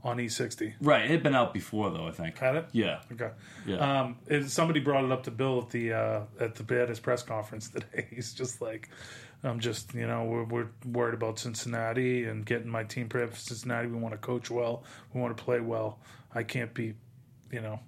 on 0.01 0.15
E60. 0.17 0.75
right. 0.81 1.03
It 1.03 1.11
had 1.11 1.23
been 1.23 1.35
out 1.35 1.53
before 1.53 1.89
though. 1.91 2.07
I 2.07 2.11
think. 2.11 2.37
Had 2.37 2.55
it? 2.55 2.65
Yeah. 2.71 3.01
Okay. 3.11 3.31
Yeah. 3.65 4.01
Um, 4.01 4.17
and 4.29 4.49
somebody 4.49 4.79
brought 4.79 5.03
it 5.03 5.11
up 5.11 5.23
to 5.23 5.31
Bill 5.31 5.59
at 5.61 5.69
the 5.71 5.93
uh, 5.93 6.21
at 6.39 6.55
the 6.55 6.85
his 6.87 6.99
press 7.01 7.21
conference 7.21 7.67
today. 7.71 8.07
He's 8.09 8.33
just 8.33 8.61
like, 8.61 8.89
I'm 9.43 9.59
just 9.59 9.93
you 9.93 10.07
know 10.07 10.23
we're, 10.25 10.43
we're 10.43 10.67
worried 10.85 11.13
about 11.13 11.39
Cincinnati 11.39 12.25
and 12.25 12.45
getting 12.45 12.69
my 12.69 12.83
team 12.83 13.07
prepared 13.07 13.31
for 13.31 13.39
Cincinnati. 13.39 13.87
We 13.87 13.97
want 13.97 14.13
to 14.13 14.17
coach 14.17 14.49
well. 14.49 14.83
We 15.13 15.21
want 15.21 15.35
to 15.35 15.43
play 15.43 15.59
well. 15.59 15.99
I 16.33 16.43
can't 16.43 16.73
be, 16.73 16.93
you 17.51 17.61
know, 17.61 17.79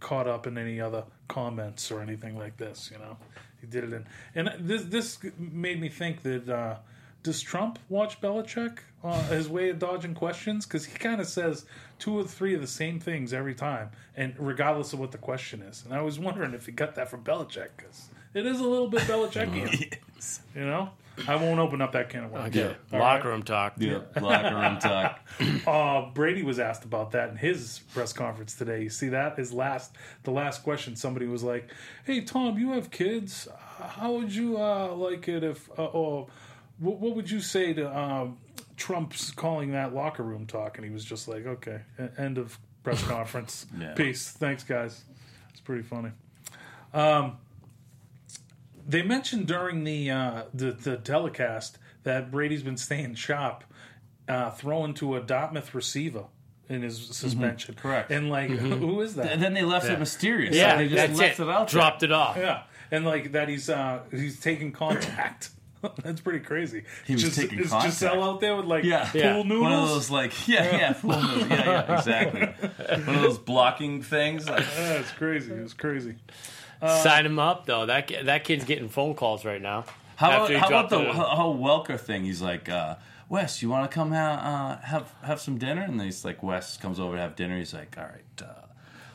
caught 0.00 0.26
up 0.26 0.46
in 0.46 0.58
any 0.58 0.80
other 0.80 1.04
comments 1.28 1.90
or 1.90 2.00
anything 2.00 2.36
like 2.36 2.56
this. 2.56 2.90
You 2.92 2.98
know, 2.98 3.16
he 3.60 3.66
did 3.66 3.84
it 3.84 3.92
in, 3.92 4.06
and 4.34 4.50
this 4.58 4.84
this 4.84 5.18
made 5.38 5.80
me 5.80 5.88
think 5.88 6.22
that 6.22 6.48
uh, 6.48 6.76
does 7.22 7.40
Trump 7.40 7.78
watch 7.88 8.20
Belichick 8.20 8.78
uh, 9.04 9.22
his 9.24 9.48
way 9.48 9.70
of 9.70 9.78
dodging 9.78 10.14
questions 10.14 10.66
because 10.66 10.84
he 10.84 10.96
kind 10.98 11.20
of 11.20 11.26
says 11.26 11.64
two 11.98 12.18
or 12.18 12.24
three 12.24 12.54
of 12.54 12.60
the 12.60 12.66
same 12.66 13.00
things 13.00 13.32
every 13.32 13.54
time, 13.54 13.90
and 14.16 14.34
regardless 14.38 14.92
of 14.92 14.98
what 14.98 15.12
the 15.12 15.18
question 15.18 15.62
is. 15.62 15.84
And 15.84 15.94
I 15.94 16.02
was 16.02 16.18
wondering 16.18 16.54
if 16.54 16.66
he 16.66 16.72
got 16.72 16.94
that 16.96 17.10
from 17.10 17.22
Belichick 17.22 17.68
because 17.76 18.08
it 18.34 18.46
is 18.46 18.60
a 18.60 18.64
little 18.66 18.88
bit 18.88 19.02
Belichickian. 19.02 19.96
You 20.54 20.66
know, 20.66 20.90
I 21.26 21.36
won't 21.36 21.58
open 21.60 21.80
up 21.80 21.92
that 21.92 22.10
can 22.10 22.24
of 22.24 22.32
worms. 22.32 22.54
Okay. 22.54 22.76
All 22.92 22.98
Locker 22.98 23.28
right. 23.28 23.32
room 23.32 23.42
talk. 23.42 23.74
Yeah, 23.78 24.00
locker 24.20 24.54
room 24.54 24.78
talk. 24.78 25.20
Uh, 25.66 26.10
Brady 26.12 26.42
was 26.42 26.58
asked 26.58 26.84
about 26.84 27.12
that 27.12 27.30
in 27.30 27.36
his 27.36 27.80
press 27.94 28.12
conference 28.12 28.54
today. 28.54 28.82
You 28.82 28.90
see 28.90 29.08
that 29.10 29.38
his 29.38 29.50
last, 29.52 29.94
the 30.24 30.30
last 30.30 30.62
question. 30.62 30.94
Somebody 30.96 31.26
was 31.26 31.42
like, 31.42 31.70
"Hey 32.04 32.20
Tom, 32.20 32.58
you 32.58 32.72
have 32.72 32.90
kids. 32.90 33.48
How 33.78 34.12
would 34.12 34.34
you 34.34 34.58
uh, 34.60 34.92
like 34.94 35.26
it 35.28 35.42
if, 35.42 35.70
uh, 35.78 35.86
or 35.86 36.26
what, 36.78 36.98
what 36.98 37.16
would 37.16 37.30
you 37.30 37.40
say 37.40 37.72
to 37.72 37.98
um, 37.98 38.36
Trump's 38.76 39.30
calling 39.30 39.70
that 39.72 39.94
locker 39.94 40.22
room 40.22 40.44
talk?" 40.46 40.76
And 40.76 40.84
he 40.84 40.92
was 40.92 41.04
just 41.04 41.28
like, 41.28 41.46
"Okay, 41.46 41.80
end 42.18 42.36
of 42.36 42.58
press 42.82 43.02
conference. 43.06 43.64
Yeah. 43.78 43.94
Peace. 43.94 44.30
Thanks, 44.32 44.64
guys. 44.64 45.02
It's 45.50 45.60
pretty 45.60 45.82
funny." 45.82 46.10
Um, 46.92 47.38
they 48.86 49.02
mentioned 49.02 49.46
during 49.46 49.84
the 49.84 50.10
uh, 50.10 50.42
the, 50.54 50.72
the 50.72 50.96
telecast 50.96 51.78
that 52.02 52.30
Brady's 52.30 52.62
been 52.62 52.76
staying 52.76 53.14
sharp, 53.14 53.64
uh, 54.28 54.50
throwing 54.50 54.94
to 54.94 55.16
a 55.16 55.20
Dartmouth 55.20 55.74
receiver 55.74 56.24
in 56.68 56.82
his 56.82 56.98
suspension. 57.16 57.74
correct. 57.74 58.10
And 58.12 58.30
like, 58.30 58.48
who 58.50 59.00
is 59.00 59.16
that? 59.16 59.32
And 59.32 59.42
then 59.42 59.54
they 59.54 59.62
left 59.62 59.86
it 59.86 59.98
mysterious. 59.98 60.54
Yeah, 60.54 60.76
they 60.76 60.84
just 60.88 60.96
that's 61.08 61.18
left 61.18 61.40
it. 61.40 61.42
it, 61.42 61.48
out. 61.48 61.68
there. 61.68 61.80
Dropped 61.80 62.02
it 62.04 62.12
off. 62.12 62.36
yeah, 62.36 62.62
and 62.90 63.04
like 63.04 63.32
that 63.32 63.48
he's 63.48 63.68
uh 63.68 64.00
he's 64.10 64.40
taking 64.40 64.72
contact. 64.72 65.50
That's 66.02 66.20
pretty 66.20 66.40
crazy. 66.40 66.84
He 67.06 67.14
was 67.14 67.22
just, 67.22 67.38
taking 67.40 67.58
is 67.60 67.70
contact. 67.70 67.94
Gisele 67.94 68.22
out 68.22 68.40
there 68.42 68.54
with 68.54 68.66
like 68.66 68.84
Yeah. 68.84 69.10
pool 69.10 69.20
Yeah. 69.22 69.42
noodles. 69.42 69.62
One 69.62 69.72
of 69.72 69.88
those 69.88 70.10
like 70.10 70.46
yeah 70.46 70.76
yeah 70.76 70.92
full 70.92 71.10
noodles. 71.22 71.48
yeah 71.48 71.64
yeah 71.64 71.96
exactly 71.96 72.40
one 73.06 73.16
of 73.16 73.22
those 73.22 73.38
blocking 73.38 74.02
things 74.02 74.46
like 74.46 74.60
Yeah, 74.76 74.98
it's 74.98 75.10
crazy. 75.12 75.52
It's 75.54 75.72
crazy. 75.72 76.16
Sign 76.86 77.26
him 77.26 77.38
up 77.38 77.66
though. 77.66 77.86
That 77.86 78.10
that 78.24 78.44
kid's 78.44 78.64
getting 78.64 78.88
phone 78.88 79.14
calls 79.14 79.44
right 79.44 79.60
now. 79.60 79.84
how 80.16 80.44
about, 80.46 80.52
how 80.54 80.66
about 80.68 80.90
the 80.90 81.12
whole 81.12 81.56
Welker 81.58 81.98
thing 81.98 82.24
he's 82.24 82.42
like 82.42 82.68
uh, 82.68 82.96
Wes 83.28 83.62
you 83.62 83.68
want 83.68 83.90
to 83.90 83.94
come 83.94 84.12
ha- 84.12 84.78
uh, 84.80 84.86
have 84.86 85.12
have 85.22 85.40
some 85.40 85.58
dinner 85.58 85.82
and 85.82 86.00
he's 86.00 86.24
like 86.24 86.42
Wes 86.42 86.76
comes 86.76 86.98
over 87.00 87.16
to 87.16 87.22
have 87.22 87.36
dinner 87.36 87.56
he's 87.58 87.72
like 87.74 87.96
all 87.98 88.04
right 88.04 88.24
uh, 88.42 88.66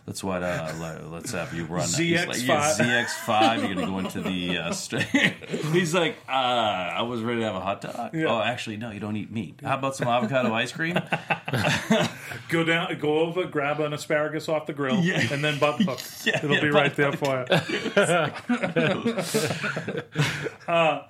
let's 0.08 0.23
what 0.23 0.41
uh, 0.43 0.73
let, 0.80 1.10
let's 1.12 1.32
have 1.32 1.54
you 1.54 1.65
run 1.65 1.88
He's 1.88 2.25
like, 2.25 2.41
yeah, 2.47 2.71
ZX5. 2.73 3.06
ZX5 3.17 3.58
you're 3.67 3.75
gonna 3.75 3.88
go 3.88 3.99
into 3.99 4.21
the 4.21 4.58
uh, 4.60 4.71
straight 4.71 5.34
he's 5.73 5.93
like 5.93 6.17
uh, 6.30 6.32
I 6.32 7.01
was 7.04 7.21
ready 7.21 7.39
to 7.41 7.45
have 7.45 7.56
a 7.56 7.60
hot 7.62 7.82
dog 7.82 8.13
Yeah. 8.13 8.28
oh 8.28 8.41
actually 8.41 8.78
no 8.78 8.89
you 8.91 8.99
don't 8.99 9.15
eat 9.15 9.32
meat 9.32 9.60
how 9.63 9.75
about 9.78 9.95
some 9.95 10.08
avocado 10.08 10.54
ice 10.54 10.71
cream 10.71 10.97
Go 12.50 12.63
down, 12.63 12.98
go 13.00 13.19
over, 13.19 13.45
grab 13.45 13.80
an 13.80 13.93
asparagus 13.93 14.50
off 14.50 14.65
the 14.65 14.74
grill, 14.74 15.00
Yeah. 15.02 15.21
and 15.32 15.43
then 15.43 15.60
butt 15.60 15.82
hook. 15.82 16.00
Yeah, 16.26 16.38
It'll 16.43 16.56
yeah, 16.56 16.62
be 16.62 16.71
butt 16.71 16.82
right 16.82 16.95
there 16.95 17.12
for 17.13 17.45
you. 17.50 17.56
uh, 20.67 21.04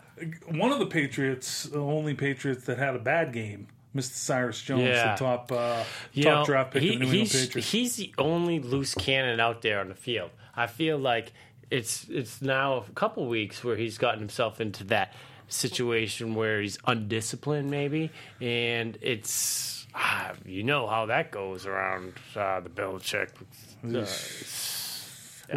one 0.50 0.72
of 0.72 0.80
the 0.80 0.86
Patriots, 0.88 1.64
the 1.64 1.80
only 1.80 2.14
Patriots 2.14 2.66
that 2.66 2.78
had 2.78 2.96
a 2.96 3.00
bad 3.00 3.34
game, 3.34 3.68
Mr. 3.96 4.12
Cyrus 4.14 4.62
Jones, 4.62 4.84
Yeah. 4.84 5.14
the 5.16 5.20
top 5.20 5.52
uh, 5.52 5.84
You 6.14 6.24
top 6.24 6.34
know, 6.40 6.46
draft 6.46 6.74
pick 6.74 6.82
he- 6.84 6.94
of 6.94 7.00
the 7.00 7.06
New 7.06 7.12
England 7.12 7.32
he's, 7.32 7.46
Patriots. 7.46 7.72
he's 7.72 7.96
the 7.96 8.14
only 8.18 8.60
loose 8.60 8.94
cannon 8.94 9.40
out 9.40 9.62
there 9.62 9.80
on 9.80 9.90
the 9.90 9.96
field. 9.96 10.32
I 10.56 10.68
feel 10.68 10.98
like 10.98 11.34
it's 11.72 12.06
it's 12.10 12.42
now 12.42 12.78
a 12.88 12.92
couple 12.94 13.28
weeks 13.28 13.64
where 13.64 13.76
he's 13.76 13.98
gotten 13.98 14.20
himself 14.20 14.62
into 14.62 14.84
that 14.86 15.14
situation 15.48 16.36
where 16.36 16.62
he's 16.62 16.78
undisciplined, 16.86 17.70
maybe, 17.70 18.12
and 18.42 18.98
it's 19.02 19.85
ah, 19.96 20.34
you 20.46 20.64
know 20.64 20.86
how 20.88 21.06
that 21.08 21.32
goes 21.32 21.66
around 21.66 22.14
uh, 22.36 22.60
the 22.60 22.70
Belichick. 22.70 23.30
Uh, 23.84 24.06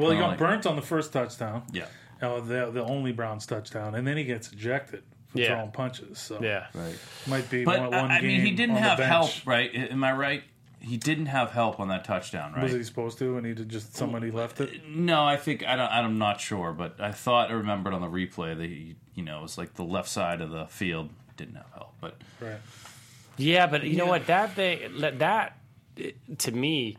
well, 0.01 0.11
he 0.11 0.19
got 0.19 0.39
burnt 0.39 0.67
on 0.67 0.77
the 0.77 0.83
first 0.83 1.13
touchdown. 1.13 1.65
yeah 1.73 1.87
Oh, 2.21 2.41
the 2.41 2.71
the 2.71 2.83
only 2.83 3.13
Browns 3.13 3.47
touchdown, 3.47 3.95
and 3.95 4.07
then 4.07 4.17
he 4.17 4.25
gets 4.25 4.53
ejected 4.53 5.05
for 5.29 5.39
Yeah. 5.39 5.55
throwing 5.55 5.71
punches. 5.71 6.19
So 6.19 6.43
yeah, 6.43 6.67
right 6.75 6.99
might 7.27 7.49
be 7.49 7.65
But 7.65 7.81
one, 7.81 7.95
I 7.95 8.01
one 8.03 8.11
I 8.11 8.21
mean, 8.21 8.41
he 8.41 8.51
didn't 8.53 8.77
have 8.77 8.99
help, 8.99 9.31
right? 9.47 9.71
Am 9.75 10.03
I 10.03 10.13
right? 10.13 10.43
He 10.81 10.97
didn't 10.97 11.27
have 11.27 11.51
help 11.51 11.81
on 11.81 11.89
that 11.89 12.05
touchdown, 12.05 12.53
right? 12.55 12.63
Was 12.63 12.73
he 12.73 12.83
supposed 12.85 13.19
to? 13.19 13.37
And 13.37 13.45
he 13.47 13.53
did 13.53 13.69
just 13.69 13.97
somebody 13.97 14.31
left 14.31 14.61
it. 14.61 14.87
No, 14.89 15.25
I 15.25 15.37
think 15.37 15.65
I 15.67 15.77
don't. 15.77 15.91
I'm 15.91 16.19
not 16.19 16.41
sure, 16.41 16.73
but 16.73 17.01
I 17.01 17.13
thought 17.13 17.51
I 17.51 17.55
remembered 17.55 17.95
on 17.95 18.01
the 18.01 18.07
replay 18.09 18.57
that 18.57 18.65
he, 18.65 18.97
you 19.15 19.23
know, 19.25 19.41
it 19.41 19.43
was 19.43 19.59
like 19.59 19.75
the 19.75 19.85
left 19.85 20.09
side 20.09 20.41
of 20.41 20.51
the 20.51 20.67
field 20.67 21.11
didn't 21.37 21.57
have 21.57 21.71
help, 21.73 21.95
but 22.01 22.17
Right. 22.41 22.59
Yeah, 23.39 23.67
but 23.67 23.85
you 23.85 23.97
know 23.97 24.07
what? 24.07 24.27
That 24.27 24.55
thing, 24.55 24.81
that, 25.01 25.57
to 26.39 26.53
me, 26.53 26.97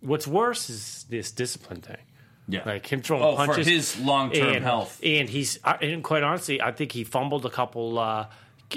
what's 0.00 0.26
worse 0.26 0.70
is 0.70 1.06
this 1.08 1.30
discipline 1.32 1.80
thing. 1.80 1.96
yeah, 2.48 2.62
Like 2.64 2.86
him 2.86 3.02
throwing 3.02 3.22
oh, 3.22 3.36
punches 3.36 3.66
for 3.66 3.70
his 3.70 3.98
long 4.00 4.30
term 4.30 4.62
health. 4.62 5.00
And 5.02 5.28
he's 5.28 5.58
and 5.64 6.02
quite 6.02 6.22
honestly, 6.22 6.60
I 6.60 6.72
think 6.72 6.92
he 6.92 7.04
fumbled 7.04 7.44
a 7.46 7.50
couple 7.50 7.98
uh, 7.98 8.26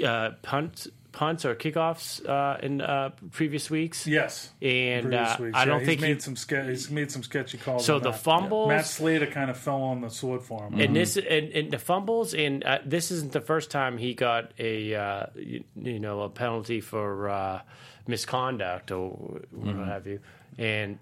uh, 0.04 0.30
punts, 0.42 0.88
punts 1.12 1.44
or 1.44 1.54
kickoffs 1.54 2.26
uh, 2.28 2.58
in 2.62 2.80
uh, 2.80 3.10
previous 3.32 3.70
weeks. 3.70 4.06
Yes. 4.06 4.50
And 4.62 5.14
uh, 5.14 5.36
weeks, 5.40 5.56
I 5.56 5.60
yeah. 5.60 5.64
don't 5.64 5.78
he's 5.80 5.88
think 5.88 6.00
made 6.00 6.14
he. 6.16 6.20
some 6.20 6.36
ske- 6.36 6.64
he's 6.66 6.90
made 6.90 7.10
some 7.10 7.22
sketchy 7.22 7.58
calls. 7.58 7.84
So 7.84 7.98
the 7.98 8.10
that. 8.10 8.20
fumbles 8.20 8.68
Matt 8.68 8.86
Slater 8.86 9.26
kind 9.26 9.50
of 9.50 9.56
fell 9.58 9.82
on 9.82 10.00
the 10.00 10.10
sword 10.10 10.42
for 10.42 10.64
him. 10.66 10.80
and 10.80 10.94
this 10.94 11.16
and, 11.16 11.50
and 11.52 11.70
the 11.70 11.78
fumbles 11.78 12.34
and 12.34 12.62
uh, 12.64 12.78
this 12.84 13.10
isn't 13.10 13.32
the 13.32 13.40
first 13.40 13.70
time 13.70 13.98
he 13.98 14.14
got 14.14 14.52
a 14.58 14.94
uh, 14.94 15.26
you, 15.34 15.64
you 15.76 15.98
know 15.98 16.20
a 16.22 16.28
penalty 16.28 16.80
for 16.80 17.28
uh, 17.28 17.60
misconduct 18.06 18.90
or 18.90 19.40
what 19.50 19.74
have 19.86 20.06
you. 20.06 20.20
And 20.58 20.98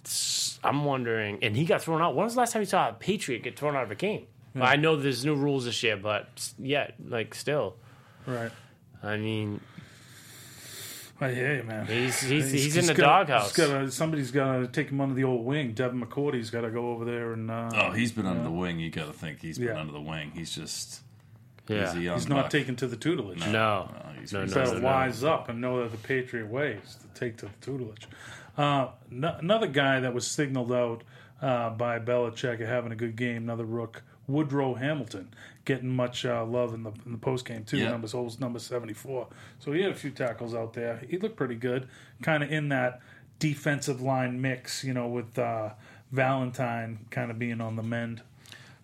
I'm 0.62 0.84
wondering, 0.84 1.38
and 1.42 1.56
he 1.56 1.64
got 1.64 1.82
thrown 1.82 2.00
out. 2.00 2.14
When 2.14 2.24
was 2.24 2.34
the 2.34 2.40
last 2.40 2.52
time 2.52 2.62
you 2.62 2.66
saw 2.66 2.90
a 2.90 2.92
Patriot 2.92 3.42
get 3.42 3.58
thrown 3.58 3.74
out 3.76 3.82
of 3.82 3.90
a 3.90 3.94
game? 3.96 4.26
I 4.60 4.76
know 4.76 4.96
there's 4.96 5.24
new 5.24 5.34
rules 5.36 5.64
this 5.66 5.82
year, 5.84 5.96
but 5.96 6.28
s- 6.36 6.54
yeah, 6.58 6.90
like 7.04 7.34
still, 7.34 7.76
Right. 8.26 8.50
I 9.02 9.16
mean, 9.16 9.60
I 11.20 11.30
hear 11.32 11.56
you, 11.56 11.62
man. 11.64 11.86
He's 11.86 12.20
he's, 12.20 12.50
he's, 12.52 12.76
in 12.76 12.82
just 12.84 12.88
the 12.88 12.94
gotta- 12.94 13.26
doghouse. 13.26 13.52
gotta- 13.52 13.90
somebody's 13.90 14.30
got 14.30 14.58
to 14.58 14.66
take 14.68 14.90
him 14.90 15.00
under 15.00 15.14
the 15.14 15.24
old 15.24 15.44
wing. 15.44 15.72
Devin 15.72 16.00
McCourty's 16.00 16.50
got 16.50 16.60
to 16.60 16.70
go 16.70 16.90
over 16.92 17.04
there 17.04 17.32
and. 17.32 17.50
Uh, 17.50 17.70
Oh, 17.74 17.90
he's 17.90 18.12
been 18.12 18.26
under 18.26 18.44
the 18.44 18.50
wing. 18.52 18.78
You 18.78 18.90
got 18.90 19.06
to 19.06 19.12
think 19.12 19.40
he's 19.40 19.58
been 19.58 19.68
Yeah. 19.68 19.80
under 19.80 19.92
the 19.92 20.00
wing. 20.00 20.30
He's 20.34 20.54
just 20.54 21.00
yeah. 21.66 21.86
he's 21.88 21.96
a 21.96 22.00
young 22.02 22.18
he's 22.18 22.28
not 22.28 22.50
taken 22.52 22.76
to 22.76 22.86
the 22.86 22.96
tutelage. 22.96 23.40
no, 23.40 23.50
No, 23.52 23.90
he's- 24.18 24.32
no, 24.32 24.42
he's 24.44 24.54
no, 24.54 24.54
He's 24.54 24.54
no, 24.54 24.64
got 24.64 24.72
to 24.74 24.78
no. 24.80 24.84
wise 24.86 25.24
up 25.24 25.48
and 25.48 25.60
know 25.60 25.82
that 25.82 25.90
the 25.90 25.98
Patriot 25.98 26.46
way 26.46 26.78
is 26.84 26.94
to 26.96 27.20
take 27.20 27.36
to 27.38 27.46
the 27.46 27.52
tutelage. 27.60 28.06
Uh, 28.56 28.88
no, 29.10 29.36
another 29.40 29.66
guy 29.66 29.98
that 30.00 30.14
was 30.14 30.26
signaled 30.26 30.72
out 30.72 31.02
uh, 31.42 31.70
by 31.70 31.98
Belichick 31.98 32.58
having 32.64 32.90
a 32.92 32.96
good 32.96 33.16
game, 33.16 33.38
another 33.44 33.64
rook, 33.64 34.02
Woodrow 34.28 34.74
Hamilton, 34.74 35.34
getting 35.64 35.88
much 35.88 36.24
uh, 36.24 36.44
love 36.44 36.74
in 36.74 36.82
the 36.84 36.92
in 37.06 37.12
the 37.12 37.18
post 37.18 37.44
game 37.46 37.64
too. 37.64 37.78
Yeah. 37.78 37.90
Numbers 37.90 38.12
holds 38.12 38.38
number 38.38 38.58
seventy 38.60 38.92
four, 38.94 39.26
so 39.58 39.72
he 39.72 39.80
had 39.82 39.90
a 39.90 39.94
few 39.96 40.10
tackles 40.10 40.54
out 40.54 40.74
there. 40.74 41.02
He 41.08 41.18
looked 41.18 41.36
pretty 41.36 41.54
good, 41.56 41.88
kind 42.22 42.42
of 42.44 42.52
in 42.52 42.68
that 42.68 43.00
defensive 43.38 44.00
line 44.02 44.40
mix, 44.40 44.84
you 44.84 44.92
know, 44.92 45.08
with 45.08 45.38
uh, 45.38 45.70
Valentine 46.12 47.06
kind 47.10 47.30
of 47.30 47.38
being 47.38 47.60
on 47.60 47.76
the 47.76 47.82
mend. 47.82 48.22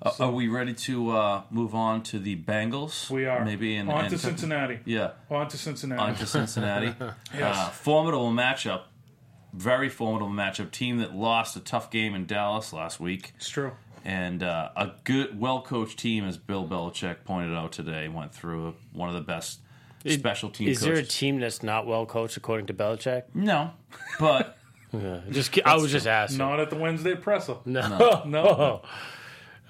Uh, 0.02 0.10
are 0.20 0.30
we 0.32 0.48
ready 0.48 0.74
to 0.74 1.10
uh, 1.10 1.42
move 1.50 1.74
on 1.74 2.02
to 2.02 2.18
the 2.18 2.36
Bengals? 2.36 3.08
We 3.10 3.26
are 3.26 3.44
maybe 3.44 3.76
in, 3.76 3.88
on 3.88 4.06
in 4.06 4.10
to 4.10 4.18
Cincinnati. 4.18 4.80
Yeah, 4.84 5.12
On 5.30 5.48
to 5.48 5.56
Cincinnati. 5.56 6.00
on 6.02 6.14
to 6.16 6.26
Cincinnati. 6.26 6.94
Yes. 7.34 7.56
uh, 7.56 7.68
formidable 7.70 8.30
matchup. 8.30 8.82
Very 9.52 9.88
formidable 9.88 10.32
matchup. 10.32 10.72
Team 10.72 10.98
that 10.98 11.14
lost 11.14 11.56
a 11.56 11.60
tough 11.60 11.90
game 11.90 12.14
in 12.14 12.26
Dallas 12.26 12.72
last 12.72 12.98
week. 13.00 13.32
it's 13.36 13.48
true. 13.48 13.72
And 14.04 14.42
uh, 14.42 14.68
a 14.76 14.92
good, 15.04 15.40
well-coached 15.40 15.98
team, 15.98 16.24
as 16.24 16.36
Bill 16.38 16.66
Belichick 16.66 17.24
pointed 17.24 17.56
out 17.56 17.72
today, 17.72 18.08
went 18.08 18.34
through 18.34 18.74
one 18.92 19.08
of 19.08 19.14
the 19.14 19.20
best 19.22 19.60
special 20.06 20.50
team 20.50 20.68
Is 20.68 20.80
there 20.82 20.94
a 20.94 21.02
team 21.02 21.40
that's 21.40 21.62
not 21.62 21.86
well 21.86 22.04
coached 22.04 22.36
according 22.36 22.66
to 22.66 22.74
Belichick? 22.74 23.22
no, 23.32 23.70
but 24.20 24.58
just 25.30 25.58
I 25.64 25.76
was 25.76 25.90
just 25.90 26.06
asking. 26.06 26.38
Not 26.38 26.60
at 26.60 26.70
the 26.70 26.76
Wednesday 26.76 27.14
presser. 27.14 27.56
No, 27.64 28.22
No. 28.26 28.82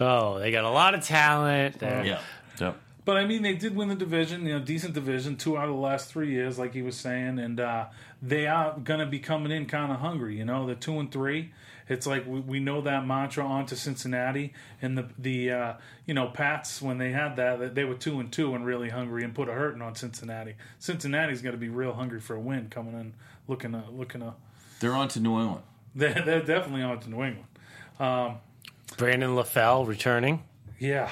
Oh, 0.01 0.41
they 0.41 0.51
got 0.51 0.65
a 0.65 0.71
lot 0.71 0.95
of 0.95 1.05
talent. 1.05 1.79
They're- 1.79 2.05
yeah, 2.05 2.21
yeah. 2.61 2.73
But 3.05 3.17
I 3.19 3.27
mean, 3.27 3.43
they 3.43 3.55
did 3.55 3.77
win 3.77 3.89
the 3.89 3.95
division, 3.95 4.47
you 4.47 4.55
know, 4.55 4.65
decent 4.65 4.95
division, 4.95 5.37
two 5.37 5.57
out 5.59 5.69
of 5.69 5.75
the 5.75 5.81
last 5.81 6.09
three 6.09 6.31
years, 6.31 6.59
like 6.59 6.73
he 6.73 6.81
was 6.83 6.97
saying, 6.97 7.39
and 7.39 7.61
uh, 7.61 7.87
they 8.23 8.47
are 8.47 8.79
going 8.83 9.01
to 9.01 9.07
be 9.07 9.19
coming 9.19 9.53
in 9.53 9.67
kind 9.67 9.93
of 9.93 10.01
hungry. 10.01 10.37
You 10.39 10.45
know, 10.47 10.67
they're 10.67 10.75
two 10.75 10.99
and 10.99 11.13
three. 11.13 11.53
It's 11.89 12.07
like 12.07 12.27
we, 12.27 12.41
we 12.41 12.61
know 12.61 12.81
that 12.83 13.07
mantra 13.07 13.45
on 13.45 13.67
to 13.67 13.77
Cincinnati, 13.77 14.53
and 14.81 14.97
the 14.97 15.09
the 15.19 15.51
uh, 15.51 15.73
you 16.07 16.15
know 16.15 16.29
Pats 16.29 16.81
when 16.81 16.99
they 16.99 17.13
had 17.13 17.37
that 17.37 17.75
they 17.75 17.85
were 17.85 17.95
two 17.95 18.21
and 18.21 18.33
two 18.33 18.55
and 18.55 18.65
really 18.65 18.89
hungry 18.89 19.25
and 19.25 19.35
put 19.35 19.49
a 19.49 19.53
hurting 19.53 19.83
on 19.83 19.95
Cincinnati. 19.95 20.55
Cincinnati's 20.79 21.43
going 21.43 21.55
to 21.55 21.61
be 21.61 21.69
real 21.69 21.93
hungry 21.93 22.21
for 22.21 22.37
a 22.37 22.41
win 22.41 22.69
coming 22.69 22.95
in, 22.95 23.15
looking 23.49 23.73
to 23.73 23.85
looking 23.91 24.23
to. 24.23 24.35
They're 24.81 24.95
on 24.95 25.09
to 25.09 25.21
New 25.21 25.39
England. 25.41 25.63
They're, 25.97 26.23
they're 26.25 26.43
definitely 26.43 26.83
on 26.83 26.99
to 26.99 27.09
New 27.09 27.23
England. 27.23 27.47
Um, 28.01 28.39
Brandon 28.97 29.31
LaFell 29.31 29.87
returning. 29.87 30.43
Yeah, 30.81 31.09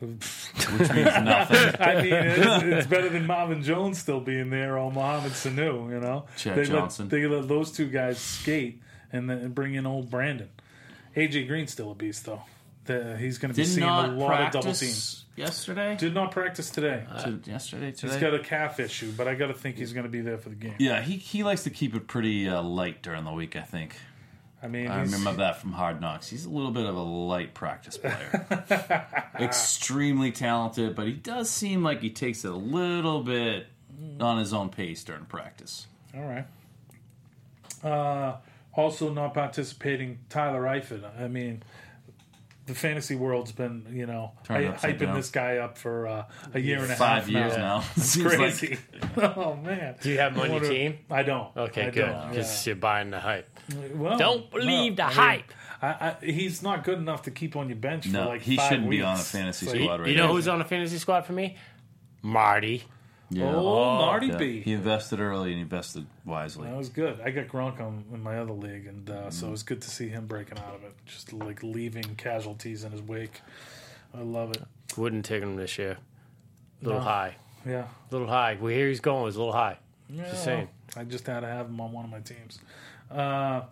which 0.00 0.92
means 0.92 1.06
nothing. 1.22 1.80
I 1.80 2.02
mean, 2.02 2.12
it's, 2.12 2.64
it's 2.64 2.86
better 2.86 3.08
than 3.08 3.26
Marvin 3.26 3.62
Jones 3.62 3.98
still 3.98 4.20
being 4.20 4.50
there 4.50 4.78
or 4.78 4.90
Mohamed 4.90 5.32
Sanu, 5.32 5.90
you 5.90 6.00
know? 6.00 6.26
Chad 6.36 6.56
they 6.56 6.64
Johnson. 6.64 7.06
Let, 7.06 7.10
they 7.10 7.26
let 7.26 7.48
those 7.48 7.70
two 7.70 7.88
guys 7.88 8.18
skate 8.18 8.80
and 9.14 9.30
then 9.30 9.50
bring 9.52 9.74
in 9.74 9.86
old 9.86 10.10
Brandon. 10.10 10.50
AJ 11.16 11.46
Green's 11.46 11.72
still 11.72 11.90
a 11.92 11.94
beast, 11.94 12.26
though. 12.26 12.42
The, 12.86 13.16
he's 13.16 13.38
going 13.38 13.50
to 13.52 13.56
be 13.56 13.62
Did 13.62 13.70
seeing 13.70 13.86
not 13.86 14.10
a 14.10 14.12
lot 14.12 14.40
of 14.42 14.52
double 14.52 14.64
teams. 14.74 14.78
practice 14.80 15.24
yesterday. 15.36 15.96
Did 15.96 16.12
not 16.12 16.32
practice 16.32 16.68
today. 16.68 17.04
To- 17.22 17.40
yesterday, 17.46 17.92
today. 17.92 18.12
He's 18.12 18.20
got 18.20 18.34
a 18.34 18.40
calf 18.40 18.78
issue, 18.78 19.10
but 19.16 19.26
I 19.26 19.34
got 19.36 19.46
to 19.46 19.54
think 19.54 19.76
he's 19.76 19.94
going 19.94 20.04
to 20.04 20.10
be 20.10 20.20
there 20.20 20.36
for 20.36 20.50
the 20.50 20.54
game. 20.54 20.74
yeah, 20.78 21.00
he 21.00 21.16
he 21.16 21.44
likes 21.44 21.62
to 21.64 21.70
keep 21.70 21.94
it 21.94 22.06
pretty 22.08 22.46
uh, 22.46 22.62
light 22.62 23.02
during 23.02 23.24
the 23.24 23.32
week. 23.32 23.56
I 23.56 23.62
think. 23.62 23.96
I 24.62 24.66
mean, 24.66 24.88
I 24.88 25.00
he's, 25.00 25.12
remember 25.12 25.42
that 25.42 25.60
from 25.60 25.72
Hard 25.72 26.00
Knocks. 26.00 26.28
He's 26.28 26.44
a 26.46 26.50
little 26.50 26.70
bit 26.70 26.84
of 26.86 26.94
a 26.96 27.02
light 27.02 27.54
practice 27.54 27.96
player. 27.98 28.46
Extremely 29.40 30.32
talented, 30.32 30.94
but 30.94 31.06
he 31.06 31.12
does 31.12 31.50
seem 31.50 31.82
like 31.82 32.00
he 32.00 32.08
takes 32.10 32.44
it 32.44 32.50
a 32.50 32.56
little 32.56 33.22
bit 33.22 33.66
on 34.20 34.38
his 34.38 34.52
own 34.54 34.70
pace 34.70 35.04
during 35.04 35.24
practice. 35.26 35.86
All 36.14 36.22
right. 36.22 36.46
Uh, 37.82 38.36
also, 38.76 39.12
not 39.12 39.34
participating, 39.34 40.18
Tyler 40.28 40.62
Eifert. 40.62 41.02
I 41.20 41.28
mean, 41.28 41.62
the 42.66 42.74
fantasy 42.74 43.14
world's 43.14 43.52
been, 43.52 43.86
you 43.92 44.06
know, 44.06 44.32
Turned 44.44 44.64
hy- 44.66 44.72
upside 44.72 44.96
hyping 44.96 45.06
down. 45.06 45.16
this 45.16 45.30
guy 45.30 45.58
up 45.58 45.76
for 45.76 46.06
uh, 46.06 46.24
a 46.54 46.58
year 46.60 46.78
and 46.82 46.90
a 46.90 46.96
Five 46.96 47.24
half 47.24 47.28
years 47.30 47.56
now. 47.56 47.78
now. 47.78 47.84
It's 47.96 48.06
Seems 48.06 48.24
like- 48.26 48.36
crazy. 48.38 48.78
oh 49.18 49.56
man. 49.56 49.96
Do 50.00 50.10
you 50.10 50.18
have 50.18 50.32
him 50.34 50.40
on 50.40 50.50
your 50.50 50.60
team? 50.60 50.98
I 51.10 51.22
don't. 51.22 51.54
Okay, 51.56 51.86
I 51.86 51.90
good. 51.90 52.06
don't, 52.06 52.30
Because 52.30 52.66
you're 52.66 52.76
buying 52.76 53.10
the 53.10 53.20
hype. 53.20 53.48
Well, 53.94 54.18
Don't 54.18 54.50
believe 54.50 54.96
no, 54.96 54.96
the 54.96 55.04
I 55.04 55.08
mean, 55.08 55.16
hype. 55.16 55.52
I, 55.82 55.86
I, 55.88 56.16
he's 56.24 56.62
not 56.62 56.84
good 56.84 56.98
enough 56.98 57.22
to 57.22 57.30
keep 57.30 57.56
on 57.56 57.68
your 57.68 57.76
bench 57.76 58.06
for 58.06 58.12
No, 58.12 58.28
like 58.28 58.40
he 58.42 58.56
five 58.56 58.68
shouldn't 58.70 58.88
be 58.90 59.02
on 59.02 59.16
a 59.16 59.18
fantasy 59.18 59.66
It's 59.66 59.74
like, 59.74 59.82
squad 59.82 60.00
right 60.00 60.08
you 60.10 60.16
know 60.16 60.28
now. 60.28 60.32
who's 60.32 60.48
on 60.48 60.60
a 60.62 60.64
fantasy 60.64 60.96
squad 60.98 61.26
for 61.26 61.34
me? 61.34 61.56
Marty. 62.22 62.84
Yeah. 63.34 63.52
Oh, 63.54 63.96
Marty 63.98 64.28
Yeah. 64.28 64.36
B. 64.36 64.60
He 64.60 64.72
invested 64.72 65.20
early 65.20 65.52
and 65.52 65.60
invested 65.60 66.06
wisely. 66.24 66.68
That 66.68 66.76
was 66.76 66.88
good. 66.88 67.20
I 67.24 67.30
got 67.30 67.48
Gronk 67.48 67.80
on 67.80 68.04
in 68.12 68.22
my 68.22 68.38
other 68.38 68.52
league, 68.52 68.86
and 68.86 69.08
uh, 69.08 69.12
Mm-hmm. 69.14 69.30
so 69.30 69.48
it 69.48 69.50
was 69.50 69.62
good 69.62 69.82
to 69.82 69.90
see 69.90 70.08
him 70.08 70.26
breaking 70.26 70.58
out 70.58 70.74
of 70.74 70.84
it. 70.84 70.94
Just 71.06 71.32
like 71.32 71.62
leaving 71.62 72.14
casualties 72.16 72.84
in 72.84 72.92
his 72.92 73.02
wake. 73.02 73.40
I 74.16 74.20
love 74.22 74.50
it. 74.52 74.62
Wouldn't 74.96 75.24
take 75.24 75.42
him 75.42 75.56
this 75.56 75.76
year. 75.78 75.98
A 76.82 76.84
little 76.84 77.00
No. 77.00 77.04
high. 77.06 77.36
Yeah. 77.66 77.84
A 78.10 78.12
little 78.12 78.28
high. 78.28 78.56
We 78.60 78.74
hear 78.74 78.88
he's 78.88 79.00
going 79.00 79.22
was 79.24 79.36
a 79.36 79.38
little 79.38 79.52
high. 79.54 79.78
yeah 80.08 80.24
Just 80.30 80.44
saying. 80.44 80.68
I 80.96 81.04
just 81.04 81.26
had 81.26 81.40
to 81.40 81.46
have 81.48 81.66
him 81.66 81.80
on 81.80 81.92
one 81.92 82.04
of 82.04 82.10
my 82.10 82.20
teams. 82.20 82.60
Uh, 83.10 83.62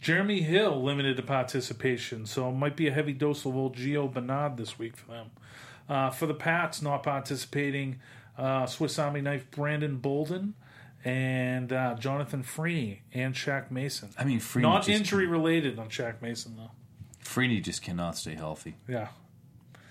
Jeremy 0.00 0.40
Hill 0.42 0.82
limited 0.82 1.16
to 1.16 1.22
participation, 1.22 2.24
so 2.26 2.48
it 2.48 2.52
might 2.52 2.76
be 2.76 2.86
a 2.88 2.92
heavy 2.92 3.12
dose 3.12 3.44
of 3.44 3.56
old 3.56 3.76
Gio 3.76 4.12
Bernard 4.12 4.56
this 4.56 4.78
week 4.78 4.96
for 4.96 5.12
them. 5.12 5.30
Uh, 5.88 6.10
for 6.10 6.26
the 6.26 6.34
Pats, 6.34 6.80
not 6.82 7.02
participating, 7.02 7.98
uh, 8.38 8.66
Swiss 8.66 8.98
Army 8.98 9.20
knife 9.20 9.50
Brandon 9.50 9.96
Bolden 9.96 10.54
and 11.04 11.72
uh, 11.72 11.94
Jonathan 11.94 12.42
Freeny 12.42 13.02
and 13.12 13.34
Shaq 13.34 13.70
Mason. 13.70 14.10
I 14.18 14.24
mean, 14.24 14.40
Freeny 14.40 14.68
not 14.68 14.84
just, 14.84 14.98
injury 14.98 15.26
related 15.26 15.78
on 15.78 15.88
Shaq 15.88 16.20
Mason 16.22 16.54
though. 16.56 16.70
Freeny 17.20 17.60
just 17.60 17.82
cannot 17.82 18.16
stay 18.16 18.34
healthy. 18.34 18.76
Yeah, 18.88 19.08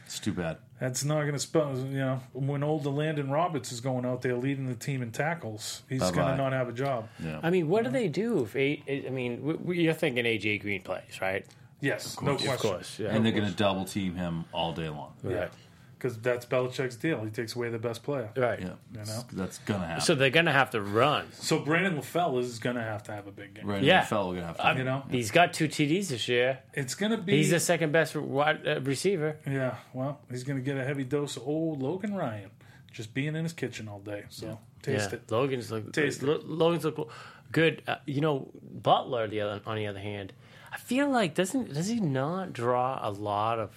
It's 0.05 0.19
too 0.19 0.31
bad. 0.33 0.57
that's 0.79 1.03
not 1.03 1.21
going 1.21 1.33
to 1.33 1.39
spell. 1.39 1.77
You 1.77 1.97
know, 1.99 2.19
when 2.33 2.63
old 2.63 2.85
Landon 2.87 3.29
Roberts 3.29 3.71
is 3.71 3.79
going 3.79 4.05
out 4.05 4.21
there 4.23 4.35
leading 4.35 4.67
the 4.67 4.75
team 4.75 5.01
in 5.03 5.11
tackles, 5.11 5.83
he's 5.87 5.99
going 6.01 6.13
to 6.15 6.35
not 6.35 6.51
have 6.53 6.67
a 6.67 6.73
job. 6.73 7.07
Yeah. 7.23 7.39
I 7.43 7.49
mean, 7.51 7.67
what 7.69 7.83
do 7.83 7.89
they 7.91 8.07
do 8.07 8.43
if 8.43 8.55
A 8.55 8.83
I 9.07 9.09
mean, 9.11 9.37
w- 9.37 9.57
w- 9.59 9.81
you're 9.81 9.93
thinking 9.93 10.25
AJ 10.25 10.61
Green 10.61 10.81
plays, 10.81 11.21
right? 11.21 11.45
Yes, 11.79 12.19
no 12.21 12.31
question. 12.33 12.53
Of 12.53 12.59
course, 12.59 12.97
yeah. 12.99 13.09
and 13.09 13.23
they're 13.23 13.31
going 13.31 13.47
to 13.47 13.55
double 13.55 13.85
team 13.85 14.15
him 14.15 14.45
all 14.51 14.73
day 14.73 14.89
long. 14.89 15.13
Yeah, 15.23 15.49
because 15.97 16.17
that's 16.19 16.45
Belichick's 16.45 16.95
deal. 16.95 17.23
He 17.23 17.29
takes 17.29 17.55
away 17.55 17.69
the 17.69 17.79
best 17.79 18.03
player. 18.03 18.29
Right. 18.35 18.59
Yeah. 18.59 18.73
You 18.93 19.05
know? 19.05 19.23
That's 19.33 19.57
going 19.59 19.81
to 19.81 19.87
happen. 19.87 20.01
So 20.01 20.15
they're 20.15 20.29
gonna 20.29 20.51
have 20.53 20.69
to 20.71 20.81
run. 20.81 21.27
So 21.33 21.59
Brandon 21.59 21.97
LaFell 21.97 22.39
is 22.39 22.59
going 22.59 22.75
to 22.75 22.81
have 22.83 23.03
to 23.03 23.11
have 23.11 23.27
a 23.27 23.31
big 23.31 23.55
game. 23.55 23.65
right 23.65 23.81
Yeah. 23.81 23.99
yeah. 23.99 24.05
fellow 24.05 24.31
going 24.33 24.41
to 24.41 24.47
have 24.47 24.73
to. 24.73 24.79
You 24.79 24.83
know, 24.85 25.03
He's 25.09 25.31
got 25.31 25.53
two 25.53 25.67
TDs 25.67 26.09
this 26.09 26.27
year. 26.27 26.59
it's 26.73 26.95
going 26.95 27.11
to 27.11 27.17
be. 27.17 27.37
He's 27.37 27.49
the 27.49 27.59
second 27.59 27.91
best 27.91 28.15
wide 28.15 28.67
uh, 28.67 28.81
receiver. 28.81 29.37
yeah, 29.47 29.75
well, 29.93 30.19
he's 30.29 30.43
going 30.43 30.57
to 30.57 30.63
get 30.63 30.77
a 30.77 30.83
heavy 30.83 31.03
dose 31.03 31.37
of 31.37 31.47
old 31.47 31.81
Logan 31.81 32.13
Ryan 32.15 32.51
just 32.91 33.13
being 33.13 33.35
in 33.35 33.43
his 33.43 33.53
kitchen 33.53 33.87
all 33.87 33.99
day. 33.99 34.25
So 34.29 34.59
taste 34.81 35.11
yeah, 35.11 35.17
it. 35.17 35.31
Logan's 35.31 35.71
look. 35.71 35.91
Taste 35.93 36.23
Lo- 36.23 36.41
Logan's 36.43 36.85
look 36.85 37.11
good. 37.51 37.81
Uh, 37.87 37.97
you 38.05 38.21
know, 38.21 38.49
Butler. 38.61 39.27
The 39.27 39.41
other, 39.41 39.61
on 39.65 39.77
the 39.77 39.87
other 39.87 39.99
hand, 39.99 40.33
I 40.71 40.77
feel 40.77 41.09
like 41.09 41.35
doesn't 41.35 41.73
does 41.73 41.87
he 41.87 41.99
not 41.99 42.53
draw 42.53 42.99
a 43.01 43.11
lot 43.11 43.59
of 43.59 43.71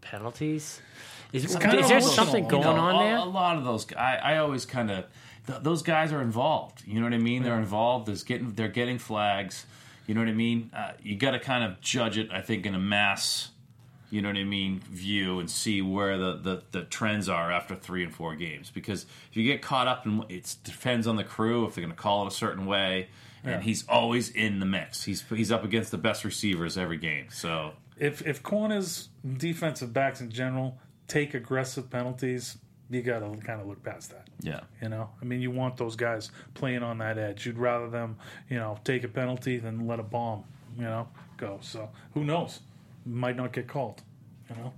penalties? 0.00 0.80
Is, 1.32 1.44
is 1.44 1.54
there 1.56 1.78
emotional, 1.78 2.00
something 2.00 2.48
going 2.48 2.62
You 2.62 2.74
know, 2.74 2.80
on 2.80 3.04
there? 3.04 3.16
A 3.16 3.24
lot 3.24 3.56
of 3.56 3.64
those, 3.64 3.86
I, 3.94 4.16
I 4.16 4.36
always 4.38 4.64
kind 4.64 4.90
of, 4.90 5.04
th- 5.46 5.60
those 5.62 5.82
guys 5.82 6.12
are 6.12 6.22
involved. 6.22 6.82
You 6.86 7.00
know 7.00 7.04
what 7.04 7.14
I 7.14 7.18
mean? 7.18 7.42
They're 7.42 7.58
involved. 7.58 8.06
There's 8.06 8.22
getting, 8.22 8.52
they're 8.52 8.68
getting 8.68 8.98
flags. 8.98 9.66
You 10.06 10.14
know 10.14 10.20
what 10.20 10.28
I 10.28 10.34
mean? 10.34 10.70
Uh, 10.76 10.92
you 11.02 11.16
got 11.16 11.32
to 11.32 11.40
kind 11.40 11.64
of 11.64 11.80
judge 11.80 12.18
it. 12.18 12.30
I 12.30 12.40
think 12.40 12.66
in 12.66 12.74
a 12.74 12.78
mass, 12.78 13.50
you 14.10 14.22
know 14.22 14.28
what 14.28 14.36
I 14.36 14.44
mean, 14.44 14.80
view 14.90 15.40
and 15.40 15.50
see 15.50 15.82
where 15.82 16.18
the, 16.18 16.36
the, 16.36 16.62
the 16.70 16.82
trends 16.82 17.28
are 17.28 17.50
after 17.50 17.74
three 17.74 18.04
and 18.04 18.14
four 18.14 18.36
games. 18.36 18.70
Because 18.70 19.06
if 19.30 19.36
you 19.36 19.44
get 19.44 19.62
caught 19.62 19.88
up 19.88 20.06
in, 20.06 20.24
it 20.28 20.54
depends 20.62 21.06
on 21.06 21.16
the 21.16 21.24
crew 21.24 21.66
if 21.66 21.74
they're 21.74 21.82
going 21.82 21.96
to 21.96 22.00
call 22.00 22.24
it 22.24 22.28
a 22.28 22.36
certain 22.36 22.66
way. 22.66 23.08
And 23.46 23.62
he's 23.62 23.86
always 23.88 24.30
in 24.30 24.58
the 24.58 24.64
mix. 24.64 25.04
He's 25.04 25.22
he's 25.28 25.52
up 25.52 25.64
against 25.64 25.90
the 25.90 25.98
best 25.98 26.24
receivers 26.24 26.78
every 26.78 26.96
game. 26.96 27.26
So 27.28 27.72
If 27.98 28.26
if 28.26 28.42
corners, 28.42 29.10
defensive 29.36 29.92
backs 29.92 30.22
in 30.22 30.30
general, 30.30 30.78
take 31.08 31.34
aggressive 31.34 31.90
penalties, 31.90 32.58
you 32.90 33.02
got 33.02 33.20
to 33.20 33.36
kind 33.44 33.60
of 33.60 33.66
look 33.66 33.82
past 33.82 34.10
that. 34.10 34.28
yeah, 34.40 34.60
You 34.82 34.88
know, 34.88 35.10
I 35.20 35.24
mean, 35.24 35.40
you 35.40 35.50
want 35.50 35.76
those 35.76 35.96
guys 35.96 36.30
playing 36.54 36.82
on 36.82 36.98
that 36.98 37.18
edge. 37.18 37.46
You'd 37.46 37.58
rather 37.58 37.88
them, 37.88 38.16
you 38.48 38.56
know, 38.58 38.78
take 38.84 39.04
a 39.04 39.08
penalty 39.08 39.56
than 39.58 39.86
let 39.86 39.98
a 40.00 40.02
bomb, 40.02 40.44
you 40.76 40.84
know, 40.84 41.08
go. 41.36 41.58
So 41.62 41.90
who 42.14 42.24
knows? 42.24 42.60
Might 43.06 43.36
not 43.36 43.52
get 43.52 43.66
called. 43.68 44.02
You 44.50 44.56
know, 44.56 44.72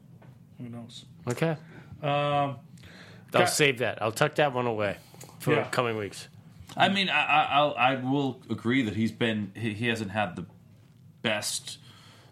who 0.59 0.69
knows? 0.69 1.05
Okay, 1.29 1.57
Um, 2.03 2.09
I'll 3.35 3.41
Got- 3.43 3.49
save 3.51 3.79
that. 3.79 4.01
I'll 4.01 4.13
tuck 4.13 4.37
that 4.37 4.53
one 4.55 4.67
away 4.67 4.97
for 5.41 5.55
Yeah. 5.55 5.65
coming 5.71 5.97
weeks. 5.97 6.29
I 6.77 6.89
mean, 6.89 7.09
I, 7.09 7.25
I 7.25 7.45
I'll, 7.53 7.75
I 7.77 7.95
will 7.97 8.41
agree 8.51 8.83
that 8.83 8.95
he's 8.95 9.11
been 9.13 9.51
he, 9.55 9.73
he 9.75 9.87
hasn't 9.89 10.11
had 10.13 10.37
the 10.37 10.45
best 11.23 11.79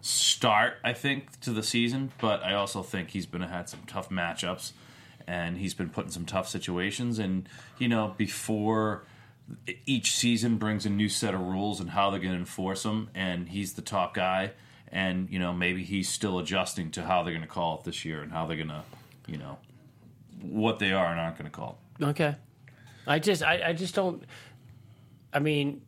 start, 0.05 0.75
I 0.83 0.93
think, 0.93 1.39
to 1.41 1.51
the 1.51 1.63
season, 1.63 2.11
but 2.21 2.43
I 2.43 2.53
also 2.53 2.83
think 2.83 3.09
he's 3.09 3.25
been 3.25 3.41
had 3.41 3.67
some 3.67 3.81
tough 3.87 4.09
matchups, 4.09 4.73
and 5.25 5.57
he's 5.57 5.73
been 5.73 5.89
put 5.89 6.05
in 6.05 6.11
some 6.11 6.25
tough 6.25 6.47
situations, 6.47 7.17
and 7.17 7.49
you 7.79 7.87
know, 7.87 8.13
before 8.15 9.03
each 9.87 10.15
season 10.15 10.57
brings 10.57 10.85
a 10.85 10.89
new 10.89 11.09
set 11.09 11.33
of 11.33 11.41
rules 11.41 11.79
and 11.79 11.89
how 11.89 12.11
they're 12.11 12.19
going 12.19 12.33
to 12.33 12.37
enforce 12.37 12.83
them, 12.83 13.09
and 13.15 13.49
he's 13.49 13.73
the 13.73 13.81
top 13.81 14.13
guy, 14.13 14.51
and 14.89 15.27
you 15.31 15.39
know, 15.39 15.51
maybe 15.51 15.83
he's 15.83 16.07
still 16.07 16.37
adjusting 16.37 16.91
to 16.91 17.03
how 17.03 17.23
they're 17.23 17.33
going 17.33 17.41
to 17.41 17.47
call 17.47 17.79
it 17.79 17.83
this 17.83 18.05
year 18.05 18.21
and 18.21 18.31
how 18.31 18.45
they're 18.45 18.57
going 18.57 18.69
to, 18.69 18.83
you 19.25 19.37
know, 19.37 19.57
what 20.41 20.77
they 20.77 20.91
are 20.91 21.07
and 21.07 21.19
aren't 21.19 21.35
going 21.35 21.49
to 21.49 21.55
call. 21.55 21.79
Okay. 21.99 22.35
I 23.07 23.17
just 23.17 23.41
I, 23.41 23.69
I 23.69 23.73
just 23.73 23.95
don't 23.95 24.23
I 25.33 25.39
mean 25.39 25.81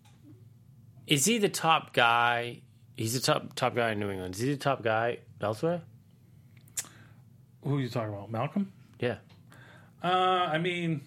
is 1.05 1.25
he 1.25 1.37
the 1.37 1.49
top 1.49 1.93
guy? 1.93 2.61
He's 2.97 3.13
the 3.13 3.19
top 3.21 3.53
top 3.55 3.75
guy 3.75 3.91
in 3.91 3.99
New 3.99 4.09
England. 4.09 4.35
Is 4.35 4.41
he 4.41 4.49
the 4.51 4.57
top 4.57 4.83
guy 4.83 5.19
elsewhere? 5.39 5.81
who 7.63 7.77
are 7.77 7.81
you 7.81 7.89
talking 7.89 8.13
about? 8.13 8.31
Malcolm? 8.31 8.71
Yeah. 8.99 9.17
Uh, 10.03 10.07
I 10.07 10.57
mean, 10.57 11.01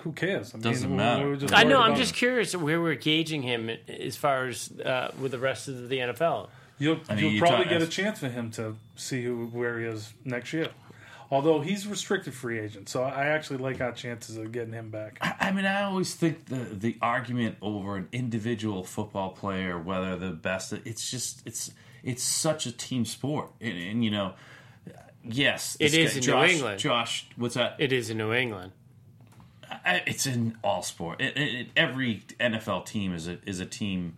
who 0.00 0.12
cares? 0.12 0.54
I 0.54 0.58
Doesn't 0.58 0.90
we- 0.90 0.96
matter. 0.96 1.24
we 1.24 1.30
were 1.30 1.36
just 1.36 1.52
I 1.54 1.64
know, 1.64 1.80
I'm 1.80 1.88
about- 1.92 1.98
just 1.98 2.14
curious 2.14 2.54
where 2.54 2.80
we're 2.80 2.94
gauging 2.94 3.42
him 3.42 3.68
as 3.88 4.16
far 4.16 4.46
as 4.46 4.70
uh, 4.80 5.10
with 5.20 5.32
the 5.32 5.38
rest 5.38 5.66
of 5.68 5.88
the 5.88 5.98
NFL. 5.98 6.48
You'll, 6.78 6.98
I 7.08 7.14
mean, 7.14 7.24
you'll 7.24 7.32
you 7.34 7.40
probably 7.40 7.64
get 7.66 7.82
a 7.82 7.86
chance 7.86 8.18
for 8.20 8.28
him 8.28 8.50
to 8.52 8.76
see 8.96 9.22
who, 9.24 9.46
where 9.48 9.78
he 9.80 9.86
is 9.86 10.12
next 10.24 10.52
year. 10.52 10.68
Although 11.32 11.60
he's 11.62 11.86
a 11.86 11.88
restricted 11.88 12.34
free 12.34 12.60
agent, 12.60 12.90
so 12.90 13.02
I 13.02 13.24
actually 13.28 13.56
like 13.56 13.80
our 13.80 13.92
chances 13.92 14.36
of 14.36 14.52
getting 14.52 14.74
him 14.74 14.90
back. 14.90 15.16
I 15.22 15.50
mean, 15.50 15.64
I 15.64 15.82
always 15.84 16.14
think 16.14 16.44
the 16.46 16.56
the 16.56 16.98
argument 17.00 17.56
over 17.62 17.96
an 17.96 18.08
individual 18.12 18.84
football 18.84 19.30
player, 19.30 19.78
whether 19.78 20.14
the 20.16 20.32
best, 20.32 20.74
it's 20.74 21.10
just 21.10 21.40
it's 21.46 21.72
it's 22.02 22.22
such 22.22 22.66
a 22.66 22.72
team 22.72 23.06
sport, 23.06 23.50
and, 23.62 23.72
and 23.78 24.04
you 24.04 24.10
know, 24.10 24.34
yes, 25.24 25.76
It 25.80 25.92
this 25.92 25.94
is 25.94 25.96
guy- 25.96 26.10
in 26.10 26.16
New 26.16 26.20
Josh, 26.26 26.50
England. 26.50 26.78
Josh, 26.80 27.26
what's 27.36 27.54
that? 27.54 27.76
It 27.78 27.92
is 27.94 28.10
in 28.10 28.18
New 28.18 28.34
England. 28.34 28.72
I- 29.70 30.02
it's 30.06 30.26
in 30.26 30.58
all 30.62 30.82
sport. 30.82 31.22
It, 31.22 31.36
it, 31.38 31.54
it- 31.54 31.68
every 31.76 32.24
NFL 32.38 32.84
team 32.84 33.14
is 33.14 33.26
a 33.26 33.38
is 33.46 33.58
a 33.58 33.64
team 33.66 34.16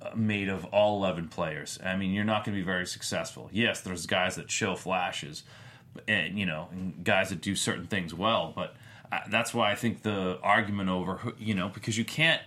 uh, 0.00 0.10
made 0.16 0.48
of 0.48 0.64
all 0.66 0.96
eleven 0.96 1.28
players. 1.28 1.78
I 1.84 1.94
mean, 1.96 2.12
you're 2.14 2.24
not 2.24 2.44
going 2.46 2.56
to 2.56 2.60
be 2.62 2.64
very 2.64 2.86
successful. 2.86 3.50
Yes, 3.52 3.82
there's 3.82 4.06
guys 4.06 4.36
that 4.36 4.50
show 4.50 4.76
flashes, 4.76 5.42
and 6.06 6.38
you 6.38 6.46
know, 6.46 6.68
and 6.72 7.04
guys 7.04 7.30
that 7.30 7.40
do 7.40 7.56
certain 7.56 7.86
things 7.86 8.14
well. 8.14 8.52
But 8.54 8.76
uh, 9.10 9.20
that's 9.30 9.54
why 9.54 9.72
I 9.72 9.74
think 9.74 10.02
the 10.02 10.38
argument 10.42 10.90
over 10.90 11.34
you 11.38 11.54
know 11.54 11.68
because 11.68 11.98
you 11.98 12.04
can't 12.04 12.42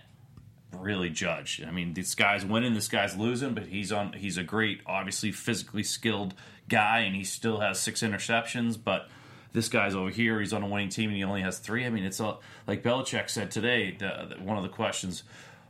really 0.76 1.10
judge. 1.10 1.62
I 1.66 1.70
mean, 1.70 1.94
this 1.94 2.14
guy's 2.14 2.44
winning, 2.44 2.74
this 2.74 2.88
guy's 2.88 3.16
losing, 3.16 3.54
but 3.54 3.66
he's 3.66 3.92
on. 3.92 4.14
He's 4.14 4.36
a 4.36 4.42
great, 4.42 4.80
obviously 4.86 5.32
physically 5.32 5.82
skilled 5.82 6.34
guy, 6.68 7.00
and 7.00 7.14
he 7.14 7.24
still 7.24 7.60
has 7.60 7.78
six 7.78 8.02
interceptions. 8.02 8.78
But 8.82 9.08
this 9.52 9.68
guy's 9.68 9.94
over 9.94 10.10
here, 10.10 10.40
he's 10.40 10.52
on 10.52 10.62
a 10.62 10.68
winning 10.68 10.88
team, 10.88 11.08
and 11.10 11.16
he 11.16 11.24
only 11.24 11.42
has 11.42 11.58
three. 11.58 11.84
I 11.84 11.90
mean, 11.90 12.04
it's 12.04 12.20
all 12.20 12.42
like 12.66 12.82
Belichick 12.82 13.28
said 13.28 13.50
today. 13.50 13.96
The, 13.98 14.34
the, 14.36 14.42
one 14.42 14.56
of 14.56 14.62
the 14.62 14.68
questions. 14.68 15.22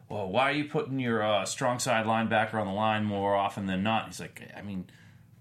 Well, 0.08 0.28
why 0.28 0.50
are 0.50 0.54
you 0.54 0.66
putting 0.66 0.98
your 0.98 1.22
uh, 1.22 1.44
strong 1.46 1.78
side 1.78 2.04
linebacker 2.04 2.54
on 2.54 2.66
the 2.66 2.72
line 2.72 3.04
more 3.04 3.34
often 3.34 3.66
than 3.66 3.82
not? 3.82 4.06
He's 4.06 4.20
like, 4.20 4.42
I 4.56 4.60
mean, 4.60 4.86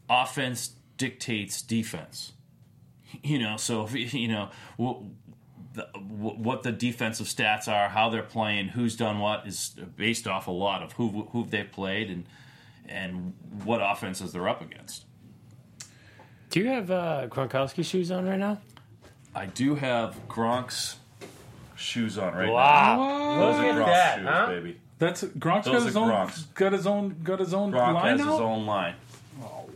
offense 0.10 0.72
dictates 1.02 1.62
defense. 1.64 2.34
You 3.24 3.39
know, 3.39 3.58
so 3.58 3.84
if 3.91 4.14
you 4.14 4.28
know, 4.28 4.49
well, 4.78 5.08
the, 5.74 5.84
what 5.97 6.64
the 6.64 6.72
defensive 6.72 7.26
stats 7.28 7.68
are, 7.68 7.89
how 7.89 8.10
they're 8.10 8.22
playing, 8.24 8.70
who's 8.70 8.95
done 8.95 9.20
what 9.20 9.45
is 9.47 9.76
based 9.97 10.28
off 10.28 10.47
a 10.47 10.52
lot 10.52 10.82
of 10.84 10.93
who 10.93 11.28
who 11.32 11.45
they've 11.45 11.70
played 11.72 12.10
and 12.10 12.26
and 12.88 13.34
what 13.66 13.82
offenses 13.84 14.32
they're 14.32 14.47
up 14.47 14.62
against. 14.62 15.06
Do 16.52 16.60
you 16.60 16.68
have 16.68 16.91
uh, 16.91 17.28
Gronkowski 17.30 17.84
shoes 17.84 18.12
on 18.12 18.26
right 18.28 18.39
now? 18.39 18.60
I 19.34 19.45
do 19.47 19.76
have 19.76 20.16
Gronk's 20.30 20.97
shoes 21.76 22.18
on 22.18 22.34
right 22.34 22.49
Wow. 22.49 22.95
now. 22.97 23.39
Those 23.39 23.56
Look 23.58 23.66
are 23.66 23.70
at 23.70 23.76
Gronk's 23.76 23.89
that, 23.91 24.16
shoes, 24.20 24.28
huh? 24.28 24.45
baby. 24.47 24.78
That's 24.99 25.24
Gronk's 25.24 25.68
got 25.68 25.84
his 25.84 25.95
own 25.97 26.10
Gronk's. 26.10 26.41
got 26.54 26.72
his 26.74 26.86
own 26.88 27.16
got 27.24 27.39
his 27.39 27.54
own 27.54 27.72
Gronk 27.72 27.93
line 27.95 28.18
has 28.20 28.28
out? 28.28 28.32
his 28.34 28.39
own 28.41 28.66
line. 28.66 28.95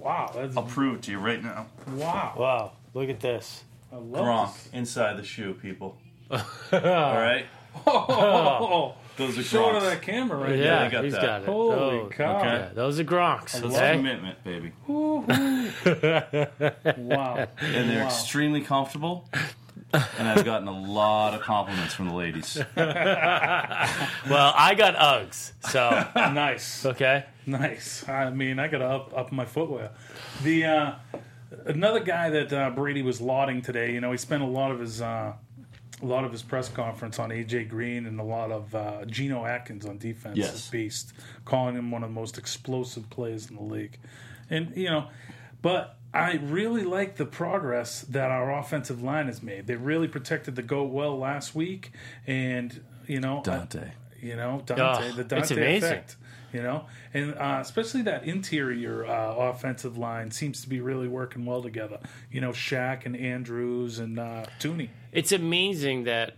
Wow, 0.05 0.31
that's 0.35 0.55
I'll 0.55 0.63
prove 0.63 0.97
it 0.97 1.01
to 1.03 1.11
you 1.11 1.17
right 1.17 1.43
now. 1.43 1.65
wow. 1.89 2.33
Wow. 2.37 2.71
Look 2.93 3.09
at 3.09 3.19
this. 3.19 3.63
I 3.91 3.95
love 3.95 4.23
Gronk 4.25 4.53
this. 4.53 4.69
inside 4.73 5.17
the 5.17 5.23
shoe, 5.23 5.55
people. 5.55 5.97
All 6.31 6.39
right, 6.71 7.45
Oh, 7.87 8.93
those 9.17 9.37
are 9.37 9.43
show 9.43 9.69
it 9.69 9.73
to 9.73 9.79
Gronks. 9.79 9.89
that 9.89 10.01
camera 10.01 10.37
right 10.37 10.57
Yeah, 10.59 10.83
they 10.85 10.91
got 10.91 11.03
he's 11.03 11.13
that. 11.13 11.21
got 11.21 11.41
it. 11.41 11.45
Holy 11.47 11.75
Oh, 11.99 12.09
cow. 12.09 12.37
Okay. 12.37 12.45
yeah, 12.47 12.69
those 12.73 12.99
are 12.99 13.03
Gronks. 13.03 13.51
That's 13.53 13.65
Okay? 13.65 13.95
commitment, 13.97 14.43
baby. 14.43 14.71
there. 15.83 16.51
Wow. 16.97 17.47
And 17.59 17.89
they're 17.89 17.99
Wow. 18.01 18.05
extremely 18.05 18.61
comfortable. 18.61 19.27
And 20.19 20.27
I've 20.27 20.45
gotten 20.45 20.67
a 20.67 20.79
lot 20.79 21.33
of 21.33 21.41
compliments 21.41 21.93
from 21.93 22.09
the 22.09 22.15
ladies. 22.15 22.57
Well, 22.77 24.53
I 24.55 24.73
got 24.75 24.95
Uggs, 24.95 25.51
so 25.69 26.07
Nice. 26.33 26.85
okay. 26.85 27.25
Nice. 27.45 28.07
I 28.09 28.29
mean, 28.31 28.57
I 28.59 28.67
got 28.67 28.79
to 28.79 28.85
up 28.85 29.13
up 29.17 29.31
my 29.31 29.45
footwear. 29.45 29.91
The 30.43 30.65
uh, 30.65 30.91
another 31.65 31.99
guy 31.99 32.29
that 32.31 32.51
uh, 32.51 32.69
Brady 32.71 33.01
was 33.03 33.21
lauding 33.21 33.61
today. 33.61 33.93
You 33.93 34.01
know, 34.01 34.11
he 34.11 34.17
spent 34.17 34.41
a 34.41 34.47
lot 34.47 34.71
of 34.71 34.79
his 34.79 35.01
uh, 35.01 35.33
a 36.01 36.05
lot 36.05 36.25
of 36.25 36.31
his 36.31 36.41
press 36.41 36.69
conference 36.69 37.19
on 37.19 37.29
AJ 37.29 37.69
Green 37.69 38.05
and 38.05 38.19
a 38.19 38.23
lot 38.23 38.51
of 38.51 38.73
uh, 38.73 39.05
Geno 39.05 39.45
Atkins 39.45 39.85
on 39.85 39.97
defense. 39.97 40.37
Yes. 40.37 40.69
beast, 40.69 41.13
calling 41.45 41.75
him 41.75 41.91
one 41.91 42.03
of 42.03 42.09
the 42.09 42.15
most 42.15 42.37
explosive 42.37 43.09
players 43.09 43.49
in 43.49 43.55
the 43.57 43.63
league. 43.63 43.99
And 44.49 44.75
you 44.75 44.89
know, 44.89 45.07
but 45.61 45.94
I 46.15 46.33
really 46.41 46.83
like 46.83 47.17
the 47.17 47.25
progress 47.25 48.01
that 48.01 48.31
our 48.31 48.57
offensive 48.57 49.01
line 49.03 49.27
has 49.27 49.43
made. 49.43 49.67
They 49.67 49.75
really 49.75 50.07
protected 50.07 50.55
the 50.55 50.61
goat 50.63 50.91
well 50.91 51.17
last 51.17 51.53
week, 51.55 51.91
and 52.25 52.81
you 53.07 53.19
know, 53.19 53.39
I- 53.39 53.43
Dante. 53.43 53.91
you 54.21 54.35
know, 54.35 54.61
Dante, 54.65 55.09
Oh, 55.09 55.11
the 55.13 55.21
it's 55.21 55.29
Dante 55.49 55.55
amazing. 55.55 55.89
effect. 55.91 56.15
You 56.53 56.61
know, 56.63 56.85
and 57.13 57.33
uh, 57.35 57.57
especially 57.59 58.03
that 58.03 58.23
interior 58.23 59.05
uh, 59.05 59.35
offensive 59.35 59.97
line 59.97 60.31
seems 60.31 60.61
to 60.61 60.69
be 60.69 60.79
really 60.79 61.09
working 61.09 61.45
well 61.45 61.61
together. 61.61 61.99
You 62.31 62.39
know, 62.39 62.51
Shaq 62.51 63.05
and 63.05 63.13
Andrews 63.17 63.99
and 63.99 64.17
uh, 64.17 64.45
Thuney. 64.61 64.87
It's 65.11 65.33
amazing 65.33 66.05
that 66.05 66.35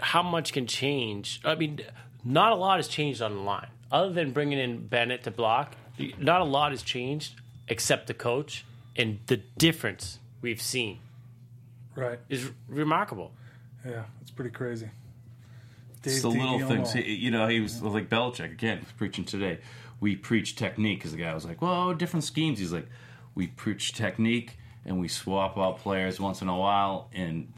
how 0.00 0.22
much 0.22 0.54
can 0.54 0.66
change. 0.66 1.42
I 1.44 1.54
mean, 1.54 1.80
not 2.24 2.52
a 2.52 2.54
lot 2.54 2.78
has 2.78 2.88
changed 2.88 3.20
on 3.20 3.34
the 3.34 3.40
line, 3.42 3.66
other 3.92 4.10
than 4.10 4.30
bringing 4.30 4.58
in 4.58 4.86
Bennett 4.86 5.24
to 5.24 5.30
block. 5.30 5.74
Not 6.18 6.40
a 6.40 6.44
lot 6.44 6.70
has 6.70 6.82
changed 6.82 7.34
except 7.68 8.06
the 8.06 8.14
coach, 8.14 8.64
and 8.98 9.20
the 9.26 9.38
difference 9.56 10.18
we've 10.42 10.60
seen 10.60 10.98
Right. 11.94 12.18
is 12.28 12.50
remarkable. 12.68 13.32
Yeah, 13.86 14.04
it's 14.20 14.30
pretty 14.30 14.50
crazy. 14.50 14.90
Dave 16.02 16.12
It's 16.12 16.22
the 16.22 16.28
little 16.28 16.58
DeGuglielmo. 16.58 16.68
things. 16.68 16.92
He, 16.92 17.14
you 17.14 17.30
know, 17.30 17.48
he 17.48 17.60
was 17.60 17.82
like 17.82 18.08
Belichick 18.08 18.52
again. 18.52 18.84
Preaching 18.98 19.24
today. 19.24 19.58
We 20.00 20.14
preach 20.14 20.54
technique 20.54 20.98
because 20.98 21.12
the 21.12 21.18
guy 21.18 21.34
was 21.34 21.44
like, 21.44 21.60
"Well, 21.62 21.92
different 21.94 22.22
schemes." 22.24 22.58
He's 22.60 22.72
like, 22.72 22.88
"We 23.34 23.48
preach 23.48 23.94
technique 23.94 24.58
and 24.84 25.00
we 25.00 25.08
swap 25.08 25.58
out 25.58 25.78
players 25.78 26.20
once 26.20 26.40
in 26.40 26.48
a 26.48 26.56
while, 26.56 27.08
and 27.12 27.52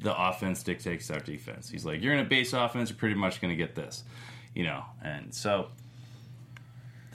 the 0.00 0.14
offense 0.14 0.62
dictates 0.62 1.10
our 1.10 1.20
defense." 1.20 1.70
He's 1.70 1.86
like, 1.86 2.02
"You're 2.02 2.12
in 2.12 2.20
a 2.20 2.28
base 2.28 2.52
offense. 2.52 2.90
You're 2.90 2.98
pretty 2.98 3.14
much 3.14 3.40
going 3.40 3.52
to 3.52 3.56
get 3.56 3.74
this," 3.74 4.04
you 4.54 4.64
know. 4.64 4.84
And 5.02 5.34
so 5.34 5.70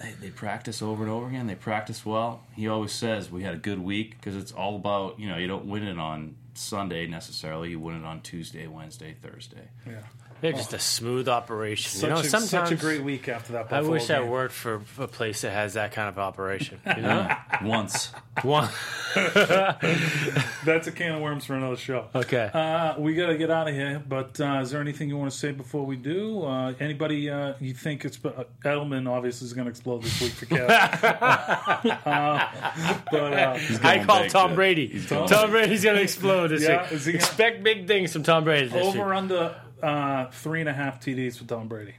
they, 0.01 0.11
they 0.19 0.29
practice 0.29 0.81
over 0.81 1.03
and 1.03 1.11
over 1.11 1.27
again. 1.27 1.47
They 1.47 1.55
practice 1.55 2.05
well. 2.05 2.43
He 2.55 2.67
always 2.67 2.91
says 2.91 3.31
we 3.31 3.43
had 3.43 3.53
a 3.53 3.57
good 3.57 3.79
week 3.79 4.17
because 4.17 4.35
it's 4.35 4.51
all 4.51 4.75
about 4.75 5.19
you 5.19 5.27
know 5.29 5.37
you 5.37 5.47
don't 5.47 5.65
win 5.65 5.83
it 5.83 5.97
on 5.97 6.35
Sunday 6.53 7.07
necessarily. 7.07 7.71
You 7.71 7.79
win 7.79 7.97
it 7.97 8.05
on 8.05 8.21
Tuesday, 8.21 8.67
Wednesday, 8.67 9.15
Thursday. 9.21 9.69
Yeah. 9.85 9.99
They're 10.43 10.51
just 10.51 10.73
a 10.73 10.79
smooth 10.79 11.29
operation. 11.29 11.89
Such, 11.89 12.03
you 12.03 12.09
know, 12.15 12.19
a, 12.19 12.23
sometimes 12.25 12.49
such 12.49 12.71
a 12.73 12.75
great 12.75 13.01
week 13.01 13.29
after 13.29 13.53
that. 13.53 13.67
I 13.67 13.77
Buffalo 13.79 13.91
wish 13.93 14.09
I 14.09 14.19
worked 14.21 14.53
for 14.53 14.81
a 14.99 15.07
place 15.07 15.39
that 15.41 15.51
has 15.51 15.75
that 15.75 15.93
kind 15.93 16.09
of 16.09 16.19
operation. 16.19 16.81
You 16.97 17.01
know, 17.01 17.33
Once. 17.63 18.11
one. 18.41 18.67
That's 19.15 20.87
a 20.87 20.91
can 20.91 21.13
of 21.15 21.21
worms 21.21 21.45
for 21.45 21.53
another 21.55 21.77
show. 21.77 22.07
Okay. 22.13 22.49
Uh, 22.53 22.99
we 22.99 23.13
got 23.15 23.27
to 23.27 23.37
get 23.37 23.51
out 23.51 23.69
of 23.69 23.73
here, 23.73 24.03
but 24.05 24.37
uh, 24.41 24.59
is 24.61 24.71
there 24.71 24.81
anything 24.81 25.07
you 25.07 25.17
want 25.17 25.31
to 25.31 25.37
say 25.37 25.53
before 25.53 25.85
we 25.85 25.95
do? 25.95 26.43
Uh, 26.43 26.73
anybody 26.79 27.29
uh, 27.29 27.53
you 27.61 27.73
think 27.73 28.03
it's 28.03 28.19
uh, 28.25 28.43
Edelman 28.65 29.09
obviously 29.09 29.45
is 29.45 29.53
going 29.53 29.63
to 29.65 29.69
explode 29.69 30.03
this 30.03 30.19
week 30.21 30.33
for 30.33 30.45
Kev? 30.47 30.67
uh, 32.05 33.01
but 33.11 33.33
uh, 33.33 33.59
I 33.83 34.03
call 34.03 34.27
Tom 34.27 34.49
too. 34.49 34.55
Brady. 34.55 34.87
He's 34.87 35.07
Tom 35.07 35.27
going 35.27 35.41
big. 35.43 35.51
Brady's 35.51 35.83
going 35.85 35.95
to 35.95 36.01
explode 36.03 36.47
this 36.49 36.63
Yeah, 36.63 36.91
week. 36.91 37.01
gonna- 37.05 37.15
Expect 37.15 37.63
big 37.63 37.87
things 37.87 38.11
from 38.11 38.23
Tom 38.23 38.43
Brady 38.43 38.67
this 38.67 38.83
over 38.85 39.05
week. 39.05 39.15
under 39.15 39.55
uh, 39.83 40.29
three 40.31 40.59
and 40.61 40.69
a 40.69 40.73
half 40.73 40.99
TDs 40.99 41.39
with 41.39 41.47
Tom 41.49 41.67
Brady. 41.67 41.95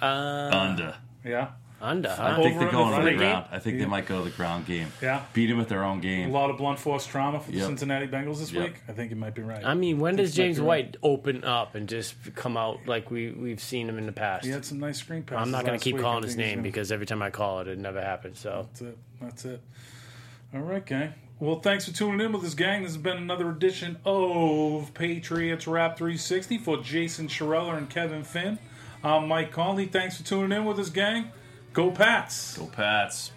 Uh, 0.00 0.50
Under. 0.52 0.94
Yeah, 1.24 1.48
under. 1.80 2.10
I 2.10 2.14
Huh? 2.14 2.36
think 2.42 2.54
Over 2.56 2.60
they're 2.60 2.70
going 2.72 2.84
under 2.86 2.96
on 2.98 3.04
the 3.04 3.10
three? 3.10 3.16
ground. 3.18 3.46
I 3.50 3.58
think 3.58 3.78
they 3.78 3.86
might 3.86 4.06
go 4.06 4.18
to 4.22 4.30
the 4.30 4.36
ground 4.36 4.66
game. 4.66 4.88
Yeah. 5.02 5.22
Beat 5.32 5.46
them 5.46 5.58
at 5.60 5.68
their 5.68 5.82
own 5.82 6.00
game. 6.00 6.20
a 6.20 6.24
game. 6.24 6.32
lot 6.32 6.50
of 6.50 6.58
blunt 6.58 6.78
force 6.78 7.06
trauma 7.06 7.40
for 7.40 7.50
the 7.50 7.56
Yep. 7.58 7.66
Cincinnati 7.66 8.06
Bengals 8.06 8.38
this 8.38 8.52
Yep. 8.52 8.62
week. 8.62 8.82
I 8.88 8.92
think 8.92 9.10
you 9.10 9.16
might 9.16 9.34
be 9.34 9.42
right. 9.42 9.64
I 9.64 9.74
mean, 9.74 9.98
when 9.98 10.14
does 10.16 10.34
Think 10.34 10.38
you 10.38 10.42
might 10.42 10.46
James 10.46 10.56
be 10.58 10.62
right. 10.62 10.68
White 10.68 10.96
open 11.02 11.44
up 11.44 11.74
and 11.74 11.88
just 11.88 12.14
come 12.34 12.56
out 12.56 12.86
like 12.86 13.10
we 13.10 13.30
we've 13.32 13.60
seen 13.60 13.88
him 13.88 13.98
in 13.98 14.06
the 14.06 14.12
past? 14.12 14.44
He 14.44 14.50
had 14.52 14.64
some 14.64 14.78
nice 14.78 14.98
screen 14.98 15.22
passes. 15.22 15.42
I'm 15.42 15.50
not 15.50 15.62
going 15.64 15.72
last 15.74 15.80
to 15.82 15.84
keep 15.84 15.94
week. 15.96 16.02
calling 16.04 16.22
his 16.22 16.34
think 16.34 16.42
he's 16.44 16.50
name 16.50 16.58
gonna- 16.58 16.68
because 16.68 16.92
every 16.92 17.06
time 17.06 17.22
I 17.22 17.30
call 17.30 17.60
it, 17.60 17.68
it 17.68 17.78
never 17.78 18.00
happens. 18.02 18.38
So 18.38 18.68
That's 18.68 18.82
it. 18.82 18.98
That's 19.20 19.44
it. 19.46 19.60
All 20.54 20.60
right, 20.60 20.84
gang. 20.86 21.14
Well, 21.38 21.60
thanks 21.60 21.84
for 21.84 21.92
tuning 21.92 22.24
in 22.24 22.32
with 22.32 22.44
us, 22.44 22.54
gang. 22.54 22.82
This 22.82 22.92
has 22.92 23.02
been 23.02 23.18
another 23.18 23.50
edition 23.50 23.98
of 24.06 24.94
Patriots 24.94 25.66
Rap 25.66 25.98
360 25.98 26.56
for 26.56 26.78
Jason 26.78 27.28
Cherella 27.28 27.76
and 27.76 27.90
Kevin 27.90 28.24
Finn. 28.24 28.58
I'm 29.04 29.28
Mike 29.28 29.52
Conley. 29.52 29.84
Thanks 29.84 30.16
for 30.16 30.24
tuning 30.24 30.56
in 30.56 30.64
with 30.64 30.78
us, 30.78 30.88
gang. 30.88 31.30
Go 31.74 31.90
Pats. 31.90 32.56
Go 32.56 32.64
Pats. 32.64 33.32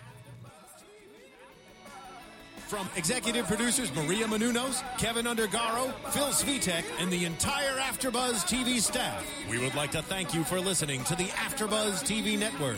From 2.70 2.88
executive 2.96 3.48
producers 3.48 3.94
Maria 3.94 4.28
Menounos, 4.28 4.82
Kevin 4.98 5.26
Undergaro, 5.26 5.92
Phil 6.12 6.28
Svitek, 6.28 6.86
and 7.00 7.12
the 7.12 7.26
entire 7.26 7.80
AfterBuzz 7.80 8.46
TV 8.46 8.80
staff, 8.80 9.26
we 9.50 9.58
would 9.58 9.76
like 9.76 9.92
to 9.92 10.02
thank 10.04 10.34
you 10.34 10.46
for 10.46 10.62
listening 10.62 11.04
to 11.04 11.16
the 11.16 11.26
AfterBuzz 11.26 12.06
TV 12.06 12.40
network. 12.40 12.78